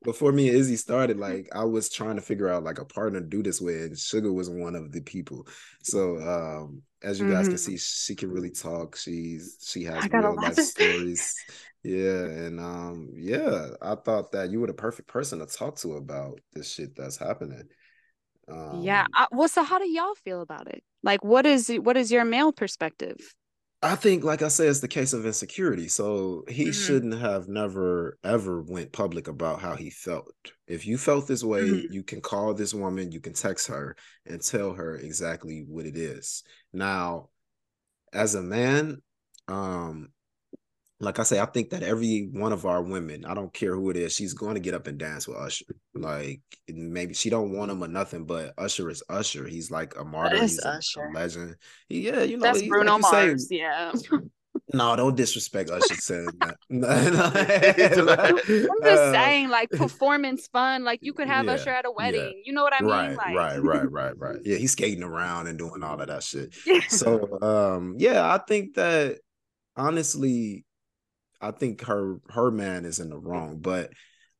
[0.02, 3.20] before me and Izzy started, like I was trying to figure out like a partner
[3.20, 5.47] to do this with, and Sugar was one of the people.
[5.82, 7.35] So um, as you mm-hmm.
[7.35, 7.73] guys can mm-hmm.
[7.73, 8.97] see, she can really talk.
[8.97, 11.35] She's she has real life stories.
[11.82, 15.93] Yeah, and um, yeah, I thought that you were the perfect person to talk to
[15.94, 17.69] about this shit that's happening.
[18.51, 19.06] Um, yeah.
[19.15, 20.82] I, well, so how do y'all feel about it?
[21.02, 23.19] Like, what is what is your male perspective?
[23.81, 25.87] I think, like I said, it's the case of insecurity.
[25.87, 26.73] So he mm-hmm.
[26.73, 30.35] shouldn't have never ever went public about how he felt.
[30.67, 31.93] If you felt this way, mm-hmm.
[31.93, 33.97] you can call this woman, you can text her
[34.27, 36.43] and tell her exactly what it is.
[36.73, 37.29] Now,
[38.13, 39.01] as a man,
[39.47, 40.09] um,
[41.01, 43.91] like I say, I think that every one of our women, I don't care who
[43.91, 45.66] it is, she's going to get up and dance with Usher.
[45.95, 49.47] Like maybe she don't want him or nothing, but Usher is Usher.
[49.47, 50.41] He's like a martyr.
[50.41, 51.55] He's a, a, legend.
[51.89, 53.49] yeah, you know, that's Bruno like Mars.
[53.49, 53.93] Say, yeah.
[54.75, 56.59] No, don't disrespect Usher saying that.
[56.69, 56.83] I'm
[58.83, 60.85] just uh, saying, like performance fun.
[60.85, 62.20] Like you could have yeah, Usher at a wedding.
[62.20, 62.43] Yeah.
[62.45, 62.91] You know what I mean?
[62.91, 63.35] Right, like...
[63.35, 64.41] right, right, right, right.
[64.45, 66.55] Yeah, he's skating around and doing all of that shit.
[66.91, 69.20] so, um, yeah, I think that
[69.75, 70.66] honestly,
[71.40, 73.90] I think her her man is in the wrong, but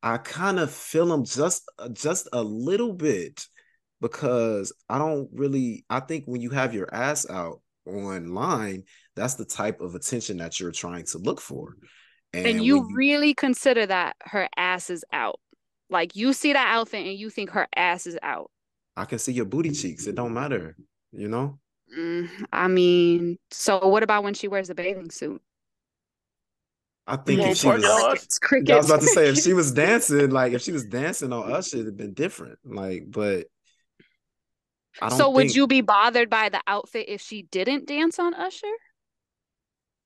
[0.03, 3.47] I kind of feel him just just a little bit
[4.01, 8.85] because I don't really I think when you have your ass out online,
[9.17, 11.77] that's the type of attention that you're trying to look for.
[12.33, 15.41] And, and you, you really consider that her ass is out.
[15.91, 18.51] Like you see that outfit and you think her ass is out.
[18.97, 20.07] I can see your booty cheeks.
[20.07, 20.77] It don't matter,
[21.13, 21.59] you know?
[21.97, 25.41] Mm, I mean, so what about when she wears a bathing suit?
[27.09, 29.73] I think if she was, crickets, crickets, I was about to say if she was
[29.87, 32.59] dancing, like if she was dancing on us, it'd have been different.
[32.65, 33.47] Like, but
[35.09, 38.67] so would you be bothered by the outfit if she didn't dance on Usher?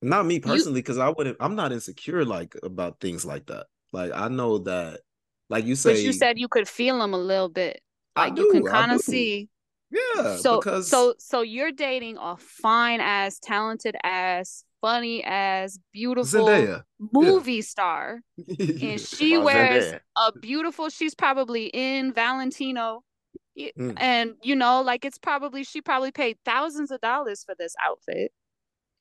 [0.01, 1.03] Not me personally, because you...
[1.03, 1.37] I wouldn't.
[1.39, 3.67] I'm not insecure like about things like that.
[3.91, 5.01] Like I know that,
[5.49, 7.81] like you said, but you said you could feel them a little bit.
[8.15, 9.49] Like do, you can kind of see.
[9.91, 10.37] Yeah.
[10.37, 10.89] So because...
[10.89, 16.83] so so you're dating a fine ass, talented ass, funny as beautiful Zendaya.
[17.13, 17.61] movie yeah.
[17.61, 18.19] star
[18.59, 19.99] and she wears Zendaya.
[20.17, 23.01] a beautiful she's probably in valentino
[23.57, 23.93] mm.
[23.95, 28.33] and you know like it's probably she probably paid thousands of dollars for this outfit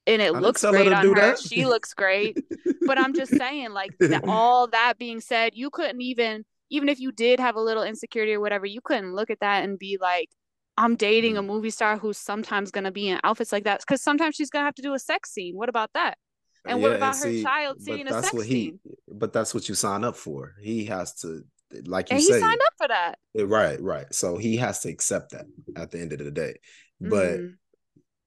[0.07, 1.39] and it I looks great her on her that.
[1.41, 2.39] she looks great
[2.87, 7.01] but i'm just saying like that, all that being said you couldn't even even if
[7.01, 9.99] you did have a little insecurity or whatever you couldn't look at that and be
[10.01, 10.29] like
[10.77, 11.47] I'm dating a mm.
[11.47, 14.63] movie star who's sometimes going to be in outfits like that because sometimes she's going
[14.63, 15.55] to have to do a sex scene.
[15.55, 16.17] What about that?
[16.65, 18.81] And yeah, what about and see, her child seeing a sex what he, scene?
[19.09, 20.55] But that's what you sign up for.
[20.61, 21.43] He has to,
[21.85, 23.19] like you and say, he signed up for that.
[23.35, 24.07] Right, right.
[24.15, 25.47] So he has to accept that
[25.77, 26.55] at the end of the day.
[27.01, 27.55] But mm.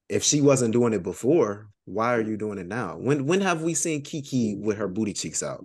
[0.09, 2.97] if she wasn't doing it before, why are you doing it now?
[2.97, 5.63] When when have we seen Keke with her booty cheeks out?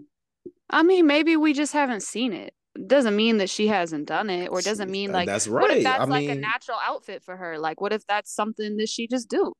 [0.69, 2.55] I mean, maybe we just haven't seen it
[2.86, 5.82] doesn't mean that she hasn't done it or doesn't mean like that's right what if
[5.82, 6.38] that's I like mean...
[6.38, 7.59] a natural outfit for her?
[7.59, 9.52] Like what if that's something that she just do?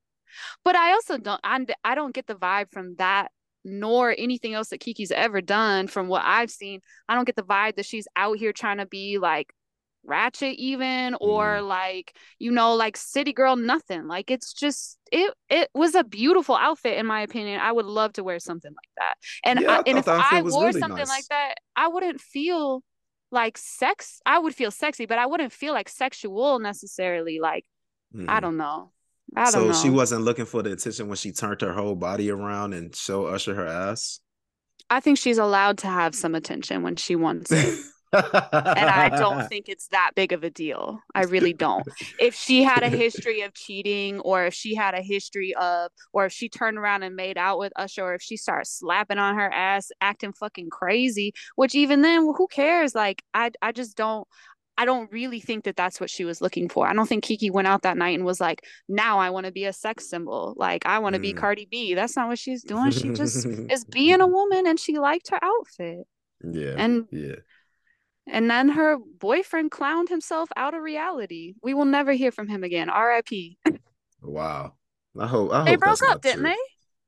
[0.63, 3.31] But i also don't I, I don't get the vibe from that
[3.63, 6.79] nor anything else that Keke's ever done from what i've seen.
[7.09, 9.53] I don't get the vibe that she's out here trying to be like
[10.03, 11.67] ratchet even or mm.
[11.67, 14.07] like you know like city girl nothing.
[14.07, 17.59] Like it's just it it was a beautiful outfit in my opinion.
[17.59, 19.15] I would love to wear something like that.
[19.43, 21.09] And yeah, I, I and if i wore really something nice.
[21.09, 22.83] like that i wouldn't feel
[23.31, 27.65] like sex i would feel sexy but i wouldn't feel like sexual necessarily like
[28.15, 28.29] mm-hmm.
[28.29, 28.91] i don't know
[29.33, 29.71] I don't know.
[29.71, 29.83] so know.
[29.83, 33.25] she wasn't looking for the attention when she turned her whole body around and show
[33.27, 34.19] usher her ass
[34.89, 37.79] i think she's allowed to have some attention when she wants it
[38.13, 40.99] and I don't think it's that big of a deal.
[41.15, 41.87] I really don't.
[42.19, 46.25] If she had a history of cheating, or if she had a history of, or
[46.25, 49.35] if she turned around and made out with Usher, or if she starts slapping on
[49.35, 52.93] her ass, acting fucking crazy, which even then, who cares?
[52.95, 54.27] Like, I, I just don't.
[54.77, 56.87] I don't really think that that's what she was looking for.
[56.87, 59.51] I don't think Keke went out that night and was like, "Now I want to
[59.51, 60.55] be a sex symbol.
[60.57, 61.23] Like I want to mm.
[61.23, 62.89] be Cardi B." That's not what she's doing.
[62.89, 66.07] She just is being a woman, and she liked her outfit.
[66.43, 67.35] Yeah, and yeah,
[68.27, 71.53] and then her boyfriend clowned himself out of reality.
[71.63, 72.89] We will never hear from him again.
[72.89, 73.57] R.I.P.
[74.21, 74.73] wow.
[75.19, 76.55] I hope I they broke up, didn't they?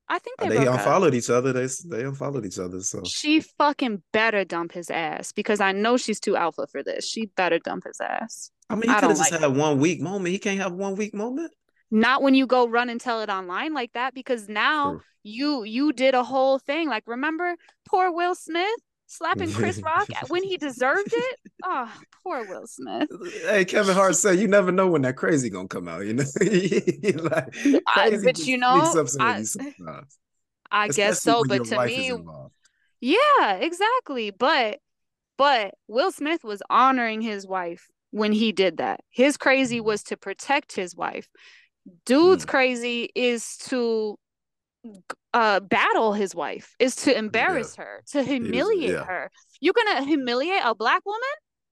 [0.10, 1.18] I think uh, they, they unfollowed up.
[1.18, 1.54] each other.
[1.54, 2.82] They they unfollowed each other.
[2.82, 7.08] So she fucking better dump his ass because I know she's too alpha for this.
[7.08, 8.52] She better dump his ass.
[8.70, 10.34] I mean, he could have just like had one weak moment.
[10.34, 11.52] He can't have one weak moment.
[11.92, 15.02] not when you go run and tell it online like that because now True.
[15.24, 17.56] you you did a whole thing like remember
[17.88, 18.80] poor will smith
[19.14, 21.92] slapping chris rock when he deserved it oh
[22.24, 23.10] poor will smith
[23.48, 26.06] Hey, Kevin Hart said you never know when that crazy gonna come out.
[26.06, 26.24] You know,
[27.22, 27.56] like,
[27.88, 29.28] I- but you know, sneaks up some of
[29.88, 30.02] I-
[30.72, 32.12] i guess so but to me
[33.02, 34.80] yeah exactly but
[35.38, 39.86] but will smith was honoring his wife when he did that his crazy Mm.
[39.86, 41.28] was to protect his wife
[42.06, 42.50] dude's Mm.
[42.50, 44.18] crazy is to
[45.34, 49.06] uh battle his wife is to embarrass her to humiliate yeah.
[49.06, 49.32] her.
[49.62, 51.22] You're gonna humiliate a black woman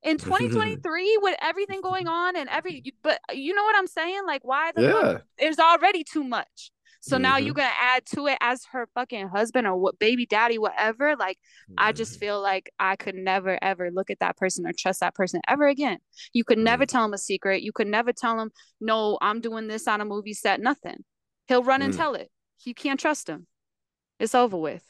[0.03, 4.21] in 2023 with everything going on and every but you know what i'm saying?
[4.25, 6.71] Like why the Yeah, there's already too much?
[7.03, 7.45] So now Mhm.
[7.45, 11.15] you're gonna add to it as her fucking husband or what baby daddy whatever?
[11.15, 11.37] Like
[11.77, 12.19] i just Mhm.
[12.19, 15.67] feel like i could never ever look at that person or trust that person ever
[15.67, 15.99] again.
[16.33, 17.61] You could never tell him a secret.
[17.61, 21.03] You could never tell him no i'm doing this on a movie set nothing.
[21.47, 21.97] He'll run and Mm.
[21.97, 22.31] tell it
[22.65, 23.47] you can't trust him
[24.19, 24.83] it's over with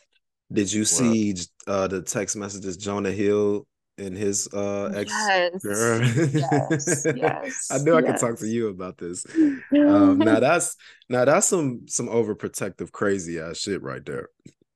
[0.52, 1.35] Did you see
[1.68, 3.65] uh the text messages Jonah Hill
[3.98, 6.02] and his uh ex yes girl?
[6.02, 8.53] yes yes I knew I could talk to yes.
[8.53, 9.26] you about this.
[9.73, 10.76] Um, now that's
[11.10, 14.30] now that's some some overprotective crazy ass shit right there.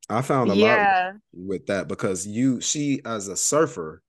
[0.10, 4.02] I found a lot yeah with that because you she as a surfer,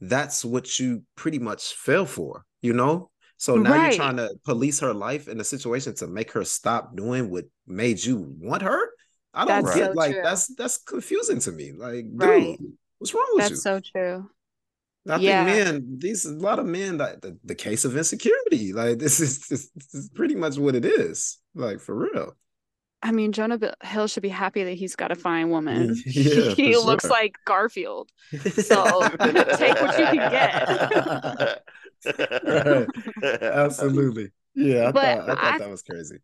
[0.00, 3.10] that's what you pretty much fell for, you know.
[3.44, 3.82] So now Right.
[3.82, 7.44] you're trying to police her life in a situation to make her stop doing what
[7.66, 8.80] made you want her.
[9.34, 10.22] I don't That's get so like true.
[10.22, 11.72] that's that's confusing to me.
[11.72, 12.58] Like, dude, Right.
[12.98, 13.56] what's wrong with you?
[13.56, 14.30] that's so true
[15.06, 15.44] I Yeah.
[15.44, 15.46] think
[15.84, 18.72] men, these a lot of men that the, the case of insecurity.
[18.72, 21.38] Like this is, this, this is pretty much what it is.
[21.54, 22.34] Like for real.
[23.04, 25.94] I mean, Jonah Hill should be happy that he's got a fine woman.
[26.06, 27.10] Yeah, he looks sure.
[27.10, 28.10] like Garfield.
[28.40, 29.08] So,
[29.56, 31.62] take what you can get.
[32.44, 32.86] Right.
[33.42, 34.30] Absolutely.
[34.54, 36.16] Yeah, I But thought I thought I- that was crazy.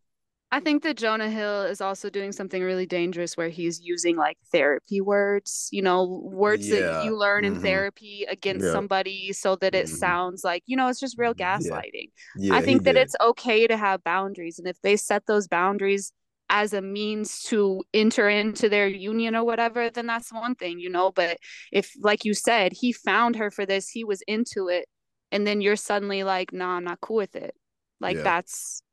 [0.53, 4.37] I think that Jonah Hill is also doing something really dangerous where he's using like
[4.51, 6.79] therapy words, you know, words Yeah.
[6.81, 7.61] that you learn in Mhm.
[7.61, 8.73] therapy against Yeah.
[8.73, 9.89] somebody so that it Mhm.
[9.97, 12.11] sounds like, you know, it's just real gaslighting.
[12.35, 13.03] Yeah, I think that did.
[13.03, 14.59] it's okay to have boundaries.
[14.59, 16.11] And if they set those boundaries
[16.51, 20.89] as a means to enter into their union or whatever, then that's one thing, you
[20.91, 21.11] know.
[21.11, 21.37] But
[21.71, 24.87] if, like you said, he found her for this, he was into it,
[25.31, 27.55] and then you're suddenly like, nah, I'm not cool with it.
[28.01, 28.23] Like Yeah.
[28.23, 28.83] that's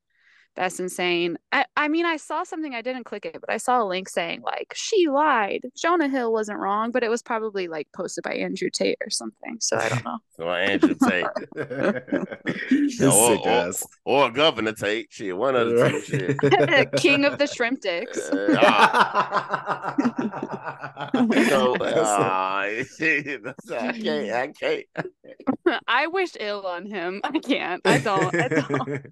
[0.58, 1.38] that's insane.
[1.52, 4.08] I, I mean, I saw something, I didn't click it, but I saw a link
[4.08, 5.60] saying like she lied.
[5.76, 9.58] Jonah Hill wasn't wrong, but it was probably like posted by Andrew Tate or something.
[9.60, 10.18] So I don't know.
[10.36, 11.26] So Andrew Tate
[12.98, 13.72] This or, or,
[14.04, 16.92] or Governor Tate, shit, one of the two, shit.
[16.96, 18.18] King of the shrimp dicks.
[18.28, 19.94] Uh,
[21.14, 24.86] you know, That's ah, that's- I can't, I can't.
[25.86, 27.20] I wish ill on him.
[27.24, 27.80] I can't.
[27.84, 28.34] I don't.
[28.34, 29.06] I don't.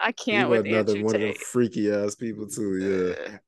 [0.00, 1.38] I can't He with another one of Tate.
[1.38, 2.78] freaky ass people too.
[2.78, 3.38] Yeah.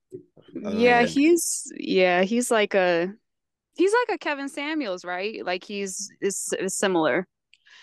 [0.53, 3.13] Yeah, Um, he's yeah, he's like a
[3.75, 5.45] he's like a Kevin Samuels, right?
[5.45, 7.27] Like he's is, is similar.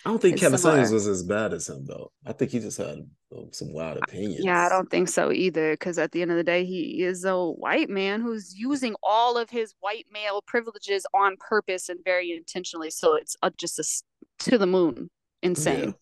[0.05, 0.85] I don't think It's Kevin similar.
[0.85, 2.13] Samuels was as bad as him though.
[2.27, 2.99] I think he just had
[3.37, 4.45] uh, some wild opinions.
[4.45, 5.73] Yeah, I don't think so either.
[5.73, 9.37] Because at the end of the day, he is a white man who's using all
[9.37, 12.91] of his white male privileges on purpose and very intentionally.
[12.91, 13.85] So it's uh, just a
[14.45, 15.11] to the moon
[15.43, 15.95] insane.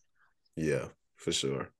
[0.57, 1.71] Yeah, for sure.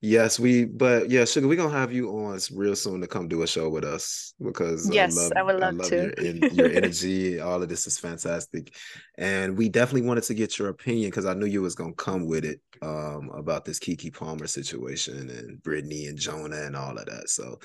[0.00, 0.64] Yes, we.
[0.64, 3.68] But yeah, sugar, we're gonna have you on real soon to come do a show
[3.68, 6.12] with us because Yes, I love, I would love to.
[6.22, 7.40] your, your energy.
[7.40, 8.76] All of this is fantastic,
[9.16, 12.26] and we definitely wanted to get your opinion because I knew you was gonna come
[12.26, 17.06] with it um, about this Keke Palmer situation and Britney and Jonah and all of
[17.06, 17.28] that.
[17.28, 17.58] So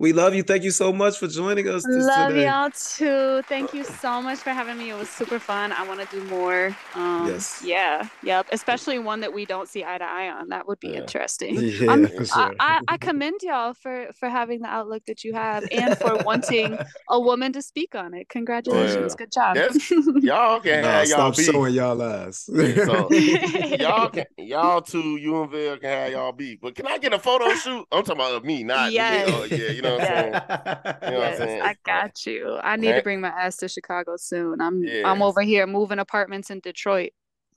[0.00, 0.42] we love you.
[0.42, 1.84] Thank you so much for joining us.
[1.86, 2.46] This Love today.
[2.46, 3.42] y'all too.
[3.48, 4.88] Thank you so much for having me.
[4.88, 5.72] It was super fun.
[5.72, 6.74] I want to do more.
[6.94, 7.62] Um, Yes.
[7.62, 8.08] Yeah.
[8.22, 8.46] Yep.
[8.50, 10.48] Especially one that we don't see eye to eye on.
[10.48, 11.00] That would be Yeah.
[11.00, 11.54] interesting.
[11.60, 12.54] Yeah, I'm- for I, sure.
[12.58, 16.78] I, I commend y'all for for having the outlook that you have and for wanting
[17.10, 18.30] a woman to speak on it.
[18.30, 19.12] Congratulations.
[19.12, 19.16] Yeah.
[19.24, 19.54] Good job.
[19.56, 19.90] That's-
[20.24, 21.44] Y'all can Nah, have y'all stop beef.
[21.46, 22.46] showing y'all ass.
[22.46, 23.10] So
[23.78, 25.16] y'all can y'all too.
[25.18, 26.58] you and Bill can have y'all beef.
[26.62, 27.86] But can I get a photo shoot?
[27.92, 29.28] I'm talking about me, not Yes.
[29.28, 29.34] me.
[29.34, 30.32] Oh, yeah, you know what I'm saying?
[31.02, 31.62] You know what I'm yes, saying?
[31.62, 32.58] I got you.
[32.62, 34.60] I need to bring my ass to Chicago soon.
[34.60, 35.10] I'm Yeah.
[35.10, 37.12] I'm over here moving apartments in Detroit.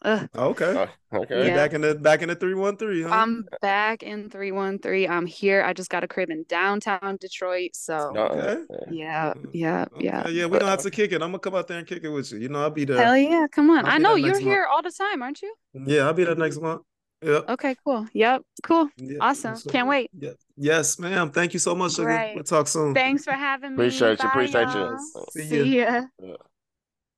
[0.05, 0.27] Ugh.
[0.35, 0.73] Okay.
[1.13, 1.47] Oh, okay.
[1.47, 1.55] Yeah.
[1.55, 3.05] back in the back in the three one three.
[3.05, 5.09] I'm back in 313.
[5.09, 5.63] I'm here.
[5.63, 7.71] I just got a crib in downtown Detroit.
[7.73, 8.25] So Uh-uh.
[8.25, 8.63] Okay.
[8.91, 10.21] yeah, yeah, yeah.
[10.21, 11.21] Okay, yeah, we don't have to kick it.
[11.21, 12.39] I'm gonna come out there and kick it with you.
[12.39, 12.97] You know, I'll be there.
[12.97, 13.85] Hell yeah, come on.
[13.85, 14.51] I'll I know you're next month.
[14.51, 15.53] here all the time, aren't you?
[15.73, 16.81] Yeah, I'll be there next month.
[17.23, 17.49] Yep.
[17.49, 18.07] Okay, cool.
[18.13, 18.89] Yep, cool.
[18.97, 19.55] Yeah, Awesome.
[19.55, 20.09] so- Can't wait.
[20.17, 20.31] Yeah.
[20.57, 21.31] Yes, ma'am.
[21.31, 22.05] Thank you so much, sugar.
[22.09, 22.35] Great.
[22.35, 22.93] We'll talk soon.
[22.93, 23.75] Thanks for having me.
[23.75, 24.79] Appreciate you, appreciate you.
[24.81, 24.97] y'all.
[25.31, 26.01] See See ya.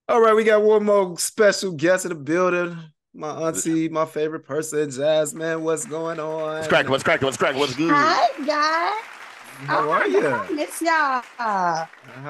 [0.08, 2.78] All right, we got one more special guest in the building.
[3.14, 5.64] my auntie, my favorite person, Jasmine.
[5.64, 6.56] What's going on?
[6.56, 6.92] What's cracking?
[6.92, 7.26] What's cracking?
[7.26, 7.60] What's cracking?
[7.60, 7.90] What's good?
[7.92, 9.04] Hi guys.
[9.68, 10.22] How Oh are you?
[10.22, 11.24] God, Miss y'all.
[11.38, 11.88] How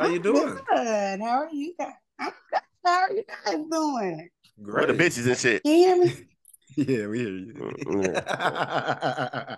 [0.08, 0.58] you doing?
[0.70, 1.20] Good.
[1.22, 1.94] How are you guys?
[2.20, 2.62] I'm good.
[2.86, 4.30] How are you guys doing?
[4.58, 5.64] Where the bitches and shit.
[5.64, 6.14] Can you hear me?
[6.76, 7.54] Yeah, we hear you.
[7.86, 9.58] Mm,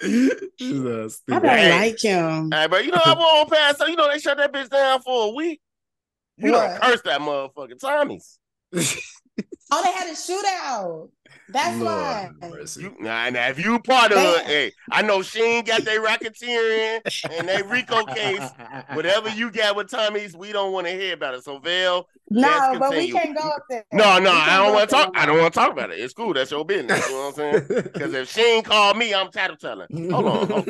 [0.58, 1.70] She's, uh, I don't Hey.
[1.70, 2.50] like him.
[2.50, 3.76] Hey, bro, you know I won't pass.
[3.78, 5.60] So you know they shut that bitch down for a week.
[6.38, 8.38] You don't curse that motherfucking Tommy's.
[9.72, 11.10] Oh, they had a shootout.
[11.52, 12.30] That's Lord why.
[12.40, 12.90] have mercy.
[13.00, 17.00] Nah, nah, if you part of They- it, hey, I know Shein got their racketeering
[17.30, 18.48] and they Rico case.
[18.92, 21.44] Whatever you got with Tommy's, we don't want to hear about it.
[21.44, 23.84] So Val, No, Let's but we can't go up there.
[23.92, 25.12] no, no, I don't want to talk.
[25.14, 25.98] I don't want to talk about it.
[25.98, 26.32] It's cool.
[26.34, 27.08] That's your business.
[27.08, 27.82] You know what I'm saying?
[27.92, 30.10] Because if Shein called me, I'm tattletelling.
[30.12, 30.48] Hold on.
[30.48, 30.68] Hold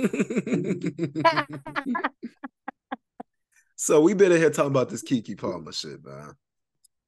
[3.77, 6.33] so we been in here talking about this Keke Palmer shit, man.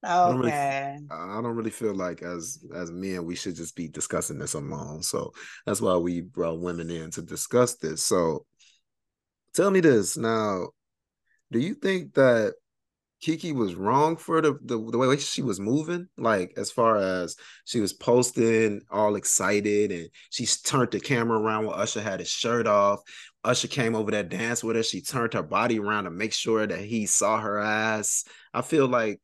[0.02, 0.98] Don't really- Okay.
[1.10, 5.02] I don't really feel like as as men we should just be discussing this alone.
[5.02, 5.32] So
[5.66, 8.02] that's why we brought women in to discuss this.
[8.02, 8.46] So
[9.54, 10.68] tell me this now.
[11.50, 12.54] Do you think that
[13.22, 16.08] Keke was wrong for the, the the way she was moving?
[16.18, 21.66] Like as far as she was posting all excited and she turned the camera around
[21.66, 23.00] when Usher had his shirt off.
[23.44, 24.82] Usher came over that dance with her.
[24.82, 28.24] She turned her body around to make sure that he saw her ass.
[28.52, 29.20] I feel like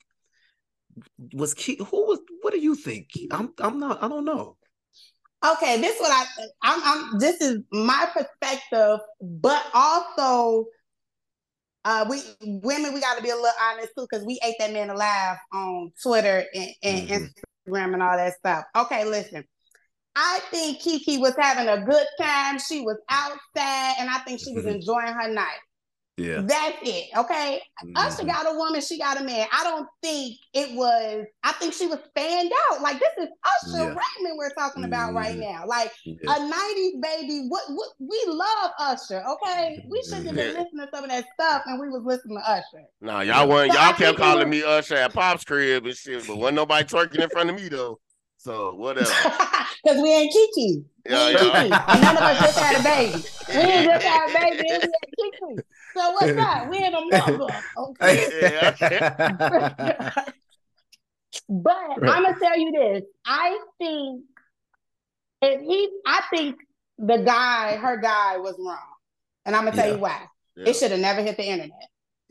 [1.32, 3.08] was Key who was what do you think?
[3.30, 4.56] I'm I'm not I don't know.
[5.44, 6.26] Okay, this is what I
[6.62, 10.66] I'm I'm this is my perspective, but also
[11.84, 14.90] uh we women we gotta be a little honest too, because we ate that man
[14.90, 17.34] alive on Twitter and, and Mhm.
[17.68, 18.64] Instagram and all that stuff.
[18.76, 19.44] Okay, listen.
[20.16, 22.58] I think Keke was having a good time.
[22.58, 24.74] She was outside and I think she was Mhm.
[24.74, 25.60] enjoying her night.
[26.18, 26.40] Yeah.
[26.44, 27.06] That's it.
[27.16, 27.62] Okay.
[27.96, 28.26] Usher Mhm.
[28.26, 29.46] got a woman, she got a man.
[29.52, 32.82] I don't think it was, I think she was fanned out.
[32.82, 33.84] Like this is Usher Yeah.
[33.86, 35.40] Raymond we're talking about right Mhm.
[35.40, 35.64] now.
[35.66, 36.16] Like Yeah.
[36.36, 37.46] a 90s baby.
[37.48, 39.84] What what we love Usher, okay?
[39.88, 40.60] We shouldn't have been Yeah.
[40.62, 42.84] listening to some of that stuff and we was listening to Usher.
[43.00, 45.96] Nah, y'all want So y'all think kept calling was- me Usher at Pop's crib and
[45.96, 48.00] shit, but wasn't nobody twerking in front of me though.
[48.38, 49.10] So whatever.
[49.84, 50.56] Because we ain't Keke.
[50.56, 51.64] We Yeah, ain't yeah.
[51.64, 51.84] Keke.
[51.88, 53.22] And none of us just had a baby.
[53.54, 55.62] We ain't just had a baby and we ain't Kiki.
[55.96, 56.68] So what's that?
[56.68, 57.62] We ain't a mother.
[57.76, 58.72] Okay.
[61.48, 62.10] But Right.
[62.10, 63.02] I'm gonna tell you this.
[63.24, 64.24] I think
[65.42, 66.56] if he, I think
[66.98, 68.78] the guy, her guy, was wrong,
[69.46, 69.94] and I'm gonna tell Yeah.
[69.94, 70.22] you why.
[70.56, 70.68] Yeah.
[70.70, 71.88] It should have never hit the internet.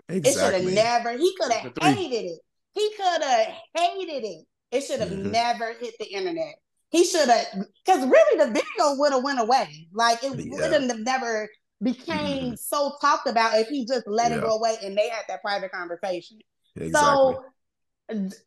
[0.10, 0.30] Exactly.
[0.30, 1.18] It should have never.
[1.18, 2.40] He could have hated it.
[2.74, 4.46] He could have hated it.
[4.72, 5.32] It should have Mhm.
[5.32, 6.56] never hit the internet.
[6.90, 7.48] He should have,
[7.86, 9.88] because really the video would have went away.
[9.94, 10.52] Like it Yeah.
[10.52, 11.50] wouldn't have never
[11.84, 12.60] became Mhm.
[12.60, 14.38] so talked about if he just let Yeah.
[14.38, 16.40] it go away and they had that private conversation.
[16.76, 16.92] Exactly.
[16.94, 17.44] So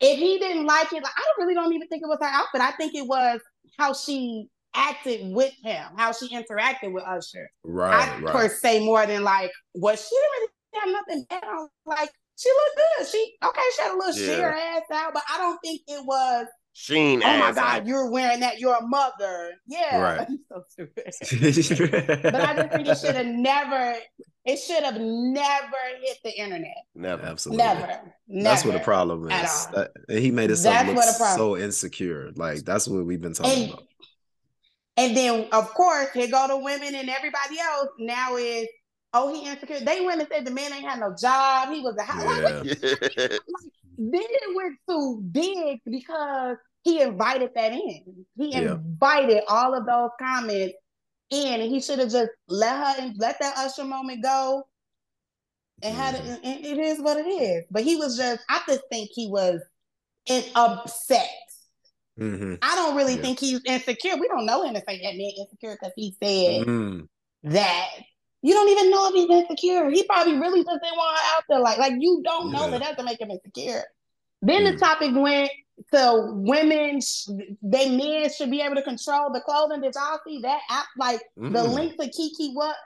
[0.00, 2.60] if he didn't like it, like, I really don't even think it was her outfit.
[2.60, 3.40] I think it was
[3.78, 7.50] how she acted with him, how she interacted with Usher.
[7.64, 8.32] right, I right.
[8.32, 11.68] per se more than like what she didn't really have nothing bad on.
[11.84, 12.10] Like
[12.40, 13.08] she looked good.
[13.08, 14.36] She okay, she had a little Yeah.
[14.36, 16.46] sheer ass out, but I don't think it was.
[16.72, 17.86] Sheen Oh my god, out.
[17.86, 18.60] you're wearing that.
[18.60, 19.52] You're a mother.
[19.66, 20.28] Yeah, Right.
[20.48, 21.04] so stupid.
[22.22, 23.94] But I just think it should have never.
[24.46, 26.76] It should have never hit the internet.
[26.94, 27.22] Never.
[27.26, 27.64] Absolutely.
[27.64, 28.00] Never.
[28.28, 28.44] Never.
[28.44, 29.66] That's what the problem is.
[29.74, 32.30] That- and he made it That's look what so insecure.
[32.36, 33.82] Like that's what we've been talking And, about.
[34.96, 37.88] and then of course here go the women and everybody else.
[37.98, 38.66] Now is
[39.12, 39.80] oh he insecure.
[39.80, 41.72] They went and said the man ain't had no job.
[41.72, 42.24] He was a house.
[42.24, 43.38] Like, what Yeah.
[43.98, 48.24] then it went too big because he invited that in.
[48.36, 48.74] He Yeah.
[48.74, 50.74] invited all of those comments
[51.30, 54.66] in, and he should have just let her and let that Usher moment go.
[55.82, 56.44] And had it, Mm-hmm.
[56.44, 57.64] and it is what it is.
[57.70, 59.62] But he was just, I just think he was
[60.26, 61.28] in, upset.
[62.18, 62.58] Mhm.
[62.60, 63.22] I don't really Yeah.
[63.22, 64.16] think he's insecure.
[64.18, 67.08] We don't know him to say that man insecure because he said Mm.
[67.44, 67.88] that.
[68.42, 69.90] You don't even know if he's insecure.
[69.90, 71.60] He probably really just didn't want her out there.
[71.60, 72.78] Like, like you don't know Yeah.
[72.78, 73.84] that doesn't make him insecure.
[74.42, 75.50] Then the topic went
[75.92, 77.00] to women,
[77.62, 79.82] they men should be able to control the clothing.
[79.82, 80.60] Did y'all see that?
[80.70, 80.86] app?
[80.96, 81.72] Like the Mm.
[81.74, 82.76] link to Keke what?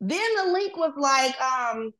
[0.00, 1.92] Then the link was like um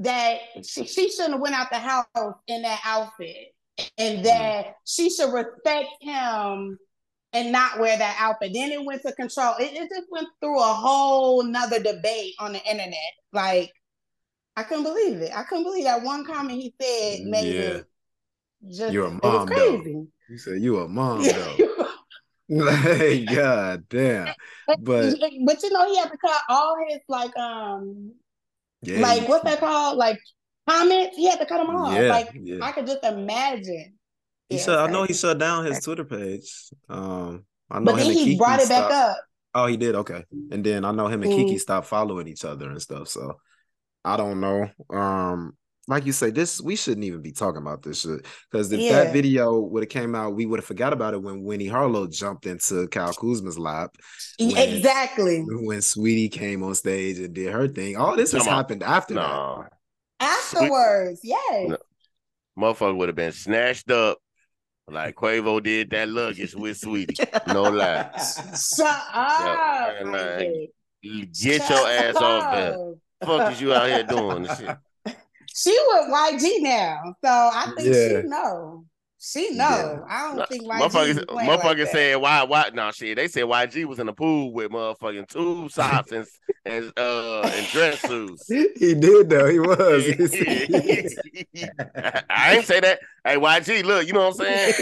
[0.00, 2.06] that she, she shouldn't have went out the house
[2.46, 3.54] in that outfit,
[3.96, 6.78] and that she should respect him
[7.32, 8.52] and not wear that outfit.
[8.52, 9.54] Then it went to control.
[9.58, 12.94] It, it just went through a whole nother debate on the internet.
[13.32, 13.72] Like
[14.56, 15.32] I couldn't believe it.
[15.34, 17.60] I couldn't believe that one comment he said made Yeah.
[17.60, 17.86] it
[18.70, 19.78] just You're a mom, though.
[19.80, 20.06] crazy.
[20.28, 21.88] You said you a mom though.
[22.48, 24.34] like god damn.
[24.66, 28.12] But but you know he had to cut all his like um
[28.82, 29.00] yeah.
[29.00, 30.18] like what's that called like
[30.68, 32.28] comments he had to cut them off Yeah, like.
[32.62, 33.94] I could just imagine
[34.52, 34.78] He Yeah, shut.
[34.78, 36.52] I know he shut down his Twitter page.
[36.88, 39.16] Um, I know But him then and he Keke brought it back stopped- up.
[39.54, 39.94] Oh, he did.
[39.96, 41.60] Okay, and then I know him and Keke Mhm.
[41.60, 43.08] stopped following each other and stuff.
[43.08, 43.34] So
[44.04, 44.68] I don't know.
[44.90, 45.56] Um,
[45.88, 49.04] like you say, this we shouldn't even be talking about this shit because if Yeah.
[49.04, 52.06] that video would have came out, we would have forgot about it when Winnie Harlow
[52.06, 53.96] jumped into Kyle Kuzma's lap.
[54.38, 55.40] When- Exactly.
[55.46, 58.54] When Saweetie came on stage and did her thing, all this has Come on.
[58.56, 59.26] happened after that.
[59.28, 59.66] No,
[60.20, 61.68] Afterwards, yes.
[61.68, 61.76] No.
[62.58, 64.18] motherfucker would have been snatched up
[64.88, 67.52] like Quavo did that luggage with Saweetie.
[67.52, 68.10] No lie.
[68.76, 69.92] Shut up.
[70.00, 70.70] and, uh, Isaac.
[71.02, 72.74] Get Shut your ass off there.
[72.74, 72.94] up.
[73.24, 74.76] Fuck is you out here doing this shit?
[75.54, 78.22] She with YG now, so I think Yeah.
[78.22, 78.86] she know.
[79.24, 79.68] She know.
[79.68, 80.00] Yeah.
[80.08, 81.88] I don't No, think YG Motherfuckers, is playing like that.
[81.92, 83.14] said why why no shit.
[83.16, 86.26] They said YG was in the pool with motherfucking two socks and
[86.64, 88.48] and uh and dress suits.
[88.48, 89.48] he did though.
[89.48, 89.78] He was.
[92.30, 92.98] I ain't say that.
[93.24, 94.72] Hey YG, look, you know what I'm saying?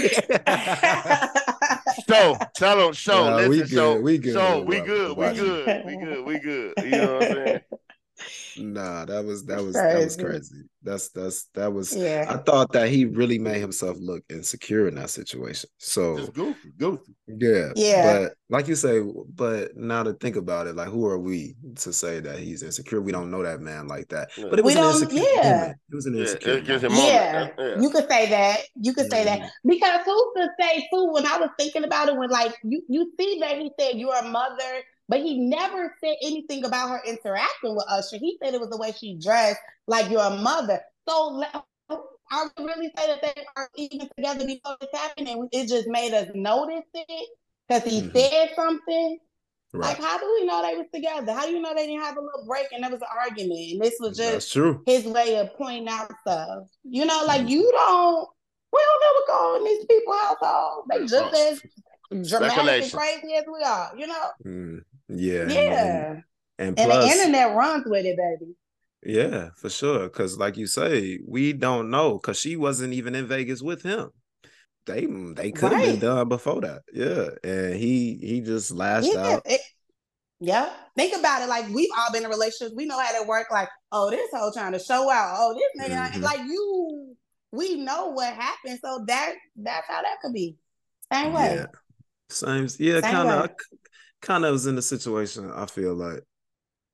[2.09, 5.33] So tell them, show, Nah, listen, we good, show, we good, show, we good, we
[5.35, 6.73] good, we good, we good.
[6.83, 7.61] You know what I'm saying?
[8.59, 10.23] Nah, that was that was that was Crazy.
[10.23, 10.63] crazy.
[10.83, 11.95] That's that's that was.
[11.95, 12.27] Yeah.
[12.29, 15.69] I thought that he really made himself look insecure in that situation.
[15.79, 17.15] So Just goofy, goofy.
[17.29, 18.19] yeah, Yeah.
[18.21, 19.03] But like you say,
[19.35, 23.01] but now to think about it, like who are we to say that he's insecure?
[23.01, 24.31] We don't know that man like that.
[24.37, 24.47] Yeah.
[24.51, 25.51] But it was We an don't- insecure yeah.
[25.61, 25.77] moment.
[25.91, 26.53] It was an Yeah, insecure.
[26.55, 27.03] it gives moment.
[27.03, 27.55] Yeah, moment.
[27.59, 27.83] Yeah.
[27.83, 28.61] you could say that.
[28.81, 29.69] You could say that mm-hmm.
[29.69, 31.11] because who's to say too?
[31.13, 34.17] When I was thinking about it, when like you you see that he said you're
[34.17, 38.17] a mother, but he never said anything about her interacting with Usher.
[38.17, 39.59] He said it was the way she dressed,
[39.89, 40.81] like you're a mother.
[41.09, 41.43] So
[42.31, 45.89] I would really say that they are even together before this happened, and it just
[45.89, 47.29] made us notice it
[47.67, 48.13] because he Mhm.
[48.13, 49.19] said something.
[49.73, 49.89] Right.
[49.89, 51.33] Like, how do we know they was together?
[51.33, 53.73] How do you know they didn't have a little break and there was an argument?
[53.73, 54.81] And this was just true.
[54.87, 56.69] his way of pointing out stuff.
[56.85, 57.51] You know, like Mhm.
[57.51, 58.29] you don't,
[58.73, 60.85] we don't know what's going on in these people's household.
[60.89, 61.63] They just as
[62.29, 64.31] dramatic and crazy as we are, you know?
[64.45, 65.49] Mm, yeah.
[65.49, 66.09] Yeah.
[66.59, 68.53] And, and And the internet runs with it, baby.
[69.03, 70.01] Yeah, for sure.
[70.05, 72.19] Because, like you say, we don't know.
[72.19, 74.11] Because she wasn't even in Vegas with him.
[74.87, 76.83] They they could have been done before that.
[76.93, 79.35] Yeah, and he he just lashed Yeah.
[79.37, 79.43] out.
[79.45, 79.61] it-
[80.43, 80.71] yeah.
[80.97, 81.49] Think about it.
[81.49, 82.73] Like we've all been in relationships.
[82.75, 83.49] We know how to work.
[83.51, 85.37] Like, oh, this whole trying to show out.
[85.39, 86.13] Oh, this nigga.
[86.13, 86.23] Mhm.
[86.23, 87.15] Like you,
[87.53, 88.79] we know what happened.
[88.83, 90.57] So that that's how that could be.
[91.13, 91.57] Same way.
[91.57, 91.67] Yeah,
[92.31, 92.69] same.
[92.79, 93.51] Yeah, kind of.
[94.23, 94.27] Way.
[94.27, 95.51] Kind of was in the situation.
[95.55, 96.23] I feel like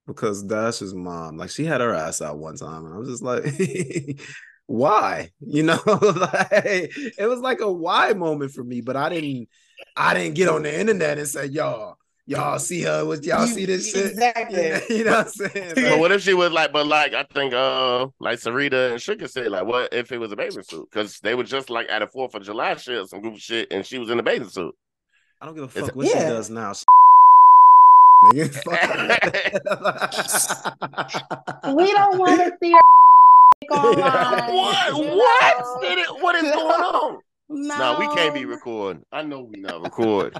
[0.06, 3.22] because Dash's mom, like she had her ass out one time, and I was just
[3.22, 3.44] like,
[4.66, 5.30] why?
[5.40, 8.80] You know, like it was like a why moment for me.
[8.80, 9.48] But I didn't.
[9.94, 13.04] I didn't get on the internet and say, y'all, y'all see her?
[13.04, 14.06] Was y'all You- see this shit?
[14.06, 14.80] Exactly.
[14.96, 15.72] you know what I'm saying?
[15.74, 19.28] But what if she was like, but like I think uh like Syreeta and Sugar
[19.28, 20.88] said, like what if it was a bathing suit?
[20.90, 23.68] Because they were just like at a Fourth of July shit or some goofy shit,
[23.72, 24.74] and she was in a bathing suit.
[25.42, 26.72] I don't give a It's- fuck what she does now.
[26.72, 26.95] Nigga, fuck her.
[28.34, 28.42] we
[31.92, 32.78] don't want to see her
[33.76, 34.54] online.
[34.54, 34.88] what?
[34.88, 35.58] you What?
[35.58, 35.80] know?
[35.82, 37.18] It- What is going on?
[37.48, 39.04] No, No, we can't be recording.
[39.12, 40.32] I know we not recording.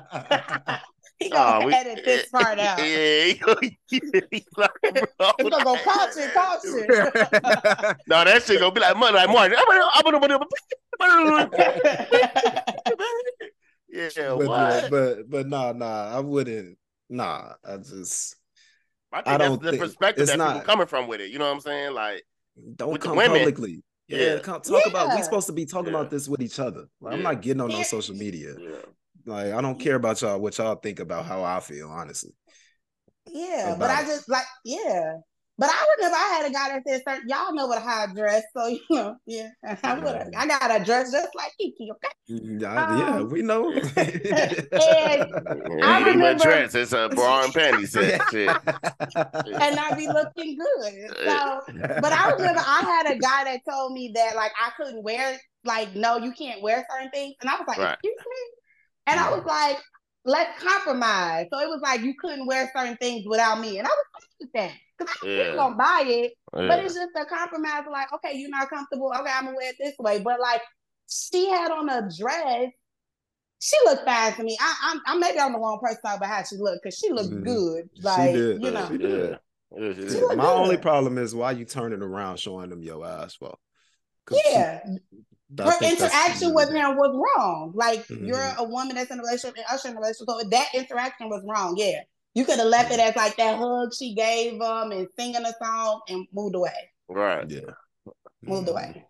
[1.18, 2.78] He gonna Nah, we- edit this part out.
[2.78, 4.00] Yeah, he gonna- he
[4.56, 6.86] like, bro, He gonna go caution, caution.
[8.08, 9.56] No, that shit gonna be like money, like Martin.
[13.88, 14.50] Yeah, but, what?
[14.82, 16.76] yeah, but but nah, nah, I wouldn't.
[17.08, 18.36] Nah, I just
[19.12, 21.20] I think I that's don't the think- perspective it's that not- people coming from with
[21.20, 21.30] it.
[21.30, 21.92] You know what I'm saying?
[21.94, 22.24] Like,
[22.76, 23.38] don't come women.
[23.38, 23.82] publicly.
[24.08, 24.38] Yeah, Yeah.
[24.40, 25.16] come, talk about.
[25.16, 25.98] We supposed to be talking Yeah.
[26.00, 26.86] about this with each other.
[27.00, 28.54] Like, I'm not getting on no social media.
[28.58, 28.76] yeah.
[29.24, 30.38] Like I don't care about y'all.
[30.38, 32.30] What y'all think about how I feel, honestly.
[33.28, 35.14] Yeah, About but I just like yeah.
[35.58, 38.06] But I remember I had a guy that said, certain, "Y'all know what how I
[38.12, 39.48] dress, so you know, yeah,
[39.82, 40.34] I would.
[40.36, 43.70] I got a dress just like Keke, okay?" Mm, I- yeah, Um, we know.
[43.96, 45.26] and Yeah,
[45.82, 46.74] I you need my remember- dress.
[46.74, 48.20] It's a bra and panty set.
[48.34, 51.10] And I be looking good.
[51.24, 51.60] So,
[52.00, 55.38] but I remember I had a guy that told me that like I couldn't wear
[55.64, 57.94] like no, you can't wear certain things, and I was like, Right.
[57.94, 58.42] "Excuse me,"
[59.06, 59.78] and I was like,
[60.26, 63.90] "Let's compromise." So it was like you couldn't wear certain things without me, and I
[63.90, 65.56] was fine with that because I was Yeah.
[65.56, 66.32] gonna buy it.
[66.52, 67.84] But it's just a compromise.
[67.90, 69.12] Like, okay, you're not comfortable.
[69.18, 70.20] Okay, I'm gonna wear it this way.
[70.20, 70.62] But like,
[71.08, 72.70] she had on a dress.
[73.58, 74.56] She looked fine to me.
[74.60, 76.98] I, I'm, I'm maybe I'm the wrong person to talk about how she looked because
[76.98, 77.44] she looked Mhm.
[77.44, 77.90] good.
[77.96, 78.62] She Like, did.
[78.62, 79.38] you know, She did.
[79.76, 80.20] Yeah, she She did.
[80.22, 83.56] look My only problem is why you turning around showing them your ass for.
[84.26, 84.80] 'Cause she- yeah.
[84.84, 84.88] I
[85.58, 87.72] Her interaction with him was wrong.
[87.74, 88.26] Like, Mhm.
[88.26, 90.26] you're a woman that's in a relationship and Usher in a relationship.
[90.28, 91.76] So that interaction was wrong.
[91.76, 92.00] Yeah.
[92.34, 95.52] You could have left it as like that hug she gave him and singing a
[95.64, 96.90] song and moved away.
[97.08, 97.48] Right.
[97.48, 97.60] Yeah.
[98.42, 98.70] Moved Mhm.
[98.72, 99.06] away.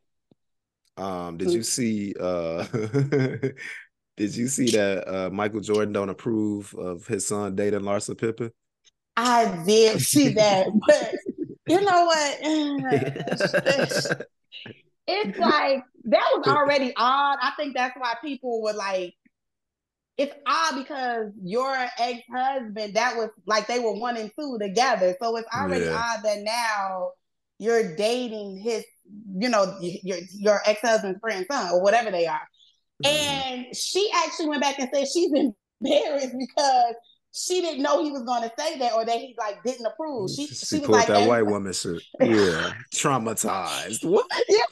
[0.99, 2.65] Um, did you see uh
[4.17, 8.51] did you see that uh Michael Jordan don't approve of his son dating Larsa Pippen?
[9.17, 11.15] I did see that, but
[11.67, 12.39] you know what?
[15.09, 17.39] it's like that was already odd.
[17.43, 19.15] I think that's why people were like,
[20.17, 25.15] it's odd because your ex-husband, that was like they were one and two together.
[25.21, 26.15] So it's already yeah.
[26.17, 27.11] odd that now
[27.59, 28.85] you're dating his,
[29.39, 32.41] you know, your your ex-husband's friend's son or whatever they are.
[33.05, 33.29] Mm-hmm.
[33.29, 35.33] And she actually went back and said she's
[35.83, 36.95] embarrassed because
[37.33, 40.31] she didn't know he was going to say that or that he like didn't approve.
[40.31, 42.03] She, she, she was like that white woman suit.
[42.21, 44.05] Yeah, traumatized.
[44.09, 44.27] What?
[44.49, 44.63] Yeah.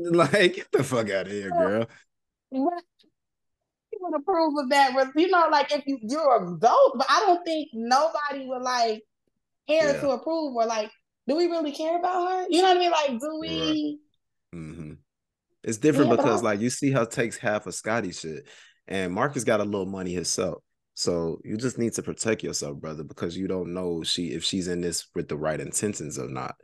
[0.12, 1.86] Like get the fuck out of here, girl.
[2.50, 2.84] What?
[3.92, 5.12] You would approve of that?
[5.14, 9.02] You know, like if you you're a adult, but I don't think nobody would like
[9.68, 10.00] care yeah.
[10.00, 10.90] to approve or like,
[11.26, 12.46] do we really care about her?
[12.48, 12.90] You know what I mean?
[12.90, 13.98] Like, do we?
[14.52, 14.60] Right.
[14.60, 14.92] Mm-hmm.
[15.62, 18.48] It's different yeah, because like you see how takes half of Scottie shit,
[18.88, 20.62] and Marcus got a little money himself.
[20.94, 24.68] So you just need to protect yourself, brother, because you don't know she if she's
[24.68, 26.56] in this with the right intentions or not.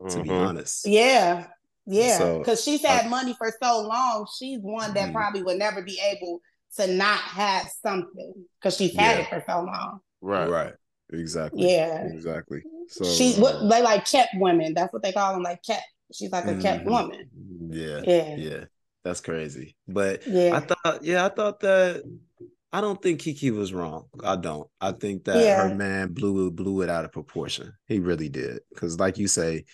[0.00, 0.22] To mm-hmm.
[0.22, 1.46] be honest, yeah,
[1.86, 4.26] yeah, because so, she's had I, money for so long.
[4.38, 5.12] She's one that mm-hmm.
[5.12, 6.40] probably would never be able
[6.76, 9.24] to not have something because she's had yeah.
[9.24, 10.00] it for so long.
[10.20, 10.72] Right, right,
[11.12, 11.70] exactly.
[11.70, 12.62] Yeah, exactly.
[12.88, 14.74] So she what uh, they like kept women.
[14.74, 16.90] That's what they call them, like kept She's like a kept mm-hmm.
[16.90, 17.28] woman.
[17.70, 18.00] Yeah.
[18.04, 18.36] Yeah.
[18.36, 18.64] Yeah.
[19.02, 19.76] That's crazy.
[19.88, 20.56] But yeah.
[20.56, 22.02] I thought, yeah, I thought that
[22.72, 24.06] I don't think Keke was wrong.
[24.22, 24.68] I don't.
[24.80, 25.68] I think that yeah.
[25.68, 27.72] her man blew blew it out of proportion.
[27.86, 28.60] He really did.
[28.72, 29.64] Because like you say,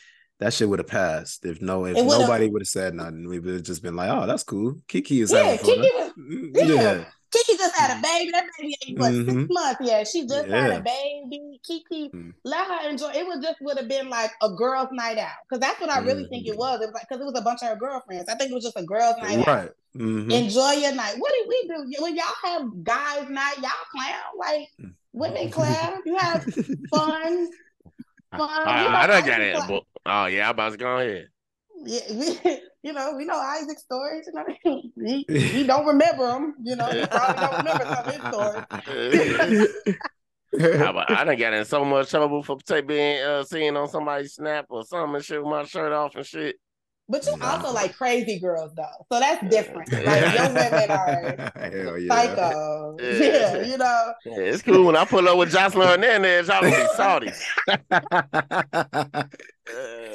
[0.41, 3.29] that shit would have passed if no if nobody would have said nothing.
[3.29, 4.77] We would have just been like, oh, that's cool.
[4.89, 6.65] Keke is yeah, Keke was, mm, yeah.
[6.65, 7.05] yeah.
[7.31, 8.31] Keke just had a baby.
[8.33, 9.41] That baby ain't what mm-hmm.
[9.41, 9.81] six months.
[9.83, 10.63] Yeah, she just yeah.
[10.63, 11.61] had a baby.
[11.69, 12.33] Keke, mm.
[12.45, 13.11] let her enjoy.
[13.11, 15.99] It would just would have been like a girls' night out because that's what I
[15.99, 16.31] really mm-hmm.
[16.31, 16.59] think it mm-hmm.
[16.59, 16.81] was.
[16.81, 18.31] It was like because it was a bunch of her girlfriends.
[18.31, 19.69] I think it was just a girls' night right.
[19.69, 19.77] out.
[19.95, 20.31] Mm-hmm.
[20.31, 21.17] Enjoy your night.
[21.19, 23.57] What did we do when y'all have guys' night?
[23.59, 24.95] Y'all clown like mm.
[25.13, 26.01] women clown.
[26.07, 26.45] You have
[26.91, 27.51] fun.
[28.31, 28.41] Fun.
[28.67, 29.59] I, I, I don't get it.
[29.69, 31.29] But, oh yeah, I'm about to go ahead.
[31.85, 34.27] Yeah, you know, we know Isaac's stories.
[34.27, 34.33] You
[34.65, 34.83] know,
[35.29, 36.55] he, he don't remember them.
[36.63, 39.97] You know, he probably don't remember some of his stories.
[40.53, 44.67] I, I done got in so much trouble for being uh, seeing on somebody's snap
[44.69, 46.57] or something and shit with my shirt off and shit.
[47.11, 47.57] But you nah.
[47.57, 49.93] also like crazy girls though, so that's different.
[49.93, 52.15] Like your women are yeah.
[52.15, 52.97] psycho.
[53.01, 53.13] Yeah.
[53.13, 53.63] yeah.
[53.63, 54.13] you know.
[54.25, 57.33] Yeah, it's cool when I pull up with Joseline Hernandez, y'all gonna be salty.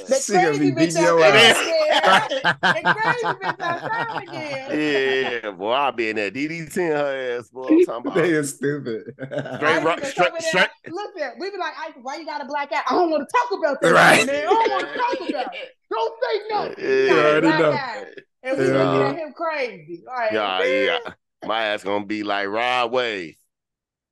[0.07, 5.41] The she crazy bitch out The crazy bitch outside again.
[5.43, 7.67] Yeah, boy, I'll be in there DDT her ass, boy.
[7.67, 8.15] I'm talking about.
[8.15, 9.13] they are stupid.
[9.15, 10.69] Straight rock, straight, straight.
[10.89, 12.83] Look there, we be like, why you got a black eye?
[12.87, 14.25] I don't want to talk about that, right?
[14.27, 14.35] Man.
[14.35, 15.75] I don't want to talk about it.
[15.95, 16.73] Don't say no.
[16.77, 17.71] Yeah, you already know.
[17.71, 18.05] Eye.
[18.43, 18.83] And we yeah.
[18.83, 20.03] looking at him crazy.
[20.07, 20.99] All right, yeah, yeah.
[21.45, 23.35] My ass gonna be like Rod Wave.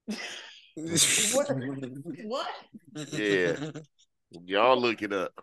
[0.06, 1.50] what?
[2.24, 2.48] what?
[3.12, 3.56] Yeah.
[4.46, 5.34] Y'all look it up.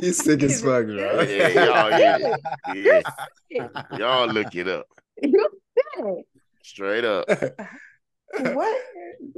[0.00, 1.20] He's sick as fuck, bro.
[1.22, 2.36] Yeah, y'all, yeah,
[3.50, 3.82] yeah.
[3.96, 4.86] y'all look it up.
[6.62, 7.28] Straight up.
[8.38, 8.82] What?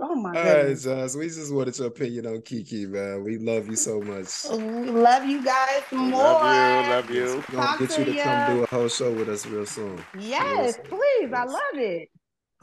[0.01, 0.47] Oh my god.
[0.47, 1.15] All right, Josh.
[1.15, 3.25] We just wanted your opinion on Keke, man.
[3.25, 4.45] We love you so much.
[4.51, 6.21] Love you guys more.
[6.21, 7.25] Love you.
[7.25, 7.45] Love you.
[7.53, 8.23] We're gonna get you to you.
[8.23, 10.03] come do a whole show with us real soon.
[10.19, 11.33] Yes, please.
[11.33, 12.09] I love it.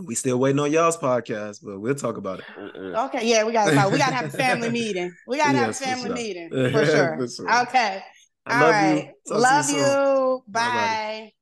[0.04, 2.46] We still waiting on y'all's podcast, but we'll talk about it.
[2.76, 3.92] Okay, yeah, we gotta talk.
[3.92, 5.14] We gotta have a family meeting.
[5.28, 6.16] We gotta yes, have a family for sure.
[6.16, 7.18] meeting for sure.
[7.18, 7.62] for sure.
[7.64, 8.04] Okay.
[8.48, 9.12] All love right.
[9.28, 9.38] You.
[9.38, 9.78] Love you.
[9.78, 10.44] you.
[10.48, 10.62] Bye.
[10.62, 11.34] Bye.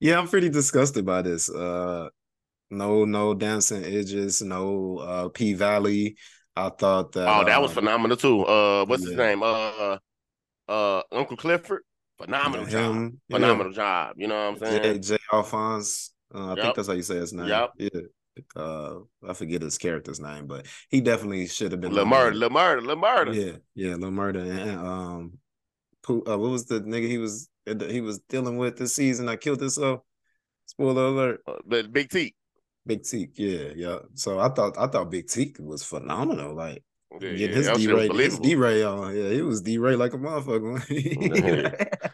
[0.00, 1.50] Yeah, I'm pretty disgusted by this.
[1.50, 2.08] Uh
[2.70, 6.16] no, no dancing edges, no uh P Valley.
[6.54, 8.44] I thought that Oh, that was um, phenomenal too.
[8.44, 9.08] Uh what's yeah.
[9.10, 9.42] his name?
[9.42, 9.98] Uh
[10.68, 11.82] uh Uncle Clifford.
[12.18, 13.10] Phenomenal job.
[13.30, 13.76] Phenomenal yeah.
[13.76, 14.14] job.
[14.16, 14.82] You know what I'm saying?
[14.82, 16.12] Jay, Jay Alphonse.
[16.34, 16.58] Uh, I yep.
[16.58, 17.48] think that's how you say his name.
[17.48, 17.70] Yep.
[17.78, 18.00] Yeah.
[18.54, 23.28] Uh, I forget his character's name, but he definitely should have been Lamar, Lamar, Lamar.
[23.32, 24.30] Yeah, yeah, Lamar.
[24.30, 25.38] And um,
[26.08, 27.48] uh, what was the nigga he was
[27.88, 29.28] he was dealing with this season?
[29.28, 30.00] I killed himself.
[30.66, 31.40] Spoiler alert.
[31.46, 32.34] Uh, but Big T.
[32.86, 33.98] Big T, yeah, yeah.
[34.14, 36.54] So I thought I thought Big T was phenomenal.
[36.54, 36.82] Like
[37.20, 39.16] yeah, getting his D Ray, his D Ray on.
[39.16, 40.84] Yeah, he was D Ray like a motherfucker.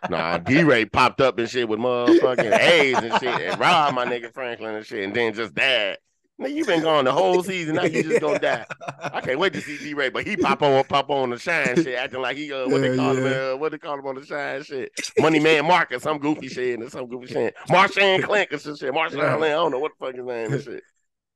[0.11, 4.07] nah, D Ray popped up and shit with motherfucking A's and shit, and robbed my
[4.07, 5.99] nigga Franklin and shit, and then just died.
[6.39, 7.77] Man, you've been gone the whole season.
[7.77, 8.67] Now you just gonna die.
[9.01, 11.77] I can't wait to see D Ray, but he pop on, pop on the shine
[11.77, 13.21] shit, acting like he uh, what yeah, they call yeah.
[13.21, 16.49] him, uh, what they call him on the shine shit, Money Man Marcus, some goofy
[16.49, 19.45] shit and some goofy shit, Marshawn Clint or some shit, Marshawn Clint.
[19.45, 20.83] I don't know what the fuck his name is shit.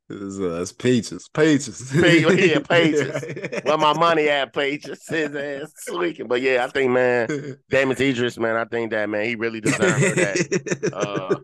[0.09, 1.91] It's, uh, it's peaches, peaches.
[2.01, 3.63] Pe- yeah, peaches.
[3.65, 5.05] Where my money at, Pages?
[5.09, 6.29] His ass tweaking.
[6.29, 10.05] But yeah, I think man, Damon Idris, man, I think that man, he really deserved
[10.05, 10.91] for that.
[10.97, 11.37] Uh,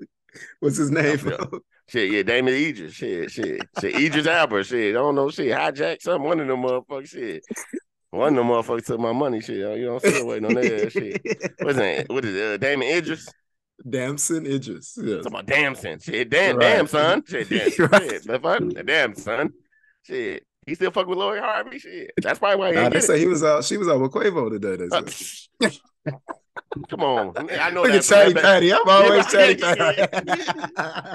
[0.60, 1.18] What's his name?
[1.88, 4.94] Shit, yeah, Damon Idris, shit, shit, shit, Idris Elba, shit.
[4.94, 6.22] I don't know, shit, hijack something.
[6.26, 7.44] One of them motherfuckers, shit.
[8.10, 9.56] One of them motherfuckers took my money, shit.
[9.56, 11.20] You know, I'm waiting on that shit.
[11.60, 12.08] What's that?
[12.08, 12.54] What is it?
[12.54, 13.28] Uh, Damon Idris?
[13.88, 14.96] Damson Idris.
[14.96, 15.24] Yes.
[15.24, 15.98] Talking about damn son.
[15.98, 16.62] Shit, damn, Right.
[16.76, 17.24] damn son.
[17.28, 18.02] Shit, damn, Right.
[18.10, 18.86] shit, the fuck?
[18.86, 19.52] Damn son.
[20.04, 20.46] Shit.
[20.66, 21.78] He still fuck with Lori Harvey.
[21.80, 22.12] Shit.
[22.22, 23.20] That's probably why he Nah, they say it.
[23.20, 23.64] he was out.
[23.64, 24.76] She was out with Quavo today.
[24.76, 25.78] They Uh, said.
[26.88, 27.50] Come on.
[27.50, 28.72] I know Look at that- Patty.
[28.72, 29.48] I'm always Yeah,
[29.96, 30.30] yeah, Patty.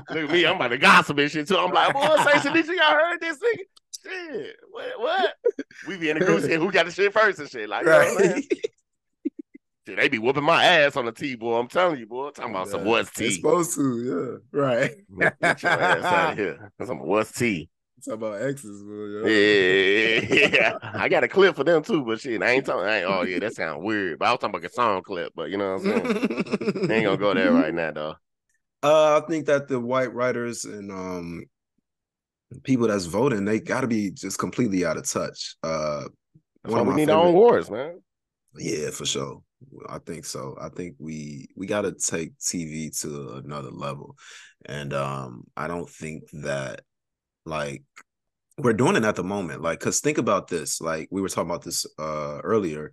[0.13, 0.45] Look at me.
[0.45, 1.57] I'm about to gossip and shit too.
[1.57, 3.61] I'm like, boy, say Shanisha, y'all heard this nigga?
[4.03, 4.55] Shit.
[4.71, 4.99] What?
[4.99, 5.33] What?
[5.87, 6.59] We be in the group shit.
[6.59, 7.67] Who got the shit first and shit?
[7.69, 8.43] Like, you know right.
[9.85, 11.57] They be whooping my ass on the T, boy.
[11.57, 12.27] I'm telling you, boy.
[12.27, 13.31] I'm Talking about some what's T.
[13.31, 14.59] supposed to, yeah.
[14.61, 14.91] Right.
[15.41, 16.71] Get your ass out of here.
[16.85, 17.69] Some what's T.
[18.05, 19.27] Talk about exes, boy.
[19.27, 20.77] Yeah, yeah.
[20.81, 22.87] I got a clip for them too, but shit, I ain't talking.
[22.87, 24.19] I ain't, oh yeah, that sounds weird.
[24.19, 26.91] But I was talking about a song clip, but you know what I'm saying.
[26.91, 28.15] ain't gonna go there right now, though.
[28.83, 31.45] Uh, I think that the white writers and um
[32.63, 35.55] people that's voting, they got to be just completely out of touch.
[35.63, 36.03] Uh,
[36.63, 38.01] one of we need our own wars, man.
[38.55, 39.41] Yeah, for sure.
[39.89, 40.55] I think so.
[40.61, 44.15] I think we we got to take TV to another level,
[44.65, 46.81] and um, I don't think that
[47.47, 47.83] like
[48.57, 49.61] we're doing it at the moment.
[49.61, 50.81] Like, cause think about this.
[50.81, 52.91] Like we were talking about this uh earlier.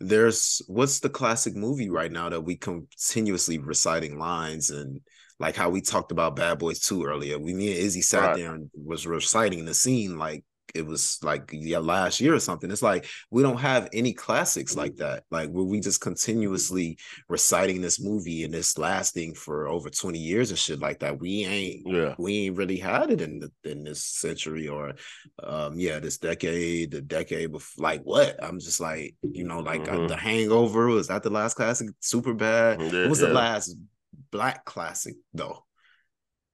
[0.00, 5.00] There's what's the classic movie right now that we continuously reciting lines and
[5.40, 7.38] like how we talked about Bad Boys 2 earlier.
[7.38, 8.36] We me and Izzy sat Right.
[8.36, 10.44] there and was reciting the scene like
[10.74, 12.70] it was like yeah last year or something.
[12.70, 15.24] It's like we don't have any classics like that.
[15.30, 16.98] Like where we just continuously
[17.28, 21.20] reciting this movie and it's lasting for over 20 years and shit like that.
[21.20, 24.94] We ain't Yeah, we ain't really had it in the, in this century or
[25.42, 29.88] um yeah this decade the decade before like what i'm just like you know like
[29.88, 30.08] uh, Mhm.
[30.08, 33.28] the hangover was that the last classic super bad Yeah, what was yeah.
[33.28, 33.76] the last
[34.30, 35.64] black classic though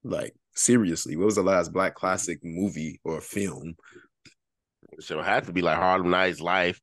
[0.02, 3.74] like seriously what was the last black classic movie or film
[5.00, 6.80] shit would have to be like Harlem Nights Life.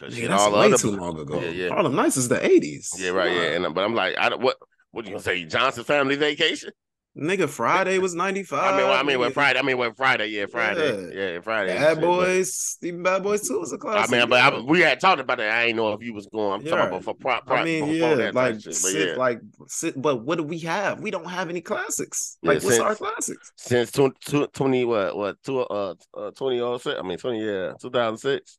[0.00, 1.68] Cause yeah, that's all way other too long ago Yeah, yeah.
[1.68, 3.30] harlem nights is the 80s Yeah, right.
[3.32, 4.56] Yeah, and but I'm like, I don't what.
[4.90, 5.44] What you gonna say?
[5.44, 6.70] Johnson Family Vacation?
[7.16, 9.30] Nigga friday was 95 I mean, well, I mean, when.
[9.30, 9.58] Friday.
[9.58, 10.26] I mean, when Friday.
[10.26, 11.34] Yeah, Friday.
[11.34, 11.74] Yeah, Friday.
[11.74, 14.80] bad but- boys even bad boys 2 was a classic I mean, but I, we
[14.80, 15.44] had talked about it.
[15.44, 16.52] I ain't know if you was going.
[16.60, 16.72] I'm Yeah.
[16.72, 17.46] talking about for prop.
[17.46, 18.64] pro, I mean, yeah, that like, shit.
[18.64, 21.00] But sit, yeah, like, sit, but what do we have?
[21.00, 22.36] We don't have any classics.
[22.42, 23.52] Yeah, Like, what's since- our classics?
[23.56, 28.58] since 20, 20 what what two uh, uh 2006 I mean 20 yeah 2006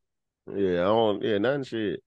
[0.55, 1.99] yeah I don't yeah nothing shit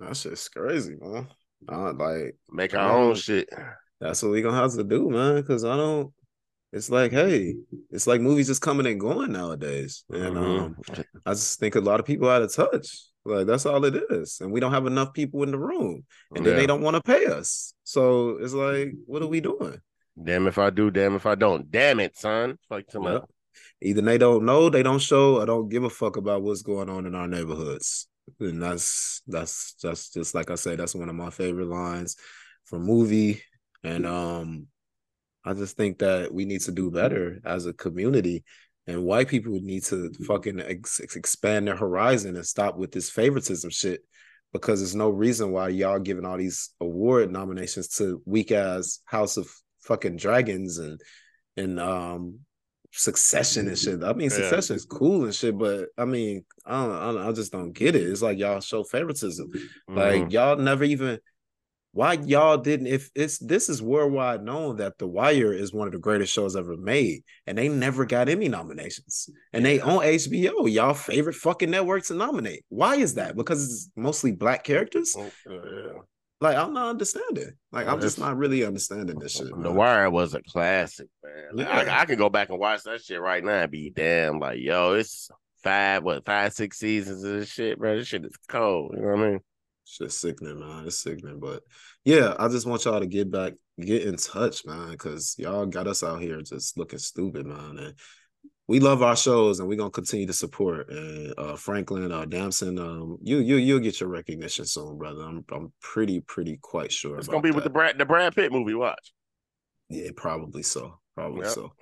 [0.00, 1.28] That shit's crazy, man.
[1.68, 3.48] Uh, like, make our own shit
[4.02, 5.36] that's what we gonna have to do, man.
[5.36, 6.12] Because I don't.
[6.72, 7.54] It's like, hey,
[7.90, 10.60] it's like movies just coming and going nowadays, and Mhm.
[10.60, 10.76] um,
[11.26, 13.08] I just think a lot of people out of touch.
[13.24, 16.04] Like that's all it is, and we don't have enough people in the room,
[16.34, 16.60] and then Yeah.
[16.60, 17.74] they don't want to pay us.
[17.84, 19.78] So it's like, what are we doing?
[20.22, 23.24] damn if I do damn if I don't damn it son like to.
[23.80, 26.88] Either they don't know, they don't show, or don't give a fuck about what's going
[26.90, 28.08] on in our neighborhoods.
[28.40, 32.16] And that's that's that's just like I say, that's one of my favorite lines
[32.64, 33.42] from movie.
[33.84, 34.66] And um
[35.44, 38.44] I just think that we need to do better as a community.
[38.86, 43.10] And white people need to fucking ex- ex- expand their horizon and stop with this
[43.10, 44.00] favoritism shit.
[44.52, 49.36] Because there's no reason why y'all giving all these award nominations to weak ass House
[49.36, 49.50] of
[49.80, 51.00] fucking Dragons and
[51.56, 52.38] and um
[52.94, 54.04] Succession and shit.
[54.04, 54.36] I mean, Yeah.
[54.36, 57.72] Succession is cool and shit, but I mean, I don't, I, don't, I just don't
[57.72, 58.02] get it.
[58.02, 59.50] It's like y'all show favoritism.
[59.88, 60.32] Like Mhm.
[60.32, 61.18] y'all never even.
[61.92, 62.86] Why y'all didn't?
[62.86, 66.56] If it's this is worldwide known that The Wire is one of the greatest shows
[66.56, 71.70] ever made, and they never got any nominations, and they own HBO, y'all favorite fucking
[71.70, 72.64] network to nominate.
[72.70, 73.36] Why is that?
[73.36, 75.14] Because it's mostly black characters.
[75.18, 76.00] Oh, yeah.
[76.40, 77.52] Like I'm not understanding.
[77.70, 79.48] Like I'm just not really understanding this shit.
[79.48, 79.70] The.
[79.70, 81.58] Wire was a classic, man.
[81.58, 81.68] Yeah.
[81.70, 84.58] I, I can go back and watch that shit right now and be damn like,
[84.58, 85.30] yo, it's
[85.62, 87.96] five, what, five, six seasons of this shit, bro.
[87.96, 88.94] This shit is cold.
[88.96, 89.40] You know what I mean?
[89.92, 90.86] Shit's sickening, man.
[90.86, 91.38] It's sickening.
[91.38, 91.62] But
[92.04, 95.86] yeah, I just want y'all to get back, get in touch, man, because y'all got
[95.86, 97.78] us out here just looking stupid, man.
[97.78, 97.94] And
[98.68, 100.88] we love our shows and we're gonna continue to support.
[100.88, 105.24] And uh Franklin, uh Damson, um, you you you'll get your recognition soon, brother.
[105.24, 107.18] I'm I'm pretty, pretty quite sure.
[107.18, 107.70] It's gonna be with the.
[107.70, 108.74] Brad the Brad Pitt movie.
[108.74, 109.12] Watch.
[109.90, 110.98] Yeah, probably so.
[111.14, 111.50] Probably Yep.
[111.50, 111.72] so.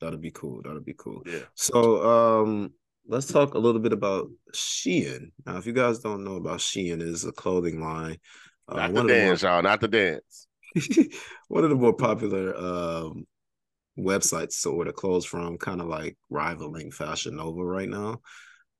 [0.00, 0.62] That'll be cool.
[0.64, 1.22] That'll be cool.
[1.24, 1.42] Yeah.
[1.54, 2.72] So um
[3.10, 5.32] let's talk a little bit about Shein.
[5.44, 8.18] Now, if you guys don't know about Shein, it is a clothing line.
[8.68, 9.62] Uh, Not the the more- dance, y'all.
[9.62, 10.46] Not the dance.
[11.48, 13.26] one of the more popular um
[13.98, 18.20] websites to order clothes from, kind of like rivaling Fashion Nova right now.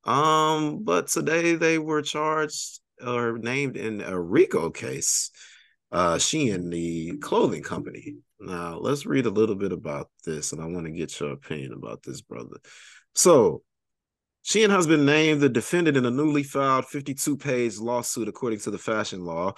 [0.05, 5.29] Um, but today they were charged or named in a RICO case.
[5.91, 8.15] Uh, Shein, the clothing company.
[8.39, 11.73] Now let's read a little bit about this, and I want to get your opinion
[11.73, 12.57] about this, brother.
[13.13, 13.61] So,
[14.43, 18.77] Shein has been named the defendant in a newly filed 52-page lawsuit, according to the
[18.77, 19.53] fashion law.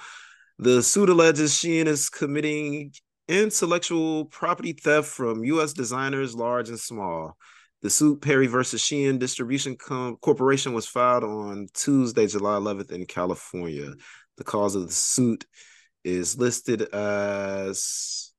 [0.60, 2.92] The suit alleges Shein is committing
[3.28, 5.74] intellectual property theft from U.S.
[5.74, 7.38] designers, large and small.
[7.82, 13.06] The suit Perry versus Shein Distribution Com- Corporation was filed on Tuesday, July 11th in
[13.06, 13.94] California.
[14.38, 15.46] The cause of the suit
[16.04, 18.33] is listed as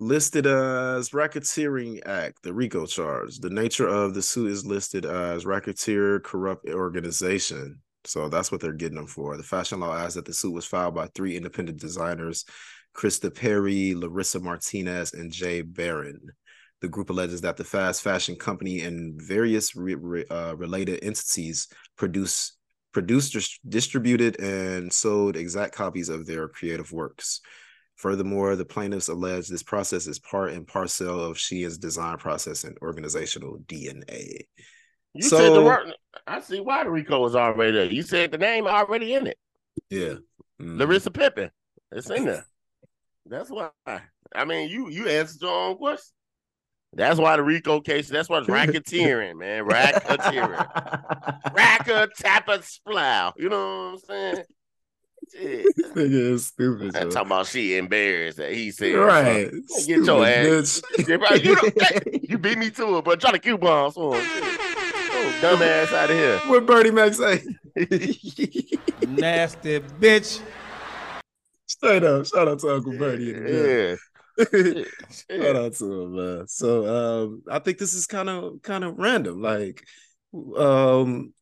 [0.00, 3.38] listed as racketeering act, the RICO charge.
[3.38, 7.80] The nature of the suit is listed as racketeer corrupt organization.
[8.04, 9.36] So that's what they're getting them for.
[9.36, 12.46] The fashion law adds that the suit was filed by three independent designers,
[12.94, 16.20] Krista Perry, Larissa Martinez, and Jay Barron.
[16.80, 21.68] The group alleges that the fast fashion company and various re- re- uh, related entities
[21.96, 22.56] produce
[22.92, 27.40] produced, distributed, and sold exact copies of their creative works.
[28.00, 32.78] Furthermore, the plaintiffs allege this process is part and parcel of Shein's design process and
[32.80, 34.46] organizational DNA.
[35.12, 35.92] You So- said the word.
[36.26, 37.84] I see why the Rico was already there.
[37.84, 39.38] You said the name already in it.
[39.90, 40.14] Yeah.
[40.58, 40.78] Mhm.
[40.78, 41.50] Larissa Pippen.
[41.92, 42.46] It's in there.
[43.26, 43.68] That's why.
[43.86, 46.14] I mean, you you answered your own question.
[46.94, 48.08] That's why the Rico case.
[48.08, 49.64] That's why it's racketeering, man.
[49.68, 50.56] Racketeering.
[51.54, 53.32] Racker tapper splow.
[53.36, 54.44] You know what I'm saying?
[55.32, 55.66] Shit.
[55.94, 56.96] Nigga is stupid.
[56.96, 58.94] I'm talking about she embarrassed that he said.
[58.94, 59.50] Right.
[59.50, 60.82] Get Stupid your ass.
[60.98, 61.08] bitch.
[61.08, 64.22] Yeah, you, don't- you beat me to it, but try to coupon for him.
[64.24, 66.38] Oh, dumb ass out of here.
[66.46, 67.42] What Bernie Mac say?
[69.06, 70.40] Nasty bitch.
[71.66, 72.26] Straight up.
[72.26, 73.30] Shout out to Uncle Bernie.
[73.30, 73.46] in.
[73.46, 73.96] Yeah.
[74.38, 76.48] Shout out to him, man.
[76.48, 79.40] So um I think this is kind of kind of random.
[79.42, 79.84] Like
[80.56, 81.32] um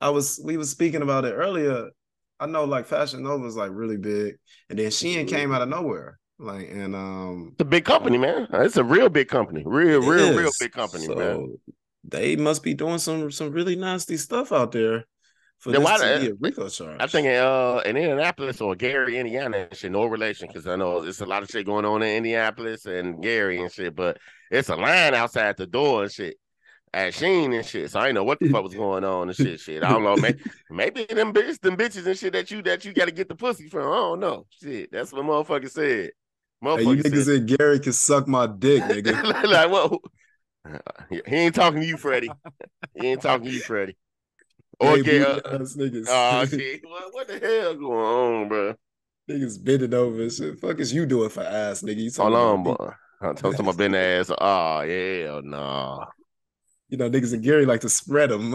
[0.00, 1.90] I was we was speaking about it earlier.
[2.38, 4.36] I know like Fashion Nova was like really big,
[4.68, 6.18] and then Shein came out of nowhere.
[6.38, 8.46] Like and um It's a big company, man.
[8.52, 9.62] It's a real big company.
[9.64, 11.56] Real, real, real big company, so man.
[12.04, 15.06] They must be doing some some really nasty stuff out there
[15.58, 16.98] for Then why to the- be a RICO charge.
[17.00, 20.76] I think in, uh, in Indianapolis or Gary, Indiana, and shit, no relation, because I
[20.76, 24.18] know it's a lot of shit going on in Indianapolis and Gary and shit, but
[24.50, 26.36] it's a line outside the door and shit
[26.96, 27.90] at Shein and shit.
[27.90, 29.60] So I know what the fuck was going on and shit.
[29.60, 30.16] Shit, I don't know.
[30.16, 30.38] Maybe,
[30.70, 33.34] maybe them bitches, them bitches and shit that you that you got to get the
[33.34, 33.82] pussy from.
[33.92, 34.46] I don't know.
[34.62, 36.10] Shit, that's what motherfucker said.
[36.62, 39.22] Hey, you niggas said, Gary can suck my dick, nigga.
[39.44, 40.00] like what?
[41.10, 42.32] He ain't talking to you, Freddie.
[42.94, 43.96] He ain't talking to you, Freddie.
[44.80, 45.44] Or Hey, get.
[45.44, 46.06] booty Uh, niggas.
[46.08, 46.80] oh shit!
[46.84, 48.74] What, what the hell going on, bro?
[49.28, 50.58] niggas bending over and shit.
[50.58, 51.96] Fuck is you doing for ass, nigga?
[51.96, 52.90] You Hold on, boy.
[53.20, 54.30] I'm talking about been ass.
[54.30, 56.04] Oh yeah, no.
[56.88, 58.52] You know, niggas and Gary like to spread them.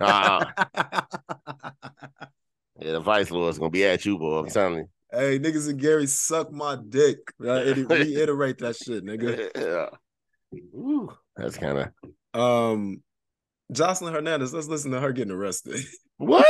[0.00, 0.52] Ah.
[2.82, 4.38] Yeah, the vice lord's gonna be at you, boy.
[4.38, 4.88] I'm telling you.
[5.12, 7.18] hey, niggas and Gary suck my dick.
[7.38, 7.76] Right?
[7.76, 9.50] Reiterate that shit, nigga.
[9.54, 10.58] yeah.
[10.74, 11.76] Ooh, that's kind
[12.34, 13.02] of Um,
[13.70, 14.54] Joseline Hernandez.
[14.54, 15.78] Let's listen to her getting arrested.
[16.16, 16.46] what?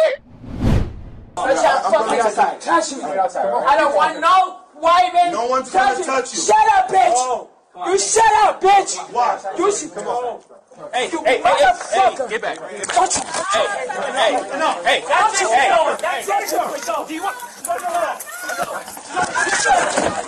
[1.36, 3.02] Let's have fucking touch me.
[3.02, 5.32] I don't want no white man.
[5.32, 6.40] No one's touching gonna touch you.
[6.42, 7.48] Shut up, bitch.
[7.86, 9.12] You shut up, bitch.
[9.12, 9.54] Why?
[9.58, 10.42] You should come on.
[10.88, 11.92] Hey, You hey, hey, hey, motherfucker.
[11.92, 12.56] hey, get back.
[12.58, 15.48] Don't you Hey, hey, no, hey, That's it.
[15.52, 16.24] hey.
[16.26, 17.08] That's it.
[17.08, 17.36] Do you want?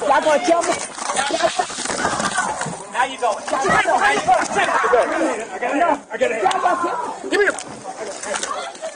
[0.04, 0.74] Y'all gonna kill me?
[2.92, 3.32] Now you go.
[3.40, 4.12] Y'all gonna kill me?
[6.12, 6.42] I got it.
[6.44, 7.30] Y'all gonna kill me?
[7.30, 7.56] Give me your,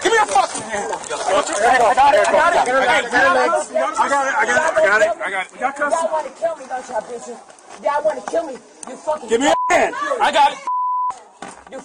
[0.03, 0.91] give me your fucking hand.
[0.93, 2.29] Hey, I got it.
[2.29, 2.61] I got it.
[2.69, 3.55] Hey, get your legs.
[3.97, 4.35] I got it.
[4.37, 4.77] I got it.
[4.77, 5.09] I got it.
[5.25, 5.53] I got it.
[5.55, 6.13] You got Y'all cuss?
[6.13, 7.39] wanna kill me, don't y'all, bitches?
[7.83, 8.53] Y'all wanna kill me?
[8.89, 9.29] You fucking.
[9.29, 9.95] Give me your hand.
[10.21, 10.59] I got it.
[11.71, 11.81] You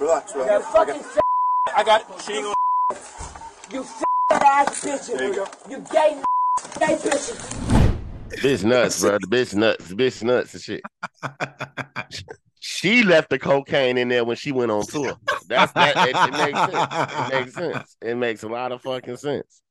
[0.00, 0.66] Relax, you relax.
[0.66, 1.02] fucking
[1.76, 2.22] I got it.
[2.22, 3.00] She ain't gonna.
[3.72, 3.84] you
[4.30, 5.70] ass bitches.
[5.70, 6.22] You gay
[6.78, 7.58] gay bitches.
[8.42, 9.18] Bitch nuts, bro.
[9.18, 9.88] The bitch nuts.
[9.88, 10.82] The bitch nuts and shit.
[12.60, 15.16] She left the cocaine in there when she went on tour.
[15.48, 15.96] That's that.
[15.96, 16.86] It, it makes sense.
[16.92, 17.96] It makes sense.
[18.02, 19.62] It makes a lot of fucking sense.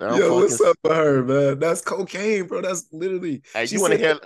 [0.00, 1.58] I'm Yo, what's up with her, man?
[1.58, 2.62] That's cocaine, bro.
[2.62, 3.42] That's literally.
[3.52, 4.18] Hey, she you want to hear?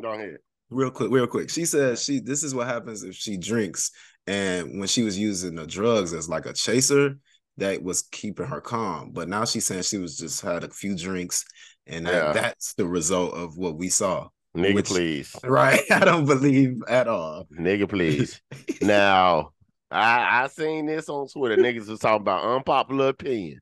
[0.00, 0.38] Go ahead.
[0.70, 1.50] Real quick, real quick.
[1.50, 3.90] She said she this is what happens if she drinks.
[4.26, 7.16] And when she was using the drugs as like a chaser,
[7.56, 9.10] that was keeping her calm.
[9.12, 11.44] But now she's saying she was just had a few drinks,
[11.86, 12.32] and that, Yeah.
[12.32, 14.28] that's the result of what we saw.
[14.56, 15.34] Nigga, Which- please.
[15.44, 15.80] Right?
[15.90, 17.46] I don't believe at all.
[17.58, 18.40] Nigga, please.
[18.82, 19.52] now,
[19.90, 21.56] I I seen this on Twitter.
[21.56, 23.58] Niggas was talking about unpopular opinion.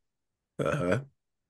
[0.58, 1.00] Uh-huh.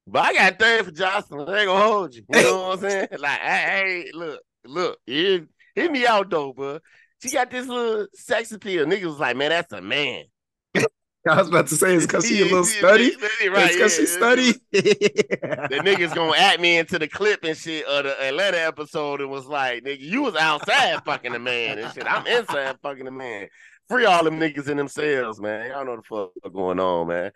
[0.06, 1.48] But I got third for Joseline.
[1.48, 2.22] I ain't gonna hold you.
[2.32, 3.09] You know what I'm saying?
[3.18, 6.78] Like, hey, hey, look, look, hit, hit me out though, bro.
[7.20, 8.86] She got this little sex appeal.
[8.86, 10.24] Niggas was like, man, that's a man.
[11.28, 13.14] I was about to say it's because she a little study.
[13.48, 14.52] right, it's because she study.
[14.72, 19.30] The niggas gonna add me into the clip and shit of the Atlanta episode and
[19.30, 22.06] was like, nigga, you was outside fucking a man and shit.
[22.06, 23.48] I'm inside fucking a man.
[23.88, 25.70] Free all them niggas in themselves, man.
[25.70, 27.32] Y'all know the fuck going on, man.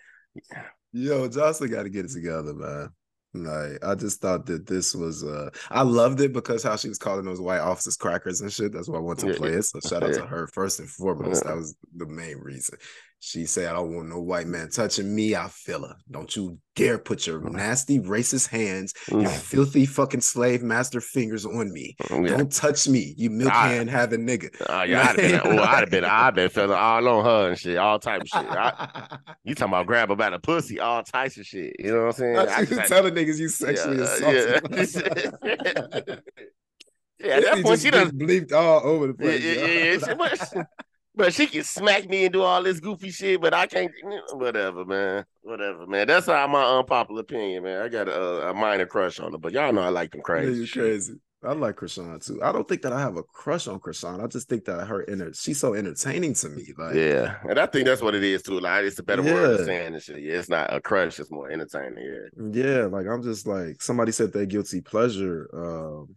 [0.93, 2.91] Yo, Joseline got to get it together, man.
[3.35, 6.99] Like, I just thought that this was uh I loved it because how she was
[6.99, 8.73] calling those white officers crackers and shit.
[8.73, 9.63] That's why I wanted to Yeah, play it.
[9.63, 10.19] So shout out Yeah.
[10.19, 11.45] to her first and foremost.
[11.45, 11.53] Yeah.
[11.53, 12.79] That was the main reason.
[13.25, 15.37] She said, I don't want no white man touching me.
[15.37, 15.95] I feel her.
[16.11, 17.53] Don't you dare put your Mm.
[17.53, 21.95] nasty racist hands, your Mm, filthy fucking slave master fingers on me.
[22.11, 22.37] yeah.
[22.37, 24.49] Don't touch me, you milk I- hand having nigga.
[24.69, 27.49] Oh, yeah, I'd have been, oh, I'd have been, I'd been feeling all on her
[27.51, 28.45] and shit, all type of shit.
[28.45, 31.77] I, you talking about grab her by the pussy, all types of shit.
[31.79, 32.37] You know what I'm saying?
[32.39, 35.03] I I just telling niggas you sexually Yeah, assaulted.
[35.45, 36.17] yeah.
[37.21, 39.45] yeah, at that point, she done, bleeped all over the place.
[39.45, 39.93] yeah, yeah,
[40.57, 40.65] yeah.
[41.15, 43.93] But, she can smack me and do all this goofy shit, but I can't.
[44.33, 45.25] Whatever, man.
[45.43, 46.07] Whatever, man.
[46.07, 47.83] That's how my unpopular opinion, man.
[47.83, 50.61] I got a, a minor crush on her, but y'all know I like them crazy.
[50.61, 50.83] you shit.
[50.83, 51.15] crazy.
[51.45, 52.41] I like Chrisean too.
[52.41, 54.23] I don't think that I have a crush on Chrisean.
[54.23, 56.73] I just think that her inner she's so entertaining to me.
[56.79, 58.61] Like Yeah, and I think that's what it is too.
[58.61, 59.61] Like it's a better word Yeah.
[59.61, 60.23] of saying this shit.
[60.23, 61.99] Yeah, it's not a crush; it's more entertaining.
[61.99, 62.63] Yeah.
[62.65, 65.51] Yeah, like I'm just like somebody said their guilty pleasure.
[65.53, 66.15] Um,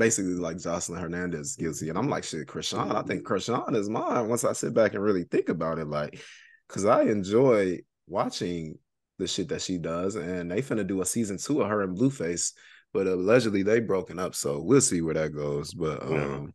[0.00, 2.94] basically like Joseline Hernandez guilty, and I'm like, shit, Chrisean.
[2.94, 4.28] I think Chrisean is mine.
[4.28, 6.20] Once I sit back and really think about it, like,
[6.68, 8.78] cause I enjoy watching
[9.18, 11.96] the shit that she does, and they finna do a season two of her and
[11.96, 12.54] Blueface,
[12.94, 15.74] but allegedly they broken up, so we'll see where that goes.
[15.74, 16.54] But um.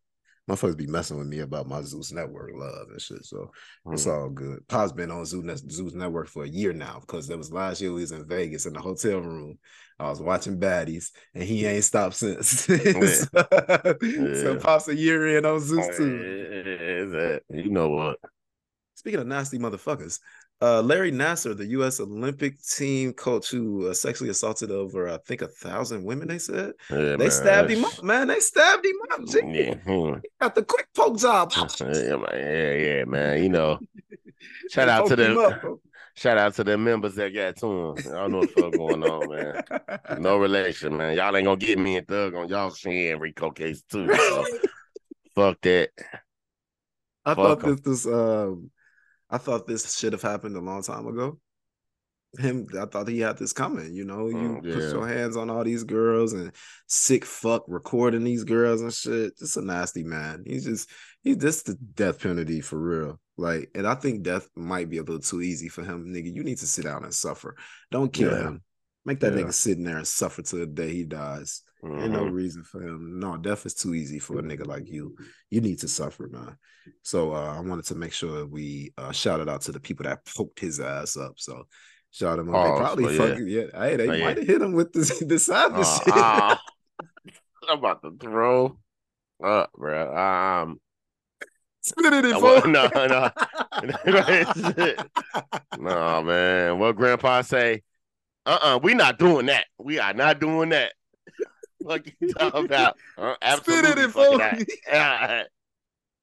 [0.49, 3.25] Motherfuckers be messing with me about my Zeus Network love and shit.
[3.25, 3.51] So
[3.91, 4.13] it's Mm.
[4.13, 4.67] all good.
[4.67, 7.91] Pa's been on Zeus, Zeus Network for a year now because there was last year
[7.91, 9.57] we was in Vegas in the hotel room.
[9.97, 12.47] I was watching baddies and he ain't stopped since.
[12.61, 13.27] so, so
[14.03, 14.57] Yeah.
[14.59, 17.39] Pop's a year in on Zeus too.
[17.51, 18.19] yeah, you know what?
[18.95, 20.19] Speaking of nasty motherfuckers,
[20.61, 21.99] uh, Larry Nassar, the U.S.
[21.99, 26.27] Olympic team coach who uh, sexually assaulted over, I think, a thousand women.
[26.27, 28.27] They said Yeah, they man, stabbed him up, man.
[28.27, 29.25] They stabbed him up.
[29.27, 29.39] G.
[29.45, 30.13] Yeah, hmm.
[30.39, 31.51] Got the quick poke job.
[31.79, 33.43] yeah, man, yeah, yeah, man.
[33.43, 33.79] You know,
[34.71, 35.37] shout out to them.
[35.37, 35.61] up,
[36.15, 37.95] shout out to the members that got to him.
[38.13, 40.21] I don't know what the fuck going on, man.
[40.21, 41.15] No relation, man.
[41.17, 44.13] Y'all ain't gonna get me and Thug on y'all shit Rico case too.
[44.15, 44.45] So,
[45.35, 45.89] fuck that.
[47.25, 47.75] I Fuck thought 'em.
[47.75, 48.71] this was um
[49.29, 51.39] I thought this should have happened a long time ago.
[52.37, 53.93] Him, I thought he had this coming.
[53.93, 56.51] You know, you Mm, put your hands on all these girls and
[56.85, 59.37] sick fuck recording these girls and shit.
[59.37, 60.43] Just a nasty man.
[60.45, 60.89] He's just
[61.23, 63.19] he's just the death penalty for real.
[63.37, 66.33] Like, and I think death might be a little too easy for him, nigga.
[66.33, 67.55] You need to sit down and suffer.
[67.89, 68.43] Don't kill Yeah.
[68.43, 68.61] him.
[69.05, 69.43] Make that Yeah.
[69.43, 71.61] nigga sit in there and suffer till the day he dies.
[71.83, 72.31] Ain't no Mhm.
[72.33, 73.19] reason for him.
[73.19, 75.15] No, death is too easy for a nigga like you.
[75.51, 76.57] You need to suffer, man.
[77.03, 80.25] So uh, I wanted to make sure we uh, shouted out to the people that
[80.25, 81.33] poked his ass up.
[81.37, 81.67] So
[82.11, 82.53] shout him out.
[82.53, 83.27] Pause, they probably yeah.
[83.27, 83.65] fucking yeah.
[83.87, 86.13] Hey, they Oh, might have hit him with this the savage Uh, shit.
[86.17, 86.55] uh,
[87.69, 88.77] I'm about to throw
[89.43, 90.15] up, bro.
[90.15, 90.79] Um,
[91.81, 92.67] Split it in Uh, four.
[92.67, 93.29] no, no.
[95.77, 96.79] no, man.
[96.79, 97.83] What grandpa say?
[98.47, 99.65] Uh-uh, we not doing that.
[99.77, 100.93] We are not doing that.
[101.85, 102.97] What you talking about?
[103.15, 104.37] Uh, it absolutely in fucking four.
[104.91, 105.29] not.
[105.31, 105.43] Uh,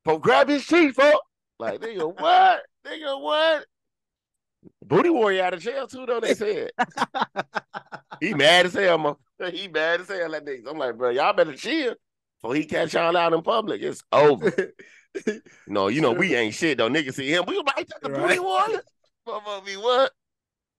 [0.05, 1.23] Folk grab his cheek, folk.
[1.61, 2.63] Like, nigga, what?
[2.85, 3.65] Nigga, what?
[4.85, 6.71] Booty Warrior out of jail too, though, they said.
[8.21, 9.15] he mad as hell, man.
[9.53, 10.69] He mad as hell at niggas.
[10.71, 11.95] I'm like, bro, y'all better chill.
[12.41, 14.53] Before he catch y'all out in public, it's over.
[15.67, 16.89] No, you know, we ain't shit though.
[16.89, 17.45] Niggas see him.
[17.47, 18.43] We like that the booty Right.
[18.43, 18.83] warrior.
[19.29, 20.11] Motherfucker be what?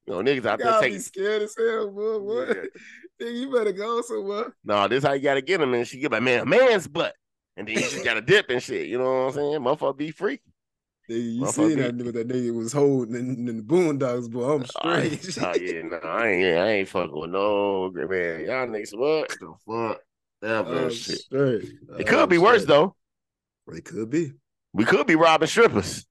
[0.07, 2.17] You know, niggas out there taking scared as hell, boy.
[2.19, 2.47] What?
[2.47, 2.63] Yeah.
[3.19, 4.55] You better go somewhere.
[4.63, 7.13] No, this how you gotta get him and she give a man a man's butt.
[7.55, 8.87] And then you just gotta dip and shit.
[8.87, 9.59] You know what I'm saying?
[9.61, 10.39] Motherfucker be free.
[11.09, 14.55] Nigga, you seen that nigga that nigga was holding in, in the boondocks, boy.
[14.55, 14.65] I'm Oh,
[15.03, 15.37] straight.
[15.41, 18.45] oh, yeah, no, I ain't I ain't fucking with no man.
[18.45, 20.01] Y'all niggas what the fuck?
[20.41, 21.19] Ever I'm shit.
[21.19, 21.69] straight.
[21.99, 22.95] It could be worse though.
[23.67, 24.31] It could be.
[24.73, 26.05] We could be robbing strippers.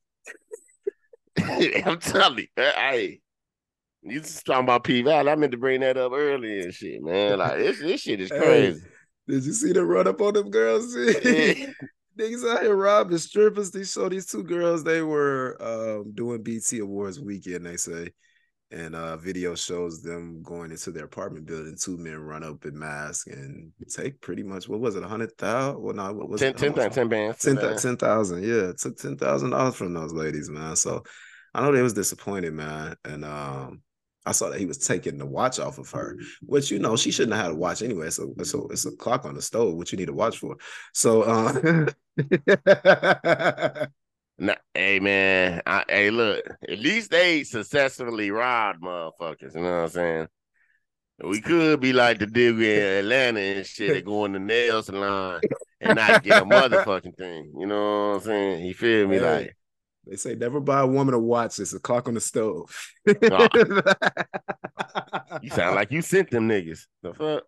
[1.39, 3.21] I'm telling you, hey.
[4.03, 5.31] You just talking about P Valley.
[5.31, 7.39] I meant to bring that up earlier and shit, man.
[7.39, 8.83] Like this, this shit is Hey, crazy.
[9.29, 10.95] Did you see them run up on them girls?
[10.97, 13.71] Niggas out here robbing strippers.
[13.71, 14.85] They show these two girls.
[14.85, 17.65] They were um, doing BET Awards weekend.
[17.65, 18.11] They say,
[18.73, 21.77] and uh, video shows them going into their apartment building.
[21.81, 25.37] Two men run up in mask and take pretty much what was it, a hundred
[25.39, 25.81] thousand?
[25.81, 26.61] Well, no, what was Ten, it?
[26.61, 27.39] How ten, ten bands.
[27.39, 27.83] Ten bands.
[27.83, 28.71] ten thousand, yeah.
[28.71, 30.75] It took ten thousand dollars from those ladies, man.
[30.75, 31.05] So
[31.55, 32.97] I know they was disappointed, man.
[33.05, 33.83] And um,
[34.25, 37.11] I saw that he was taking the watch off of her, which you know she
[37.11, 38.11] shouldn't have had a watch anyway.
[38.11, 40.57] So it's a, it's a clock on the stove, which you need a watch for.
[40.93, 41.87] So, uh,
[44.39, 49.55] Nah, hey man, I, hey look, at least they successfully robbed motherfuckers.
[49.55, 50.29] You know what I'm saying?
[51.23, 54.83] We could be like the dude in Atlanta and shit that go in the nail
[54.83, 55.41] salon
[55.81, 57.53] and not get a motherfucking thing.
[57.57, 58.65] You know what I'm saying?
[58.65, 59.19] You feel me?
[59.19, 59.57] Hey, Like
[60.07, 61.59] they say, never buy a woman a watch.
[61.59, 62.75] It's a clock on the stove.
[63.07, 63.15] you
[65.51, 66.87] sound like you sent them niggas.
[67.03, 67.45] The fuck?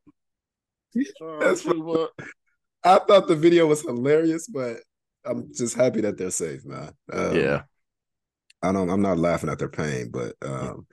[1.40, 2.12] That's Oh, what?
[2.84, 4.76] I thought the video was hilarious, but
[5.24, 6.92] I'm just happy that they're safe, man.
[7.12, 7.62] Um, yeah.
[8.62, 8.90] I don't.
[8.90, 10.86] I'm not laughing at their pain, but um,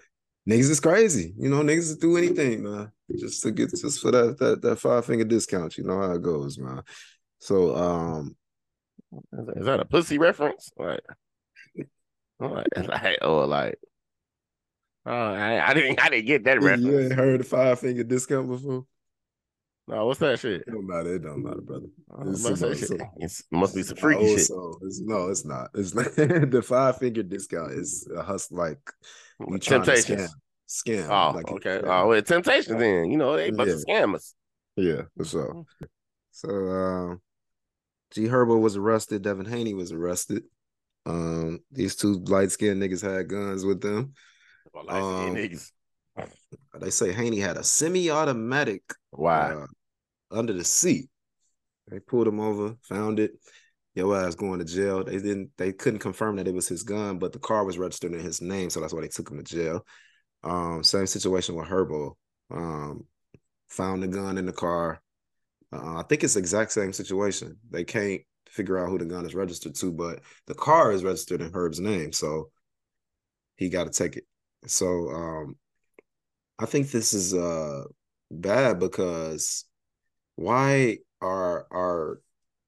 [0.50, 1.34] niggas is crazy.
[1.38, 5.06] You know, niggas do anything, man, just to get just for that that, that five
[5.06, 5.78] finger discount.
[5.78, 6.82] You know how it goes, man.
[7.40, 8.36] So, um,
[9.56, 10.72] Is that a pussy reference?
[10.78, 11.02] Like,
[12.88, 13.80] like oh, like,
[15.05, 16.84] oh, I, I didn't, I didn't get that reference.
[16.84, 18.85] you ain't heard the five finger discount before?
[19.88, 20.61] No, what's that shit?
[20.61, 21.15] It don't matter.
[21.15, 21.88] It don't matter, brother.
[22.11, 24.49] Oh, It's what's some- some- It's, must be some freaky shit.
[24.49, 25.69] It's- no, it's not.
[25.76, 26.05] It's not.
[26.15, 28.80] the five finger discount is a hustle like
[29.47, 30.30] you trying to scam.
[30.69, 31.09] Scam.
[31.09, 31.81] Oh, like, okay.
[31.84, 32.01] yeah.
[32.03, 33.11] Oh, well, Temptations then.
[33.11, 34.34] You know, they bunch of scammers.
[34.77, 35.65] Yeah, for sure.
[36.31, 37.22] So um
[38.11, 40.43] G Herbo was arrested, Devin Haney was arrested.
[41.06, 44.14] Um, these two light skinned niggas had guns with them.
[44.73, 45.72] Well, Um, niggas.
[46.80, 49.64] They say Haney had a semi-automatic Wow.
[49.64, 49.68] uh,
[50.38, 51.10] under the seat.
[51.88, 53.34] They pulled him over, found it.
[53.94, 55.03] Your ass going to jail.
[55.03, 55.52] They didn't.
[55.57, 58.41] They couldn't confirm that it was his gun, but the car was registered in his
[58.41, 59.86] name, so that's why they took him to jail.
[60.44, 62.15] Um, same situation with Herbo.
[62.49, 63.06] Um,
[63.69, 65.02] found the gun in the car.
[65.73, 67.57] Uh, I think it's the exact same situation.
[67.69, 68.22] They can't
[68.52, 71.80] figure out who the gun is registered to, but the car is registered in Herb's
[71.80, 72.52] name, so
[73.56, 74.26] he got to take it.
[74.68, 75.56] So um,
[76.60, 77.84] I think this is uh
[78.30, 79.65] bad because
[80.36, 82.19] why are our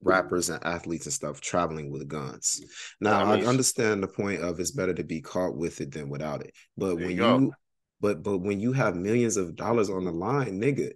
[0.02, 2.62] rappers and athletes and stuff traveling with guns?
[3.00, 5.92] Now I mean, I understand the point of it's better to be caught with it
[5.92, 6.54] than without it.
[6.78, 7.54] But when you you
[8.02, 10.92] but but when you have millions of dollars on the line, nigga,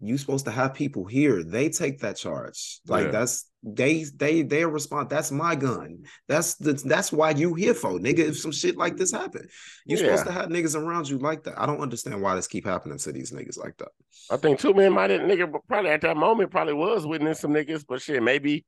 [0.00, 1.42] you supposed to have people here.
[1.42, 2.80] They take that charge.
[2.86, 3.10] Like Yeah.
[3.10, 5.10] that's they they they respond.
[5.10, 6.04] That's my gun.
[6.28, 8.20] That's the that's why you here for, nigga.
[8.20, 9.48] If some shit like this happen,
[9.84, 11.60] you supposed to have niggas around you like that.
[11.60, 13.88] I don't understand why this keep happening to these niggas like that.
[14.30, 17.40] I think two men might have nigga but probably at that moment probably was witnessing
[17.40, 18.64] some niggas, but shit, maybe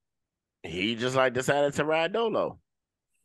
[0.63, 2.59] he just like decided to ride dolo.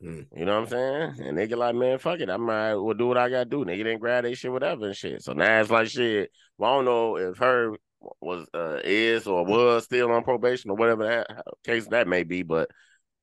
[0.04, 0.28] Mm.
[0.36, 1.28] You know what I'm saying?
[1.28, 2.30] And nigga like, man, fuck it.
[2.30, 3.66] I'm right, will do what I gotta do.
[3.66, 5.24] Nigga didn't grab that shit, whatever and shit.
[5.24, 6.32] So now it's like shit.
[6.58, 7.76] Well, I don't know if her
[8.22, 12.44] was uh is or was still on probation or whatever that case that may be,
[12.44, 12.70] but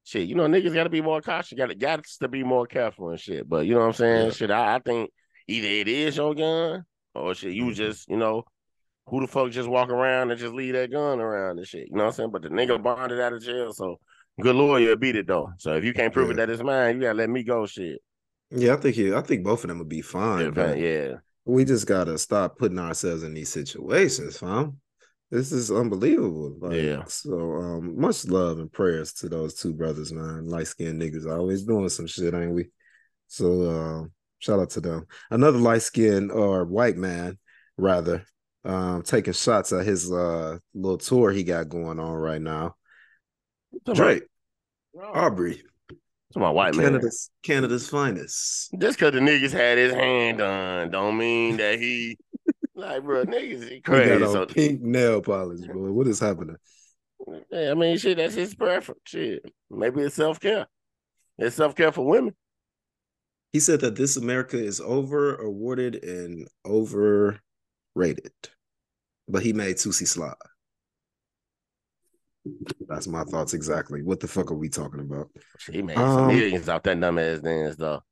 [0.05, 3.20] shit, you know, niggas gotta be more cautious, gotta got to be more careful and
[3.20, 3.49] shit.
[3.49, 4.27] But you know what I'm saying?
[4.27, 4.32] Yeah.
[4.32, 5.11] Shit, I, I think
[5.49, 6.85] either it is your gun
[7.15, 7.74] or shit, you Mhm.
[7.74, 8.44] just, you know,
[9.07, 11.89] who the fuck just walk around and just leave that gun around and shit.
[11.89, 12.31] You know what I'm saying?
[12.31, 13.99] But the nigga bonded out of jail, so
[14.40, 15.51] good lawyer beat it though.
[15.59, 17.66] So if you can't prove it that it's mine, you gotta let me go.
[17.66, 18.01] Shit.
[18.51, 20.44] Yeah, I think he, I think both of them would be fine.
[20.44, 21.15] Yeah, but yeah.
[21.44, 24.78] We just gotta stop putting ourselves in these situations, fam.
[25.31, 26.56] This is unbelievable.
[26.60, 27.05] Like, Yeah.
[27.06, 30.47] So um much love and prayers to those two brothers, man.
[30.47, 32.66] Light skinned niggas always doing some shit, ain't we?
[33.28, 34.05] So uh,
[34.40, 35.06] shout out to them.
[35.31, 37.39] Another light skinned or white man,
[37.78, 38.24] rather,
[38.64, 42.77] um, taking shots at his uh little tour he got going on right now.
[43.94, 44.24] Drake,
[45.02, 45.62] Aubrey,
[46.36, 46.86] My white man.
[46.86, 48.70] Canada's Canada's finest.
[48.78, 52.16] Just cause the niggas had his hand done, don't mean that he
[52.74, 54.18] like, bro, niggas is He crazy.
[54.18, 55.90] got on So, pink nail polish, boy.
[55.92, 56.56] What is happening?
[57.50, 59.00] yeah, I mean, shit, that's his preference.
[59.04, 60.66] Shit, maybe it's self care.
[61.38, 62.34] It's self care for women.
[63.52, 67.40] He said that this America is over awarded and overrated.
[69.28, 70.34] But he made Toosie slide.
[72.89, 74.02] That's my thoughts exactly.
[74.02, 75.28] What the fuck are we talking about?
[75.70, 78.02] He made Um, some millions off that dumb ass dance though.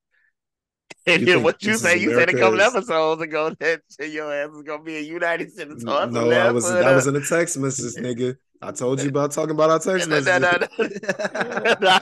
[1.07, 1.97] And then what you say?
[1.98, 5.51] You said a couple America's- episodes ago that your ass is gonna be a United
[5.52, 5.82] States.
[5.82, 8.36] no, I was that was in a text message, nigga.
[8.62, 10.69] I told you about talking about our text messages.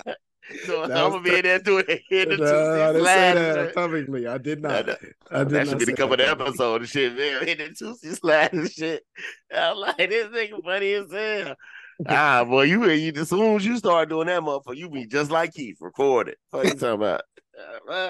[0.65, 2.01] So I'm gonna be in there doing it.
[2.09, 2.45] Hit the No,
[2.83, 4.27] I didn't say that publicly.
[4.27, 4.87] I did not.
[4.87, 4.95] nah.
[5.31, 6.41] I did that not be the cover of the that.
[6.41, 7.47] episode and shit, man.
[7.47, 9.05] Hit the Toosie slide and shit.
[9.55, 11.55] I'm like, this nigga funny as hell.
[12.07, 15.31] Ah, boy, you, you as soon as you start doing that motherfucker, you be just
[15.31, 16.39] like Keith, record it.
[16.51, 17.23] What you talking about?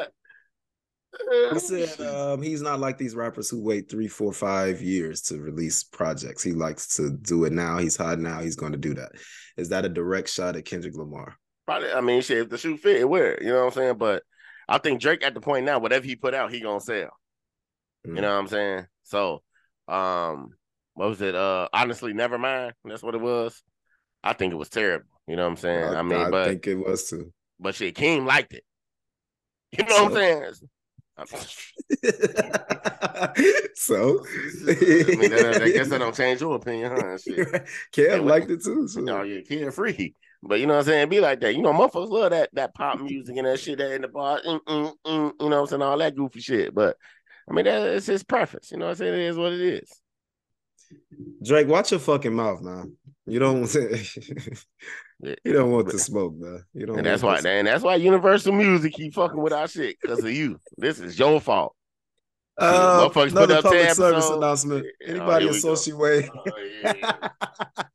[1.53, 5.39] He said um, he's not like these rappers who wait three, four, five years to
[5.41, 6.43] release projects.
[6.43, 7.79] He likes to do it now.
[7.79, 8.41] He's hot now.
[8.41, 9.13] He's going to do that.
[9.57, 11.37] Is that a direct shot at Kendrick Lamar?
[11.67, 13.43] Probably, I mean, shit, if the shoe fit, it wear.
[13.43, 13.99] You know what I'm saying?
[13.99, 14.23] But
[14.69, 17.11] I think Drake at the point now, whatever he put out, he gonna sell.
[18.05, 18.87] You know what I'm saying?
[19.03, 19.43] So,
[19.89, 20.51] um,
[20.95, 21.35] what was it?
[21.35, 22.75] Uh, honestly, never mind.
[22.85, 23.63] That's what it was.
[24.23, 25.07] I think it was terrible.
[25.27, 25.85] You know what I'm saying?
[25.85, 27.33] I, I, mean, I but think it was too.
[27.61, 28.65] but shit, Keem liked it.
[29.73, 30.53] You know what I'm saying?
[33.75, 34.25] so,
[34.69, 34.75] I
[35.17, 37.19] mean, that, I guess that don't change your opinion, huh?
[37.25, 37.67] Shit.
[37.91, 38.87] Cam liked it too.
[38.87, 39.01] So.
[39.01, 40.15] You no, yeah, free.
[40.43, 41.09] But you know what I'm saying?
[41.09, 41.57] Be like that.
[41.57, 44.41] You know, motherfuckers love that that pop music and that shit that in the bar,
[44.47, 45.83] mm, mm, mm, you know what I'm saying?
[45.83, 46.73] All that goofy shit.
[46.73, 46.97] But
[47.51, 48.71] I mean, that is his preference.
[48.71, 49.15] You know what I'm saying?
[49.15, 50.01] It is what it is.
[51.45, 52.97] Drake, watch your fucking mouth, man.
[53.29, 53.75] You don't
[55.21, 56.65] you don't want the smoke, man.
[56.73, 56.99] You don't.
[56.99, 60.33] And that's why, and that's why Universal Music keep fucking with our shit because of
[60.33, 60.59] you.
[60.77, 61.75] This is your fault.
[62.57, 64.37] Uh, Motherfuckers put another public service episodes.
[64.37, 64.87] announcement.
[64.87, 65.51] Oh, Anybody go.
[65.53, 66.53] associated Oh,
[66.83, 66.93] yeah,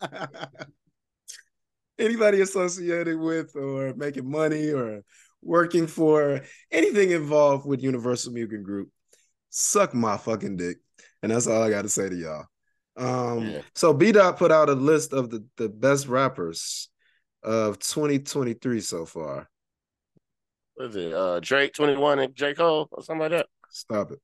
[0.02, 0.36] yeah.
[2.00, 5.02] anybody associated with or making money or
[5.42, 6.42] working for
[6.72, 8.90] anything involved with Universal Music Group,
[9.50, 10.78] suck my fucking dick.
[11.22, 12.46] And that's all I got to say to y'all.
[12.96, 13.62] Um, Yeah.
[13.74, 16.90] so B Dot put out a list of the, the best rappers
[17.42, 19.50] of 2023 so far.
[20.76, 21.14] What is it?
[21.14, 22.54] Uh, Drake 21 and J.
[22.54, 23.48] Cole or something like that.
[23.70, 24.20] Stop it.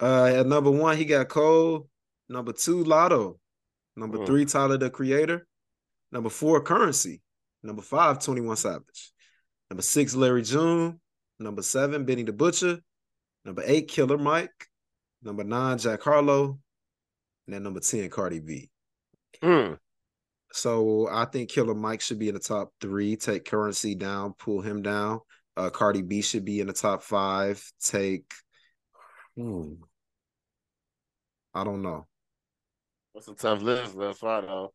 [0.00, 1.88] Uh, at number one, he got Cole.
[2.28, 3.38] Number two, Latto.
[3.96, 4.24] Number Hmm.
[4.24, 5.46] three, Tyler the Creator.
[6.12, 7.20] Number four, Currency.
[7.62, 9.12] Number five, 21 Savage.
[9.68, 11.00] Number six, Larry June.
[11.38, 12.78] Number seven, Benny the Butcher.
[13.44, 14.68] Number eight, Killer Mike.
[15.22, 16.58] Number nine, Jack Harlow.
[17.50, 18.70] And then number 10, Cardi B.
[19.42, 19.72] Hmm.
[20.52, 23.16] So I think Killer Mike should be in the top three.
[23.16, 25.18] Take Currency down, pull him down.
[25.56, 27.60] Uh, Cardi B should be in the top five.
[27.82, 28.32] Take,
[29.36, 29.72] hmm,
[31.52, 32.06] I don't know.
[33.14, 33.98] That's a tough list.
[33.98, 34.72] That's why though.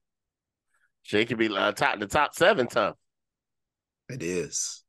[1.04, 2.96] Shit could be like top the top seven tough.
[4.10, 4.84] It is.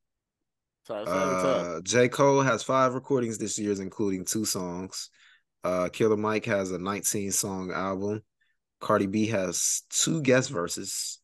[0.88, 1.66] Top seven tough.
[1.66, 2.08] Uh, J.
[2.08, 5.08] Cole has five recordings this year, including two songs.
[5.66, 8.22] Uh, Killer Mike has a 19 song album.
[8.80, 11.18] Cardi B has two guest verses.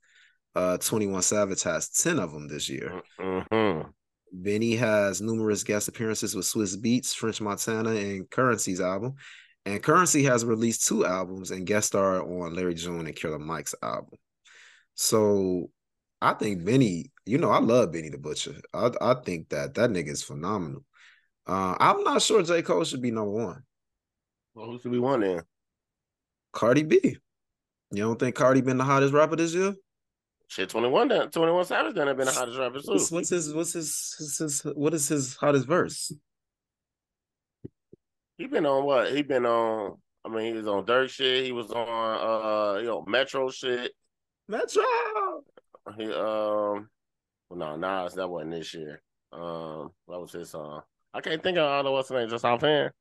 [0.56, 3.00] Uh, 21 Savage has 10 of them this year.
[3.20, 3.88] Mm-hmm.
[4.32, 9.14] Benny has numerous guest appearances with Swizz Beatz, French Montana, and Currency's album.
[9.64, 13.76] And Currency has released two albums and guest star on Larry June and Killer Mike's
[13.80, 14.18] album.
[14.94, 15.70] So
[16.20, 18.56] I think Benny, you know, I love Benny the Butcher.
[18.74, 20.84] I, I think that that nigga is phenomenal.
[21.46, 22.62] Uh, I'm not sure J.
[22.62, 23.62] Cole should be number one.
[24.54, 25.42] Well, who should we want then?
[26.52, 27.16] Cardi B.
[27.90, 29.74] You don't think Cardi been the hottest rapper this year?
[30.48, 32.92] Shit, 21 done, 21 Savage done have been the hottest rapper too.
[32.92, 36.12] What's, what's his what's his, his, his what is his hottest verse?
[38.36, 39.12] He been on what?
[39.12, 39.96] He been on.
[40.24, 41.44] I mean, he was on Durk shit.
[41.44, 43.92] He was on uh, you know, Metro shit.
[44.48, 44.82] Metro.
[45.96, 46.88] He um,
[47.48, 49.02] well, no, Nas that wasn't this year.
[49.32, 50.82] Um, that was his song.
[51.14, 52.92] I can't think of all the what's name just offhand.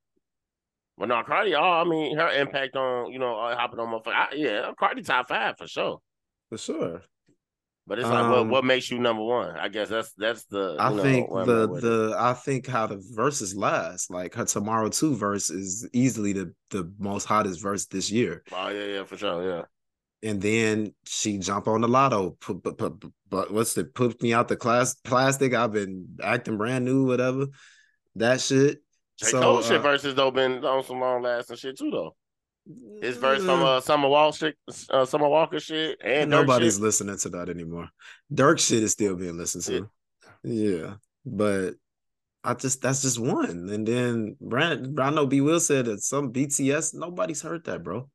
[1.01, 1.55] But no, Cardi.
[1.55, 5.01] Oh, I mean, her impact on you know uh, hopping on my I, yeah, Cardi
[5.01, 5.97] top five for sure.
[6.49, 7.01] For sure.
[7.87, 9.57] But it's like what Um, what makes you number one?
[9.57, 10.75] I guess that's that's the.
[10.77, 11.87] I know, think the at with it.
[11.87, 14.11] the I think how the verses last.
[14.11, 18.43] Like her tomorrow two verse is easily the the most hottest verse this year.
[18.51, 19.63] Oh yeah, yeah, for sure, yeah.
[20.29, 22.39] And then she jump on the Latto.
[22.41, 25.55] Put, put, put, but what's the put me out the class plastic?
[25.55, 27.47] I've been acting brand new, whatever.
[28.17, 28.83] That shit.
[29.21, 29.27] J.
[29.27, 32.15] So, Cole shit uh, verses though been on some long lasting shit too though.
[33.01, 34.57] His verse from uh, Summer Walker shit,
[34.89, 36.83] uh, Summer Walker shit, and nobody's shit.
[36.83, 37.89] listening to that anymore.
[38.33, 39.89] Durk shit is still being listened to.
[40.43, 40.95] Yeah,
[41.25, 41.75] but
[42.43, 43.69] I just that's just one.
[43.69, 48.09] And then Brand, I know B Will said that some BTS nobody's heard that, bro.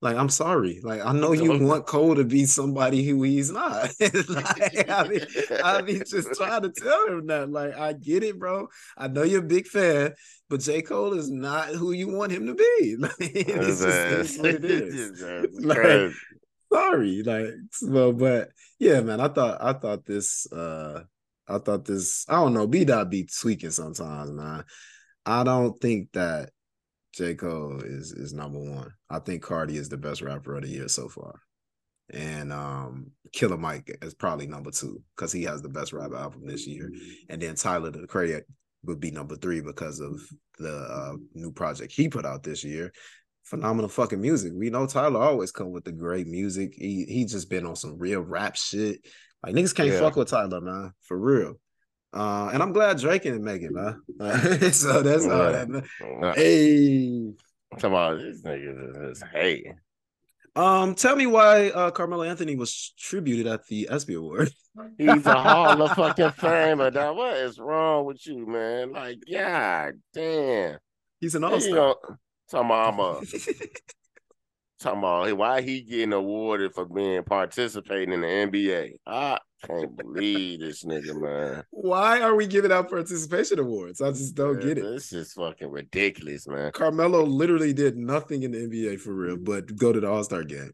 [0.00, 0.80] Like I'm sorry.
[0.82, 3.90] Like I know you want Cole to be somebody who he's not.
[4.00, 5.26] like, I mean,
[5.64, 7.50] I mean, just trying to tell him that.
[7.50, 8.68] Like I get it, bro.
[8.96, 10.12] I know you're a big fan,
[10.48, 12.96] but J Cole is not who you want him to be.
[12.98, 15.22] Like, it's just it's it is.
[15.64, 16.12] Like,
[16.72, 17.46] sorry like
[17.82, 21.02] well but yeah man i thought i thought this uh
[21.48, 24.64] i thought this i don't know b dot be tweaking sometimes man
[25.24, 26.50] i don't think that
[27.18, 30.68] j cole is is number one i think cardi is the best rapper of the
[30.68, 31.34] year so far
[32.10, 36.46] and um killer mike is probably number two because he has the best rap album
[36.46, 36.90] this year
[37.28, 38.46] and then tyler the creator
[38.84, 40.20] would be number three because of
[40.58, 42.92] the uh, new project he put out this year
[43.44, 44.52] phenomenal fucking music.
[44.54, 46.74] We know Tyler always come with the great music.
[46.76, 48.98] He he just been on some real rap shit.
[49.42, 50.00] Like niggas can't Yeah.
[50.00, 51.54] fuck with Tyler, man, for real.
[52.12, 54.00] Uh, and I'm glad Drake didn't make it, man.
[54.72, 55.68] so that's all that.
[55.68, 55.84] man.
[56.34, 57.32] Hey,
[57.78, 59.74] Come on, this nigga is hey.
[60.56, 64.50] um, tell me why uh Carmelo Anthony was tributed at the ESPY Award.
[64.96, 67.16] He's a Hall of fucking Famer, dog.
[67.16, 68.92] What is wrong with you, man?
[68.92, 70.78] Like, god damn.
[71.20, 71.96] He's an all-star.
[72.50, 73.20] Talking about I'm a,
[74.78, 78.92] talking about why he getting awarded for being participating in the NBA.
[79.06, 81.64] I can't believe this nigga, man.
[81.70, 84.00] Why are we giving out participation awards?
[84.00, 84.82] I just don't Man, get it.
[84.82, 86.72] This is fucking ridiculous, man.
[86.72, 90.44] Carmelo literally did nothing in the NBA for real, but go to the All Star
[90.44, 90.72] game.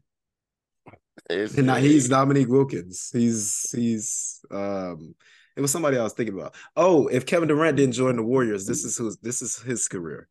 [1.29, 3.09] It's, And now he's Dominique Wilkins.
[3.11, 5.15] He's he's um
[5.55, 6.53] it was somebody I was thinking about.
[6.75, 10.27] Oh, if Kevin Durant didn't join the Warriors, this is who's this is his career.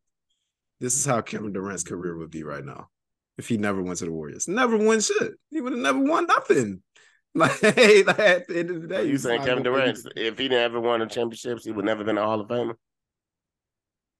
[0.80, 2.88] This is how Kevin Durant's career would be right now.
[3.36, 4.46] If he never went to the Warriors.
[4.46, 5.32] Never won shit.
[5.50, 6.82] He would have never won nothing.
[7.36, 9.08] Like, like, at the end of the day.
[9.08, 12.22] you saying Kevin Durant, if he never won the championships, he would never been a
[12.22, 12.76] Hall of Famer?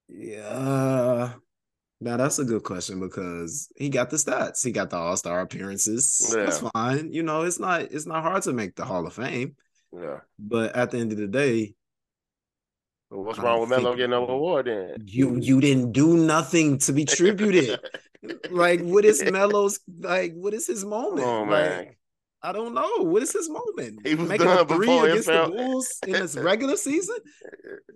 [0.08, 1.34] Yeah.
[2.00, 4.64] Now that's a good question because he got the stats.
[4.64, 6.28] He got the All Star appearances.
[6.34, 7.12] That's fine.
[7.12, 9.54] You know, it's not it's not hard to make the Hall of Fame.
[9.92, 10.18] Yeah.
[10.38, 11.74] But at the end of the day,
[13.10, 14.96] Well, what's wrong with Melo getting an award then?
[15.06, 17.78] you you didn't do nothing to be tributed.
[18.50, 20.32] like, what is Melo's like?
[20.34, 21.20] What is his moment?
[21.26, 21.86] Come on, like, man.
[22.42, 22.90] I don't know.
[22.98, 24.06] What is his moment?
[24.06, 27.16] He was Making a three before against felt- the Bulls in his regular season.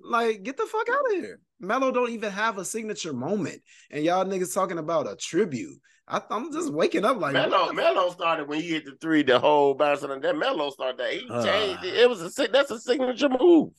[0.02, 1.40] Like, get the fuck out of here.
[1.60, 3.60] Melo don't even have a signature moment,
[3.90, 5.78] and y'all niggas talking about a tribute.
[6.10, 9.38] I, I'm just waking up like Melo, Melo started when he hit the three, the
[9.38, 11.12] whole bounce and then Melo started that.
[11.12, 11.44] He Ah.
[11.44, 11.94] changed it.
[11.94, 13.72] It was a that's a signature move.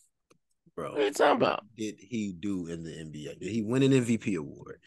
[0.80, 0.92] Bro.
[0.92, 1.66] What are you talking about?
[1.78, 3.40] did he do in the NBA?
[3.40, 4.80] Did he win an MVP award?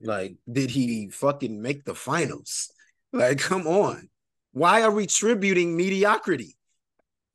[0.00, 2.70] Like, did he fucking make the finals?
[3.12, 4.08] Like, come on.
[4.52, 6.56] Why are we tributing mediocrity?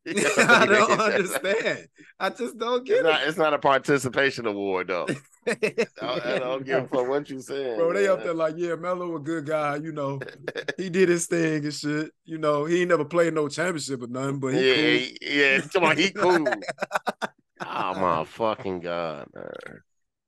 [0.08, 1.88] I don't understand.
[2.20, 3.28] I just don't It's get it.
[3.28, 5.08] it's not a participation award though.
[5.48, 5.56] I,
[6.02, 7.78] I don't give a fuck what you saying.
[7.78, 10.20] Bro, they up there like, yeah, Melo a good guy, you know.
[10.78, 12.12] He did his thing and shit.
[12.26, 15.18] You know, he ain't never played no championship or nothing, but he yeah, cool.
[15.22, 15.62] yeah.
[15.74, 16.48] Come on, he cool.
[17.70, 19.82] Oh my fucking god, man.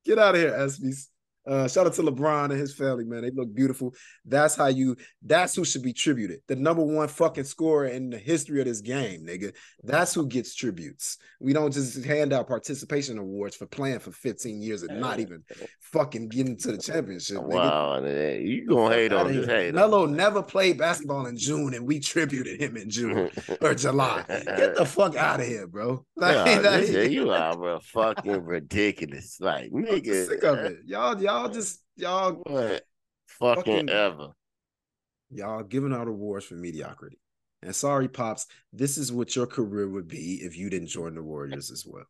[0.06, 1.11] Get out of here, ESPYs.
[1.48, 3.22] Uh, shout out to LeBron and his family, man.
[3.24, 3.94] They look beautiful.
[4.26, 4.96] That's how you.
[5.26, 6.42] That's who should be tributed.
[6.48, 9.54] The number one fucking scorer in the history of this game, nigga.
[9.84, 11.18] That's who gets tributes.
[11.40, 15.44] We don't just hand out participation awards for playing for 15 years and not even
[15.80, 17.38] fucking getting to the championship.
[17.38, 17.44] Nigga.
[17.48, 19.46] Wow, you gonna hate on here.
[19.46, 19.74] hate.
[19.74, 20.16] Melo on.
[20.16, 23.30] never played basketball in June, and we tributed him in June
[23.62, 24.24] or July.
[24.28, 26.06] Get the fuck out of here, bro.
[26.16, 29.38] Like, Nah, like- you are bro, fucking ridiculous.
[29.40, 30.80] Like I'm nigga, sick of it.
[30.86, 32.84] Y'all, y'all just y'all What?
[33.28, 34.30] Fucking, Fucking- ever.
[35.32, 37.18] y'all giving out awards for mediocrity.
[37.64, 41.22] And sorry, pops, this is what your career would be if you didn't join the
[41.22, 42.06] Warriors as well.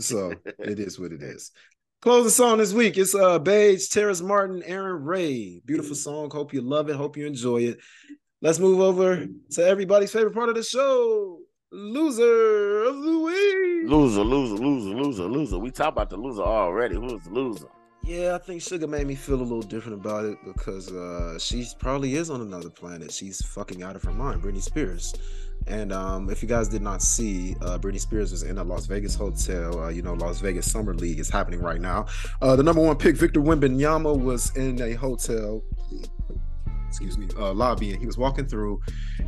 [0.00, 1.52] So it is what it is.
[2.00, 2.98] Closing song this week.
[2.98, 5.62] It's uh Beige, Terrace Martin, Arin Ray.
[5.64, 6.30] Beautiful song.
[6.32, 6.96] Hope you love it.
[6.96, 7.78] Hope you enjoy it.
[8.40, 11.38] Let's move over to everybody's favorite part of the show.
[11.70, 13.88] Loser of the week.
[13.88, 15.58] Loser, loser, loser, loser, loser.
[15.60, 16.96] We talk about the loser already.
[16.96, 17.68] Who's the loser?
[18.04, 21.66] Yeah, I think Sugar made me feel a little different about it because uh she
[21.78, 23.12] probably is on another planet.
[23.12, 25.14] She's fucking out of her mind, Britney Spears.
[25.68, 28.86] And um, if you guys did not see, uh, Britney Spears was in a Las
[28.86, 29.84] Vegas hotel.
[29.84, 32.06] Uh, you know, Las Vegas Summer League is happening right now.
[32.40, 35.62] Uh, the number one pick, Victor Wembanyama, was in a hotel.
[36.92, 38.78] Excuse me, uh, lobby, and he was walking through,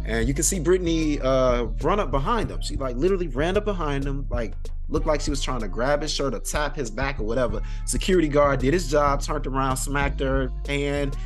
[0.05, 2.61] and you can see Britney uh, run up behind him.
[2.61, 4.55] She like literally ran up behind him, like
[4.91, 7.63] looked like she was trying to grab his shirt or tap his back or whatever.
[7.87, 11.17] Security guard did his job, turned around, smacked her hand,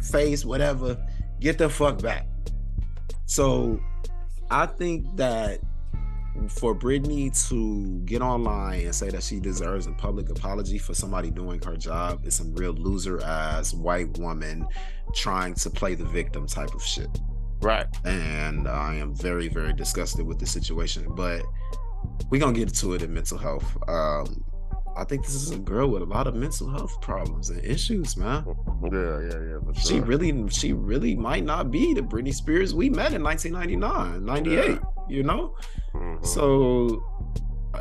[0.00, 0.96] face, whatever.
[1.40, 2.26] Get the fuck back.
[3.26, 3.80] So
[4.50, 5.60] I think that
[6.46, 11.30] for Britney to get online and say that she deserves a public apology for somebody
[11.30, 14.66] doing her job is some real loser ass white woman
[15.14, 17.10] trying to play the victim type of shit.
[17.60, 17.86] Right.
[18.04, 21.06] And I am very, very disgusted with the situation.
[21.10, 21.42] But
[22.30, 23.76] we're gonna get to it in mental health.
[23.88, 24.44] Um,
[24.96, 28.16] I think this is a girl with a lot of mental health problems and issues,
[28.16, 28.44] man.
[28.82, 29.58] Yeah, yeah, yeah.
[29.64, 34.24] For She really, she really might not be the Britney Spears we met in 1999,
[34.24, 35.54] 98, you know?
[35.94, 36.24] Mhm.
[36.26, 37.02] So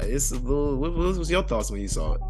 [0.02, 2.22] it's a little, what, what was your thoughts when you saw it?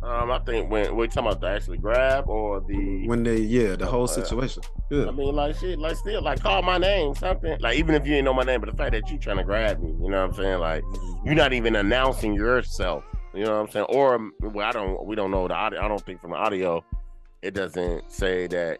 [0.00, 3.76] um, I think when we're talking about the actually grab or the When they, yeah,
[3.76, 4.62] the whole Uh, situation.
[4.90, 5.08] Yeah.
[5.08, 7.58] I mean, like shit, like still, like call my name, something.
[7.60, 9.44] Like even if you ain't know my name, but the fact that you trying to
[9.44, 10.60] grab me, you know what I'm saying?
[10.60, 10.82] Like
[11.24, 13.04] you're not even announcing yourself.
[13.34, 13.86] You know what I'm saying?
[13.90, 15.04] Or well, I don't.
[15.04, 15.80] We don't know the audio.
[15.82, 16.82] I don't think from the audio,
[17.42, 18.78] it doesn't say that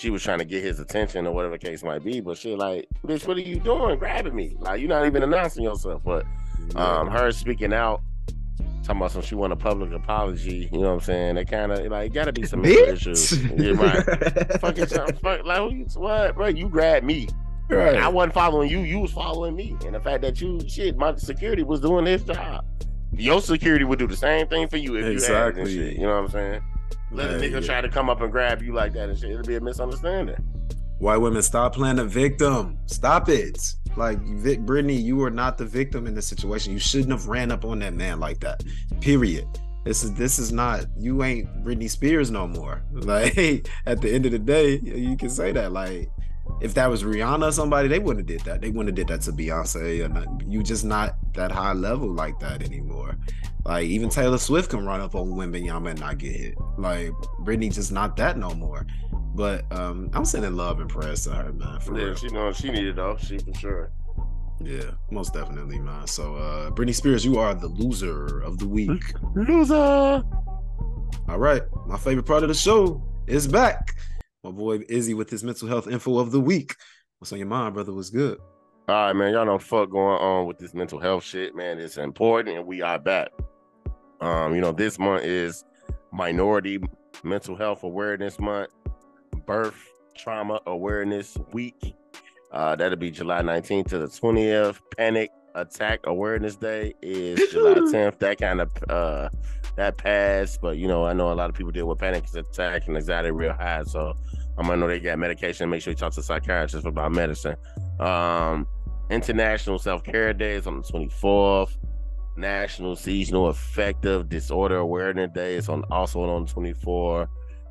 [0.00, 2.20] she was trying to get his attention or whatever the case might be.
[2.20, 3.98] But she like, bitch, what are you doing?
[3.98, 4.56] Grabbing me?
[4.58, 6.00] Like you're not even announcing yourself.
[6.02, 6.24] But
[6.74, 8.00] um, her speaking out.
[8.82, 10.70] Talking about some, she want a public apology.
[10.72, 11.34] You know what I'm saying?
[11.34, 13.40] They kind of like gotta be some issues.
[13.44, 14.52] Yeah, right.
[14.60, 16.46] Fucking fuck, like what, bro?
[16.46, 17.28] You grabbed me.
[17.68, 17.96] right.
[17.96, 18.78] I wasn't following you.
[18.80, 19.76] You was following me.
[19.84, 22.64] And the fact that you shit, my security was doing his job.
[23.12, 25.74] Your security would do the same thing for you if you had it Exactly.
[25.74, 25.92] shit.
[25.96, 26.62] You know what I'm saying?
[27.12, 27.60] Let a nigga yeah.
[27.60, 29.30] try to come up and grab you like that and shit.
[29.30, 30.36] It'll be a misunderstanding.
[30.98, 32.78] White women, stop playing the victim.
[32.86, 33.74] Stop it.
[33.96, 36.72] Like Vic, Britney, you were not the victim in this situation.
[36.72, 38.62] You shouldn't have ran up on that man like that.
[39.00, 39.46] Period.
[39.84, 40.84] This is this is not.
[40.98, 42.82] You ain't Britney Spears no more.
[42.92, 45.72] Like at the end of the day, you can say that.
[45.72, 46.10] Like
[46.60, 48.60] if that was Rihanna or somebody, they wouldn't have did that.
[48.60, 50.04] They wouldn't have did that to Beyonce.
[50.04, 50.42] Or nothing.
[50.46, 53.16] You just not that high level like that anymore.
[53.64, 56.54] Like even Taylor Swift can run up on Wembanyama and not get hit.
[56.78, 57.10] Like
[57.42, 58.86] Britney just not that no more.
[59.34, 61.80] But um, I'm sending love and prayers to her, man.
[61.80, 62.14] For Yeah, real.
[62.16, 63.16] she know she needed though.
[63.16, 63.92] She for sure.
[64.62, 66.06] Yeah, most definitely, man.
[66.06, 69.14] So, uh, Britney Spears, you are the loser of the week.
[69.34, 70.22] Loser.
[71.28, 73.94] All right, my favorite part of the show is back.
[74.42, 76.74] My boy Izzy with his mental health info of the week.
[77.18, 77.92] What's on your mind, brother?
[77.92, 78.38] What's good?
[78.88, 79.34] All right, man.
[79.34, 81.78] Y'all know fuck going on with this mental health shit, man.
[81.78, 83.28] It's important, and we are back.
[84.20, 85.64] Um, you know, this month is
[86.10, 86.80] Minority
[87.22, 88.70] Mental Health Awareness Month,
[89.46, 89.76] Birth
[90.16, 91.94] Trauma Awareness Week.
[92.50, 94.78] Uh, that'll be July 19th to the 20th.
[94.96, 98.18] Panic Attack Awareness Day is July 10th.
[98.20, 99.28] That kind of uh
[99.80, 102.86] that passed, but you know, I know a lot of people deal with panic attack
[102.86, 103.82] and anxiety real high.
[103.84, 104.14] So
[104.58, 105.70] I'm gonna know they got medication.
[105.70, 107.56] Make sure you talk to a psychiatrist about medicine.
[107.98, 108.66] Um,
[109.08, 111.78] International Self Care Day is on the 24th.
[112.36, 117.28] National Seasonal Affective Disorder Awareness Day is on also on the 24th.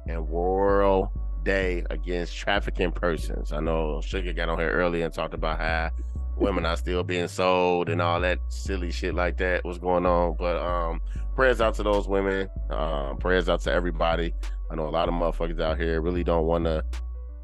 [0.07, 1.09] And World
[1.43, 3.53] Day Against Trafficking Persons.
[3.53, 5.91] I know Sugar got on here earlier and talked about how
[6.37, 10.35] women are still being sold and all that silly shit like that was going on.
[10.39, 11.01] But um,
[11.39, 12.49] prayers out to those women.
[12.69, 14.33] Um, prayers out to everybody.
[14.69, 16.83] I know a lot of motherfuckers out here really don't want to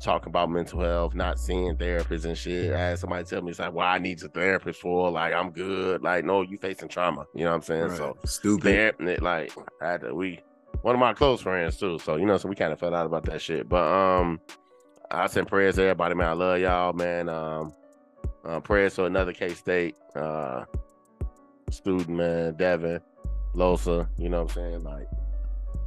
[0.01, 2.73] talk about mental health, not seeing therapists and shit.
[2.73, 5.49] I had somebody tell me, it's like, well, I need a therapist for, like, I'm
[5.49, 6.03] good.
[6.03, 7.25] Like, no, you facing trauma.
[7.33, 7.87] You know what I'm saying?
[7.87, 7.97] Right.
[7.97, 9.21] So, Stupid.
[9.21, 10.41] like, I had to, we,
[10.81, 11.97] one of my close friends too.
[11.99, 13.69] So, you know, so we kind of felt out about that shit.
[13.69, 14.41] But, um,
[15.09, 16.27] I send prayers to everybody, man.
[16.27, 17.29] I love y'all, man.
[17.29, 17.73] Um,
[18.43, 20.65] uh, prayers to another K State uh,
[21.69, 22.99] student, man, Devin,
[23.55, 24.07] Losa.
[24.17, 24.83] You know what I'm saying?
[24.83, 25.07] Like,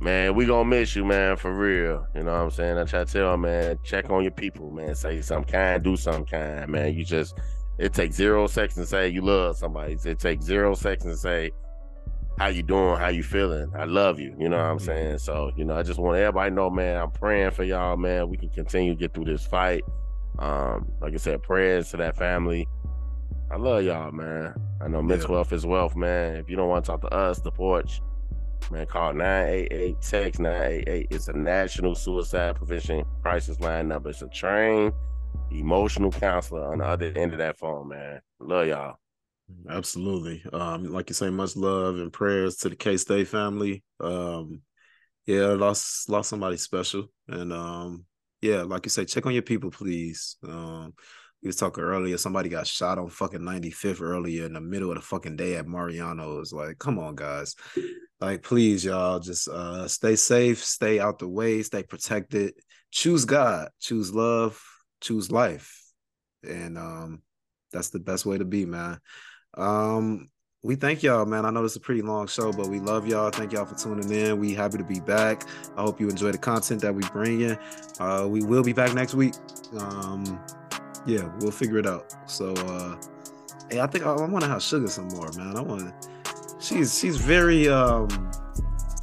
[0.01, 2.07] man, we gonna miss you, man, for real.
[2.15, 2.79] You know what I'm saying?
[2.79, 4.95] I try to tell man, check on your people, man.
[4.95, 6.95] Say something kind, do something kind, man.
[6.95, 7.39] You just,
[7.79, 9.97] it takes zero seconds to say you love somebody.
[10.05, 11.51] It takes zero seconds to say
[12.39, 13.71] how you doing, how you feeling.
[13.75, 14.35] I love you.
[14.39, 15.19] You know what I'm saying?
[15.19, 18.29] So, you know, I just want everybody to know, man, I'm praying for y'all, man.
[18.29, 19.83] We can continue to get through this fight.
[20.39, 22.69] Um, like I said, prayers to that family.
[23.51, 24.55] I love y'all, man.
[24.81, 26.37] I know mental health is wealth, man.
[26.37, 28.03] If you don't want to talk to us, the porch,
[28.71, 31.07] man, call 988 text 988.
[31.11, 34.11] It's a national suicide prevention crisis line number.
[34.11, 34.93] It's a trained
[35.51, 38.21] emotional counselor on the other end of that phone, man.
[38.39, 38.97] Love y'all.
[39.71, 40.45] Absolutely.
[40.53, 43.83] Um, like you say, much love and prayers to the K State family.
[43.99, 44.61] Um,
[45.25, 48.05] yeah, lost lost somebody special, and um,
[48.43, 50.37] yeah, like you say, check on your people, please.
[50.47, 50.93] Um,
[51.43, 52.19] we was talking earlier.
[52.19, 55.67] Somebody got shot on fucking 95th earlier in the middle of the fucking day at
[55.67, 56.53] Mariano's.
[56.53, 57.55] Like, come on, guys.
[58.21, 62.55] Like, please, y'all, just uh stay safe, stay out the way, stay protected.
[62.91, 64.61] Choose God, choose love,
[65.01, 65.79] choose life,
[66.43, 67.23] and um,
[67.71, 68.99] that's the best way to be, man.
[69.55, 70.31] Um,
[70.63, 71.45] we thank y'all, man.
[71.45, 73.31] I know this is a pretty long show, but we love y'all.
[73.31, 74.41] Thank y'all for tuning in.
[74.41, 75.47] We happy to be back.
[75.77, 77.59] I hope you enjoy the content that we bring in.
[78.01, 79.35] Uh, we will be back next week.
[79.79, 80.41] Um,
[81.09, 82.15] yeah, we'll figure it out.
[82.27, 82.97] So, uh,
[83.71, 85.57] hey, I think I, I want to have sugar some more, man.
[85.57, 85.93] I want.
[86.61, 88.09] She's she's very um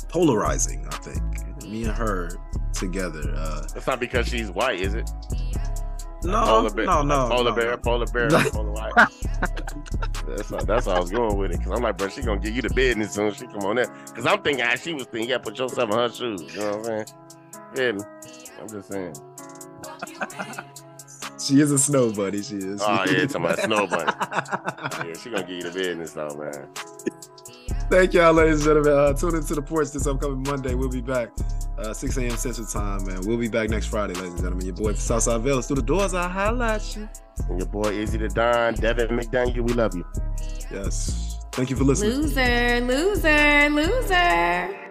[0.10, 0.88] polarizing.
[0.88, 2.30] I think me and her
[2.74, 3.34] together.
[3.36, 5.10] Uh, That's not because she's white, is it?
[6.24, 7.78] no, polar bear, no, no, polar no, bear, no.
[7.78, 8.94] polar bear, polar white.
[10.28, 11.64] that's how, that's how I was going with it.
[11.64, 13.78] Cause I'm like, bro, she gonna give you the business soon as she come on
[13.78, 13.88] there.
[14.14, 16.42] Cause I'm thinking how she was thinking, you gotta put yourself in her shoes.
[16.54, 16.84] You know what I'm
[17.76, 17.98] saying?
[17.98, 19.16] Yeah, I'm just saying.
[21.46, 22.42] She is a snow buddy.
[22.42, 22.82] She is.
[22.84, 24.12] Oh yeah, talking about snow bunny.
[25.06, 26.68] Yeah, she gonna give you the business though, man.
[27.90, 28.94] Thank y'all, ladies and gentlemen.
[28.94, 30.74] Uh, tune into the porch this upcoming Monday.
[30.74, 31.30] We'll be back
[31.78, 32.38] uh, 6 a.m.
[32.38, 33.22] Central Time, man.
[33.26, 34.66] We'll be back next Friday, ladies and gentlemen.
[34.66, 35.66] Your boy from Southside Village.
[35.66, 37.08] Through the doors, I highlight you.
[37.50, 40.06] And your boy Izzy the Don, Devin McDaniel, we love you.
[40.72, 41.46] Yes.
[41.52, 42.22] Thank you for listening.
[42.22, 44.85] Loser, loser, loser.